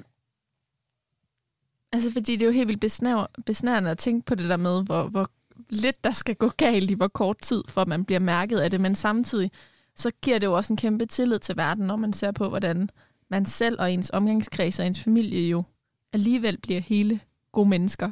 altså 1.92 2.12
fordi 2.12 2.36
det 2.36 2.42
er 2.42 2.46
jo 2.46 2.52
helt 2.52 2.68
vildt 2.68 2.82
besnær, 2.82 3.32
besnærende 3.46 3.92
at 3.92 3.98
tænke 3.98 4.26
på 4.26 4.36
det 4.36 4.50
der 4.50 4.58
med, 4.58 4.84
hvor, 4.84 5.04
hvor 5.04 5.32
lidt 5.70 6.04
der 6.04 6.12
skal 6.12 6.36
gå 6.36 6.48
galt 6.58 6.92
i 6.92 6.94
hvor 6.94 7.08
kort 7.08 7.38
tid, 7.38 7.64
for 7.68 7.82
at 7.82 7.88
man 7.88 8.06
bliver 8.06 8.20
mærket 8.20 8.60
af 8.60 8.72
det, 8.72 8.82
men 8.82 8.96
samtidig 8.96 9.52
så 9.96 10.12
giver 10.22 10.40
det 10.40 10.48
jo 10.48 10.54
også 10.54 10.74
en 10.74 10.78
kæmpe 10.78 11.06
tillid 11.06 11.40
til 11.40 11.58
verden, 11.58 11.86
når 11.86 11.96
man 11.96 12.14
ser 12.14 12.32
på, 12.32 12.50
hvordan 12.50 12.90
man 13.30 13.46
selv 13.46 13.80
og 13.80 13.92
ens 13.92 14.10
omgangskreds 14.10 14.80
og 14.80 14.88
ens 14.88 15.00
familie 15.00 15.50
jo 15.50 15.64
alligevel 16.14 16.58
bliver 16.58 16.82
hele 16.82 17.20
gode 17.52 17.70
mennesker. 17.70 18.12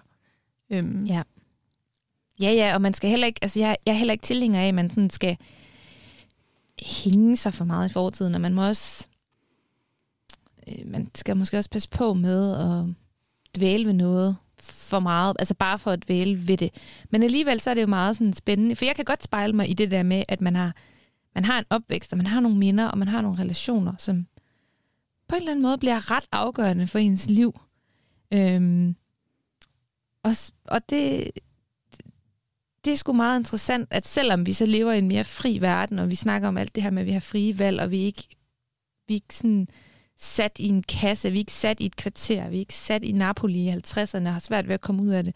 Øhm. 0.70 1.06
Ja. 1.06 1.24
Ja, 2.42 2.52
ja, 2.52 2.74
og 2.74 2.82
man 2.82 2.94
skal 2.94 3.10
heller 3.10 3.28
ikke, 3.28 3.40
altså 3.42 3.60
jeg, 3.60 3.76
jeg 3.86 3.92
er 3.92 3.98
heller 3.98 4.12
ikke 4.12 4.26
tilhænger 4.26 4.62
af, 4.62 4.68
at 4.68 4.74
man 4.74 4.90
sådan 4.90 5.10
skal 5.10 5.38
hænge 6.82 7.38
sig 7.38 7.54
for 7.54 7.66
meget 7.66 7.90
i 7.90 7.94
fortiden, 7.94 8.36
og 8.36 8.42
man 8.42 8.54
må 8.54 8.68
også, 8.68 9.08
øh, 10.68 10.88
man 10.92 11.12
skal 11.16 11.38
måske 11.38 11.58
også 11.58 11.70
passe 11.70 11.90
på 11.90 12.14
med 12.14 12.56
at 12.56 12.96
dvæle 13.58 13.86
ved 13.86 13.94
noget 13.94 14.38
for 14.60 15.00
meget, 15.00 15.36
altså 15.40 15.56
bare 15.56 15.80
for 15.80 15.92
at 15.92 16.04
dvæle 16.06 16.48
ved 16.48 16.58
det. 16.58 16.74
Men 17.10 17.24
alligevel 17.24 17.60
så 17.60 17.70
er 17.70 17.74
det 17.74 17.82
jo 17.82 17.88
meget 17.88 18.16
sådan 18.16 18.34
spændende, 18.34 18.76
for 18.76 18.86
jeg 18.86 18.96
kan 18.96 19.06
godt 19.06 19.24
spejle 19.24 19.54
mig 19.54 19.70
i 19.70 19.74
det 19.74 19.92
der 19.92 20.04
med, 20.04 20.24
at 20.28 20.42
man 20.42 20.56
har, 20.56 20.76
man 21.36 21.46
har 21.46 21.60
en 21.60 21.66
opvækst, 21.70 22.14
og 22.14 22.18
man 22.18 22.28
har 22.28 22.40
nogle 22.40 22.58
minder, 22.58 22.88
og 22.88 22.98
man 22.98 23.08
har 23.08 23.22
nogle 23.22 23.40
relationer, 23.40 23.94
som 23.98 24.28
på 25.28 25.36
en 25.36 25.42
eller 25.42 25.52
anden 25.52 25.64
måde 25.64 25.78
bliver 25.78 26.12
ret 26.12 26.26
afgørende 26.32 26.88
for 26.88 27.00
ens 27.00 27.30
liv. 27.30 27.60
Øhm, 28.34 28.96
og, 30.24 30.32
og 30.66 30.90
det, 30.90 31.32
det 32.86 32.94
er 32.94 32.98
sgu 32.98 33.14
meget 33.14 33.40
interessant, 33.40 33.88
at 33.92 34.08
selvom 34.08 34.46
vi 34.46 34.54
så 34.54 34.66
lever 34.66 34.92
i 34.92 34.98
en 34.98 35.08
mere 35.08 35.24
fri 35.24 35.58
verden, 35.62 36.00
og 36.00 36.10
vi 36.10 36.16
snakker 36.16 36.48
om 36.48 36.58
alt 36.58 36.76
det 36.76 36.84
her 36.84 36.90
med, 36.90 37.02
at 37.02 37.06
vi 37.06 37.12
har 37.12 37.20
frie 37.20 37.60
valg, 37.60 37.82
og 37.82 37.92
vi 37.92 38.02
er 38.02 38.06
ikke, 38.06 38.28
vi 39.08 39.14
er 39.14 39.16
ikke 39.16 39.36
sådan 39.36 39.68
sat 40.18 40.60
i 40.60 40.68
en 40.68 40.84
kasse, 40.84 41.32
vi 41.32 41.38
er 41.38 41.40
ikke 41.42 41.52
sat 41.52 41.80
i 41.80 41.86
et 41.86 41.96
kvarter, 41.96 42.50
vi 42.50 42.56
er 42.56 42.60
ikke 42.60 42.74
sat 42.74 43.04
i 43.04 43.12
Napoli 43.12 43.60
i 43.60 43.72
50'erne 43.72 44.28
og 44.28 44.34
har 44.34 44.40
svært 44.40 44.68
ved 44.68 44.74
at 44.74 44.82
komme 44.82 45.04
ud 45.04 45.10
af 45.10 45.24
det. 45.24 45.36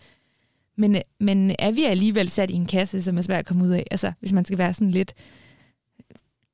Men, 0.75 1.01
men 1.19 1.55
er 1.59 1.71
vi 1.71 1.83
alligevel 1.83 2.29
sat 2.29 2.49
i 2.49 2.53
en 2.53 2.65
kasse, 2.65 3.03
som 3.03 3.17
er 3.17 3.21
svært 3.21 3.39
at 3.39 3.45
komme 3.45 3.63
ud 3.63 3.69
af? 3.69 3.87
Altså, 3.91 4.11
hvis 4.19 4.33
man 4.33 4.45
skal 4.45 4.57
være 4.57 4.73
sådan 4.73 4.91
lidt 4.91 5.13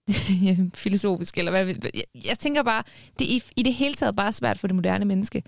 filosofisk, 0.84 1.38
eller 1.38 1.52
hvad 1.52 1.66
jeg, 1.94 2.04
jeg 2.26 2.40
tænker 2.40 2.64
bare, 2.64 2.84
det 3.20 3.32
er 3.32 3.36
i, 3.36 3.44
i 3.56 3.64
det 3.64 3.74
hele 3.74 3.94
taget 3.94 4.16
bare 4.16 4.34
svært 4.34 4.60
for 4.60 4.68
det 4.68 4.76
moderne 4.76 5.06
menneske 5.06 5.44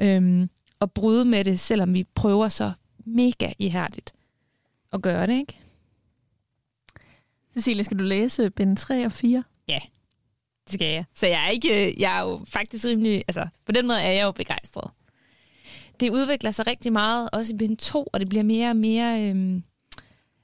øhm, 0.00 0.50
at 0.80 0.92
bryde 0.92 1.24
med 1.24 1.44
det, 1.44 1.60
selvom 1.60 1.94
vi 1.94 2.04
prøver 2.14 2.48
så 2.48 2.72
mega 3.04 3.52
ihærdigt 3.58 4.12
at 4.92 5.02
gøre 5.02 5.26
det, 5.26 5.38
ikke? 5.38 5.58
Cecilie, 7.54 7.84
skal 7.84 7.98
du 7.98 8.04
læse 8.04 8.50
bind 8.50 8.76
3 8.76 9.04
og 9.04 9.12
4? 9.12 9.44
Ja, 9.68 9.80
det 10.66 10.74
skal 10.74 10.86
jeg. 10.86 11.04
Så 11.14 11.26
jeg 11.26 11.46
er, 11.46 11.50
ikke, 11.50 12.00
jeg 12.00 12.18
er 12.18 12.22
jo 12.22 12.40
faktisk 12.46 12.84
rimelig, 12.84 13.24
altså 13.28 13.48
på 13.66 13.72
den 13.72 13.86
måde 13.86 14.00
er 14.00 14.12
jeg 14.12 14.24
jo 14.24 14.32
begejstret. 14.32 14.90
Det 16.00 16.10
udvikler 16.10 16.50
sig 16.50 16.66
rigtig 16.66 16.92
meget, 16.92 17.30
også 17.32 17.54
i 17.54 17.56
bind 17.56 17.76
2, 17.76 18.08
og 18.12 18.20
det 18.20 18.28
bliver 18.28 18.42
mere 18.42 18.70
og 18.70 18.76
mere 18.76 19.22
øhm, 19.22 19.62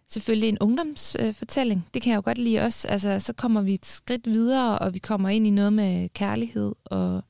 selvfølgelig 0.08 0.48
en 0.48 0.58
ungdomsfortælling. 0.60 1.80
Øh, 1.80 1.94
det 1.94 2.02
kan 2.02 2.10
jeg 2.10 2.16
jo 2.16 2.22
godt 2.24 2.38
lide 2.38 2.60
også. 2.60 2.88
Altså, 2.88 3.20
så 3.20 3.32
kommer 3.32 3.62
vi 3.62 3.74
et 3.74 3.86
skridt 3.86 4.26
videre, 4.26 4.78
og 4.78 4.94
vi 4.94 4.98
kommer 4.98 5.28
ind 5.28 5.46
i 5.46 5.50
noget 5.50 5.72
med 5.72 6.08
kærlighed 6.08 6.74
og 6.84 7.22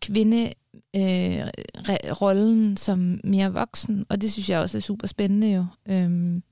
kvinde 0.00 0.52
øh, 0.96 1.46
rollen 2.20 2.76
som 2.76 3.20
mere 3.24 3.54
voksen, 3.54 4.06
og 4.08 4.20
det 4.20 4.32
synes 4.32 4.50
jeg 4.50 4.60
også 4.60 4.78
er 4.78 4.82
super 4.82 5.06
spændende 5.06 5.52
jo. 5.52 5.66
Øhm, 5.88 6.42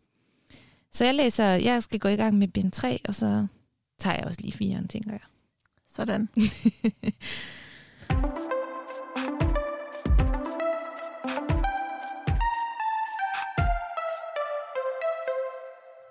så 0.93 1.05
jeg 1.05 1.15
læser, 1.15 1.45
jeg 1.45 1.83
skal 1.83 1.99
gå 2.01 2.09
i 2.09 2.17
gang 2.17 2.39
med 2.39 2.49
bind 2.49 2.73
3, 2.73 3.01
og 3.09 3.15
så 3.15 3.47
tager 3.99 4.17
jeg 4.17 4.25
også 4.25 4.41
lige 4.41 4.53
firen, 4.53 4.89
tænker 4.89 5.11
jeg. 5.11 5.21
Sådan. 5.89 6.29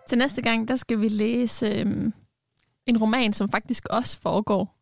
Til 0.10 0.18
næste 0.18 0.42
gang, 0.42 0.68
der 0.68 0.76
skal 0.76 1.02
vi 1.02 1.08
læse 1.08 1.68
øhm, 1.68 2.14
en 2.86 2.98
roman, 2.98 3.34
som 3.34 3.50
faktisk 3.50 3.88
også 3.90 4.20
foregår 4.20 4.77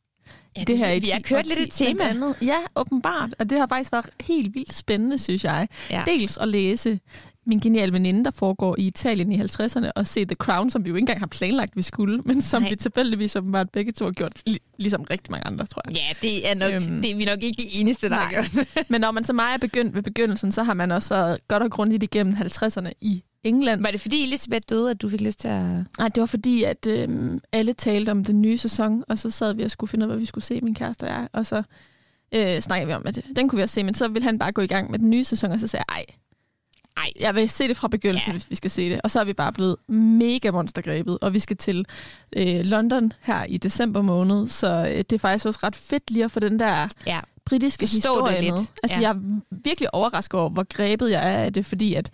Ja, 0.55 0.59
det, 0.59 0.67
det 0.67 0.77
her 0.77 0.99
vi 0.99 1.07
har 1.07 1.19
kørt 1.19 1.45
lidt 1.47 1.59
et 1.59 1.69
tema. 1.73 2.03
Andet. 2.03 2.35
Ja, 2.41 2.57
åbenbart. 2.75 3.35
Og 3.39 3.49
det 3.49 3.59
har 3.59 3.67
faktisk 3.67 3.91
været 3.91 4.09
helt 4.21 4.55
vildt 4.55 4.73
spændende, 4.73 5.19
synes 5.19 5.43
jeg. 5.43 5.67
Ja. 5.89 6.03
Dels 6.05 6.37
at 6.37 6.47
læse 6.47 6.99
min 7.47 7.59
geniale 7.59 7.93
veninde, 7.93 8.25
der 8.25 8.31
foregår 8.31 8.75
i 8.79 8.87
Italien 8.87 9.31
i 9.31 9.41
50'erne, 9.41 9.91
og 9.95 10.07
se 10.07 10.25
The 10.25 10.35
Crown, 10.35 10.69
som 10.69 10.85
vi 10.85 10.89
jo 10.89 10.95
ikke 10.95 11.03
engang 11.03 11.19
har 11.19 11.27
planlagt, 11.27 11.75
vi 11.75 11.81
skulle, 11.81 12.21
men 12.25 12.41
som 12.41 12.61
Nej. 12.61 12.69
vi 12.69 12.75
tilfældigvis 12.75 13.35
åbenbart 13.35 13.69
begge 13.69 13.91
to 13.91 14.05
har 14.05 14.11
gjort, 14.11 14.41
ligesom 14.77 15.03
rigtig 15.09 15.31
mange 15.31 15.47
andre, 15.47 15.65
tror 15.65 15.81
jeg. 15.85 15.93
Ja, 15.95 16.27
det 16.27 16.49
er, 16.49 16.53
nok, 16.53 16.73
øhm, 16.73 17.01
det 17.01 17.11
er 17.11 17.15
vi 17.15 17.25
nok 17.25 17.43
ikke 17.43 17.63
de 17.63 17.75
eneste, 17.75 18.09
der 18.09 18.15
Nej. 18.15 18.23
har 18.23 18.31
gjort. 18.31 18.67
men 18.89 19.01
når 19.01 19.11
man 19.11 19.23
så 19.23 19.33
meget 19.33 19.53
er 19.53 19.57
begyndt 19.57 19.95
ved 19.95 20.01
begyndelsen, 20.03 20.51
så 20.51 20.63
har 20.63 20.73
man 20.73 20.91
også 20.91 21.09
været 21.13 21.47
godt 21.47 21.63
og 21.63 21.71
grundigt 21.71 22.03
igennem 22.03 22.33
50'erne 22.33 22.91
i 23.01 23.23
England. 23.45 23.81
Var 23.81 23.91
det 23.91 24.01
fordi 24.01 24.23
Elisabeth 24.23 24.63
døde, 24.69 24.91
at 24.91 25.01
du 25.01 25.09
fik 25.09 25.21
lyst 25.21 25.39
til 25.39 25.47
at... 25.47 25.63
Nej, 25.97 26.07
det 26.07 26.21
var 26.21 26.25
fordi, 26.25 26.63
at 26.63 26.87
øh, 26.87 27.31
alle 27.51 27.73
talte 27.73 28.09
om 28.09 28.23
den 28.23 28.41
nye 28.41 28.57
sæson, 28.57 29.03
og 29.09 29.19
så 29.19 29.29
sad 29.29 29.53
vi 29.53 29.63
og 29.63 29.71
skulle 29.71 29.89
finde 29.89 30.05
ud 30.05 30.11
af, 30.11 30.13
hvad 30.13 30.19
vi 30.19 30.25
skulle 30.25 30.45
se, 30.45 30.61
min 30.61 30.75
kæreste 30.75 31.03
og 31.03 31.09
jeg. 31.09 31.27
Og 31.33 31.45
så 31.45 31.63
øh, 32.31 32.59
snakkede 32.59 32.87
vi 32.87 32.93
om, 32.93 33.03
at 33.05 33.19
den 33.35 33.49
kunne 33.49 33.57
vi 33.57 33.63
også 33.63 33.73
se, 33.73 33.83
men 33.83 33.93
så 33.93 34.07
ville 34.07 34.23
han 34.23 34.39
bare 34.39 34.51
gå 34.51 34.61
i 34.61 34.67
gang 34.67 34.91
med 34.91 34.99
den 34.99 35.09
nye 35.09 35.23
sæson, 35.23 35.51
og 35.51 35.59
så 35.59 35.67
sagde 35.67 35.83
jeg, 35.89 35.95
ej, 35.95 36.05
ej, 36.97 37.11
jeg 37.19 37.35
vil 37.35 37.49
se 37.49 37.67
det 37.67 37.77
fra 37.77 37.87
begyndelsen, 37.87 38.31
ja. 38.31 38.31
hvis 38.31 38.49
vi 38.49 38.55
skal 38.55 38.71
se 38.71 38.89
det. 38.89 39.01
Og 39.03 39.11
så 39.11 39.19
er 39.19 39.23
vi 39.23 39.33
bare 39.33 39.53
blevet 39.53 39.75
mega 39.89 40.51
monstergrebet, 40.51 41.17
og 41.21 41.33
vi 41.33 41.39
skal 41.39 41.57
til 41.57 41.85
øh, 42.37 42.59
London 42.59 43.13
her 43.21 43.43
i 43.43 43.57
december 43.57 44.01
måned, 44.01 44.47
så 44.47 44.87
øh, 44.91 44.97
det 44.97 45.13
er 45.13 45.19
faktisk 45.19 45.45
også 45.45 45.59
ret 45.63 45.75
fedt 45.75 46.11
lige 46.11 46.25
at 46.25 46.31
få 46.31 46.39
den 46.39 46.59
der 46.59 46.87
ja. 47.07 47.19
britiske 47.45 47.81
Forstå 47.81 48.13
historie 48.13 48.51
med. 48.51 48.59
Altså, 48.83 48.97
ja. 48.97 49.01
jeg 49.01 49.09
er 49.09 49.41
virkelig 49.51 49.93
overrasket 49.93 50.39
over, 50.39 50.49
hvor 50.49 50.65
grebet 50.73 51.11
jeg 51.11 51.33
er 51.33 51.43
af 51.43 51.53
det, 51.53 51.65
fordi 51.65 51.93
at 51.93 52.11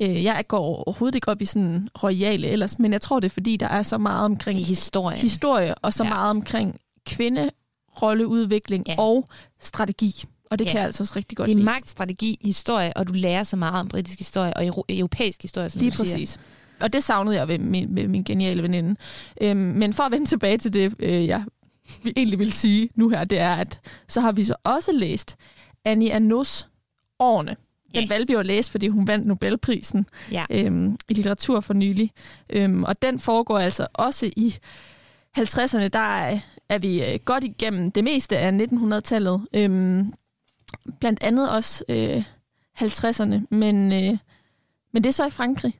Øh, 0.00 0.24
jeg 0.24 0.44
går 0.48 0.58
overhovedet 0.58 1.14
ikke 1.14 1.30
op 1.30 1.42
i 1.42 1.44
sådan 1.44 1.88
royale 2.02 2.48
ellers, 2.48 2.78
men 2.78 2.92
jeg 2.92 3.00
tror, 3.00 3.20
det 3.20 3.28
er 3.28 3.32
fordi, 3.32 3.56
der 3.56 3.68
er 3.68 3.82
så 3.82 3.98
meget 3.98 4.24
omkring 4.24 4.66
historie, 4.66 5.16
historie 5.16 5.74
og 5.74 5.94
så 5.94 6.04
ja. 6.04 6.08
meget 6.08 6.30
omkring 6.30 6.80
kvinderolleudvikling 7.06 8.88
ja. 8.88 8.94
og 8.98 9.28
strategi. 9.60 10.24
Og 10.50 10.58
det 10.58 10.64
ja. 10.64 10.70
kan 10.70 10.78
jeg 10.78 10.86
altså 10.86 11.02
også 11.02 11.12
rigtig 11.16 11.36
godt 11.36 11.48
lide. 11.48 11.56
Det 11.56 11.62
er 11.62 11.64
magt, 11.72 11.88
strategi, 11.88 12.38
historie, 12.44 12.96
og 12.96 13.08
du 13.08 13.12
lærer 13.12 13.42
så 13.42 13.56
meget 13.56 13.80
om 13.80 13.88
britisk 13.88 14.18
historie 14.18 14.54
og 14.56 14.84
europæisk 14.88 15.42
historie, 15.42 15.70
som 15.70 15.78
Lige 15.78 15.90
du 15.90 15.96
præcis. 15.96 16.28
Siger. 16.28 16.42
Og 16.80 16.92
det 16.92 17.04
savnede 17.04 17.36
jeg 17.36 17.48
ved 17.48 17.58
min, 17.58 17.96
ved 17.96 18.08
min 18.08 18.22
geniale 18.22 18.62
veninde. 18.62 18.96
Øhm, 19.40 19.60
men 19.60 19.92
for 19.92 20.02
at 20.02 20.12
vende 20.12 20.26
tilbage 20.26 20.58
til 20.58 20.72
det, 20.72 20.94
øh, 20.98 21.26
jeg 21.26 21.44
egentlig 22.16 22.38
vil 22.38 22.52
sige 22.52 22.88
nu 22.94 23.08
her, 23.08 23.24
det 23.24 23.38
er, 23.38 23.54
at 23.54 23.80
så 24.08 24.20
har 24.20 24.32
vi 24.32 24.44
så 24.44 24.54
også 24.64 24.92
læst 24.92 25.36
Annie 25.84 26.16
Arnaud's 26.16 26.66
Årene. 27.18 27.56
Den 27.94 27.98
yeah. 27.98 28.10
valgte 28.10 28.32
vi 28.32 28.38
at 28.38 28.46
læse, 28.46 28.70
fordi 28.70 28.88
hun 28.88 29.06
vandt 29.06 29.26
Nobelprisen 29.26 30.06
ja. 30.32 30.44
øhm, 30.50 30.96
i 31.08 31.14
litteratur 31.14 31.60
for 31.60 31.74
nylig. 31.74 32.12
Øhm, 32.50 32.84
og 32.84 33.02
den 33.02 33.18
foregår 33.18 33.58
altså 33.58 33.86
også 33.94 34.30
i 34.36 34.54
50'erne. 35.38 35.88
Der 35.88 35.98
er, 35.98 36.38
er 36.68 36.78
vi 36.78 37.04
øh, 37.04 37.18
godt 37.24 37.44
igennem 37.44 37.90
det 37.90 38.04
meste 38.04 38.38
af 38.38 38.52
1900-tallet. 38.52 39.46
Øhm, 39.54 40.12
blandt 41.00 41.22
andet 41.22 41.50
også 41.50 41.84
øh, 41.88 42.24
50'erne. 42.82 43.36
Men, 43.50 43.92
øh, 43.92 44.18
men 44.92 45.04
det 45.04 45.06
er 45.06 45.12
så 45.12 45.26
i 45.26 45.30
Frankrig. 45.30 45.78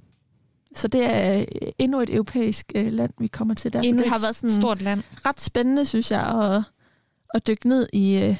Så 0.74 0.88
det 0.88 1.04
er 1.04 1.38
øh, 1.40 1.46
endnu 1.78 2.00
et 2.00 2.14
europæisk 2.14 2.72
øh, 2.74 2.92
land, 2.92 3.10
vi 3.18 3.26
kommer 3.26 3.54
til 3.54 3.72
der. 3.72 3.80
Endnu 3.80 3.98
så 3.98 4.04
det 4.04 4.12
har 4.12 4.20
været 4.20 4.36
sådan 4.36 4.52
stort 4.52 4.82
land. 4.82 5.02
ret 5.26 5.40
spændende, 5.40 5.84
synes 5.84 6.10
jeg, 6.10 6.26
at, 6.26 6.62
at 7.34 7.46
dykke 7.46 7.68
ned 7.68 7.88
i, 7.92 8.14
øh, 8.14 8.36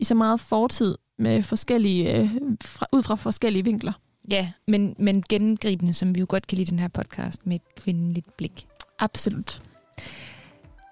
i 0.00 0.04
så 0.04 0.14
meget 0.14 0.40
fortid 0.40 0.96
med 1.18 1.42
forskellige, 1.42 2.18
øh, 2.18 2.30
fra, 2.64 2.86
ud 2.92 3.02
fra 3.02 3.14
forskellige 3.14 3.64
vinkler. 3.64 3.92
Ja, 4.30 4.50
men, 4.68 4.94
men 4.98 5.22
gennemgribende, 5.28 5.92
som 5.92 6.14
vi 6.14 6.20
jo 6.20 6.26
godt 6.28 6.46
kan 6.46 6.58
lide 6.58 6.70
den 6.70 6.78
her 6.78 6.88
podcast, 6.88 7.46
med 7.46 7.56
et 7.56 7.82
kvindeligt 7.82 8.36
blik. 8.36 8.66
Absolut. 8.98 9.62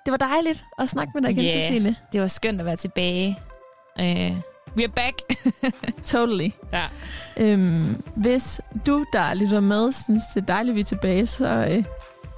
det 0.06 0.10
var 0.10 0.16
dejligt 0.16 0.64
at 0.78 0.88
snakke 0.88 1.10
med 1.14 1.22
dig 1.22 1.30
igen, 1.30 1.44
Ja. 1.44 1.60
Cecilie. 1.68 1.96
Det 2.12 2.20
var 2.20 2.26
skønt 2.26 2.60
at 2.60 2.66
være 2.66 2.76
tilbage. 2.76 3.38
Uh, 4.00 4.38
we're 4.78 4.86
back. 4.96 5.14
Totally. 6.04 6.48
ja. 6.72 6.84
Øhm, 7.36 8.02
hvis 8.16 8.60
du, 8.86 9.04
der 9.12 9.34
lytter 9.34 9.60
med, 9.60 9.92
synes 9.92 10.22
det 10.34 10.42
er 10.42 10.46
dejligt, 10.46 10.72
at 10.72 10.76
vi 10.76 10.80
er 10.80 10.84
tilbage, 10.84 11.26
så 11.26 11.66
øh, 11.70 11.84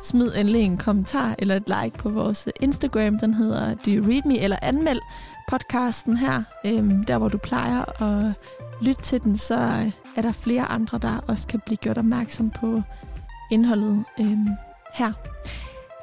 smid 0.02 0.32
endelig 0.36 0.60
en 0.62 0.76
kommentar 0.76 1.34
eller 1.38 1.56
et 1.56 1.68
like 1.82 1.98
på 1.98 2.08
vores 2.10 2.48
Instagram. 2.60 3.18
Den 3.18 3.34
hedder 3.34 3.74
Do 3.74 3.90
You 3.90 4.10
Read 4.10 4.22
Me? 4.24 4.38
Eller 4.38 4.56
anmeld 4.62 5.00
podcasten 5.48 6.16
her. 6.16 6.42
Øhm, 6.66 7.04
der, 7.04 7.18
hvor 7.18 7.28
du 7.28 7.38
plejer 7.38 8.02
at 8.02 8.32
lytte 8.82 9.02
til 9.02 9.22
den, 9.22 9.36
så 9.36 9.54
øh, 9.54 9.92
er 10.16 10.22
der 10.22 10.32
flere 10.32 10.64
andre, 10.64 10.98
der 10.98 11.18
også 11.28 11.46
kan 11.46 11.60
blive 11.66 11.76
gjort 11.76 11.98
opmærksom 11.98 12.50
på 12.50 12.82
indholdet 13.50 14.04
øhm, 14.20 14.48
her. 14.94 15.12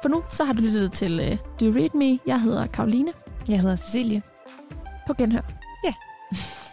For 0.02 0.08
nu, 0.08 0.22
så 0.30 0.44
har 0.44 0.52
du 0.52 0.62
lyttet 0.62 0.92
til 0.92 1.20
øh, 1.20 1.36
Do 1.60 1.66
You 1.66 1.72
Read 1.72 1.94
Me? 1.94 2.18
Jeg 2.26 2.40
hedder 2.40 2.66
Karoline. 2.66 3.12
Jeg 3.48 3.60
hedder 3.60 3.76
Cecilie. 3.76 4.22
På 5.06 5.14
genhør. 5.14 5.42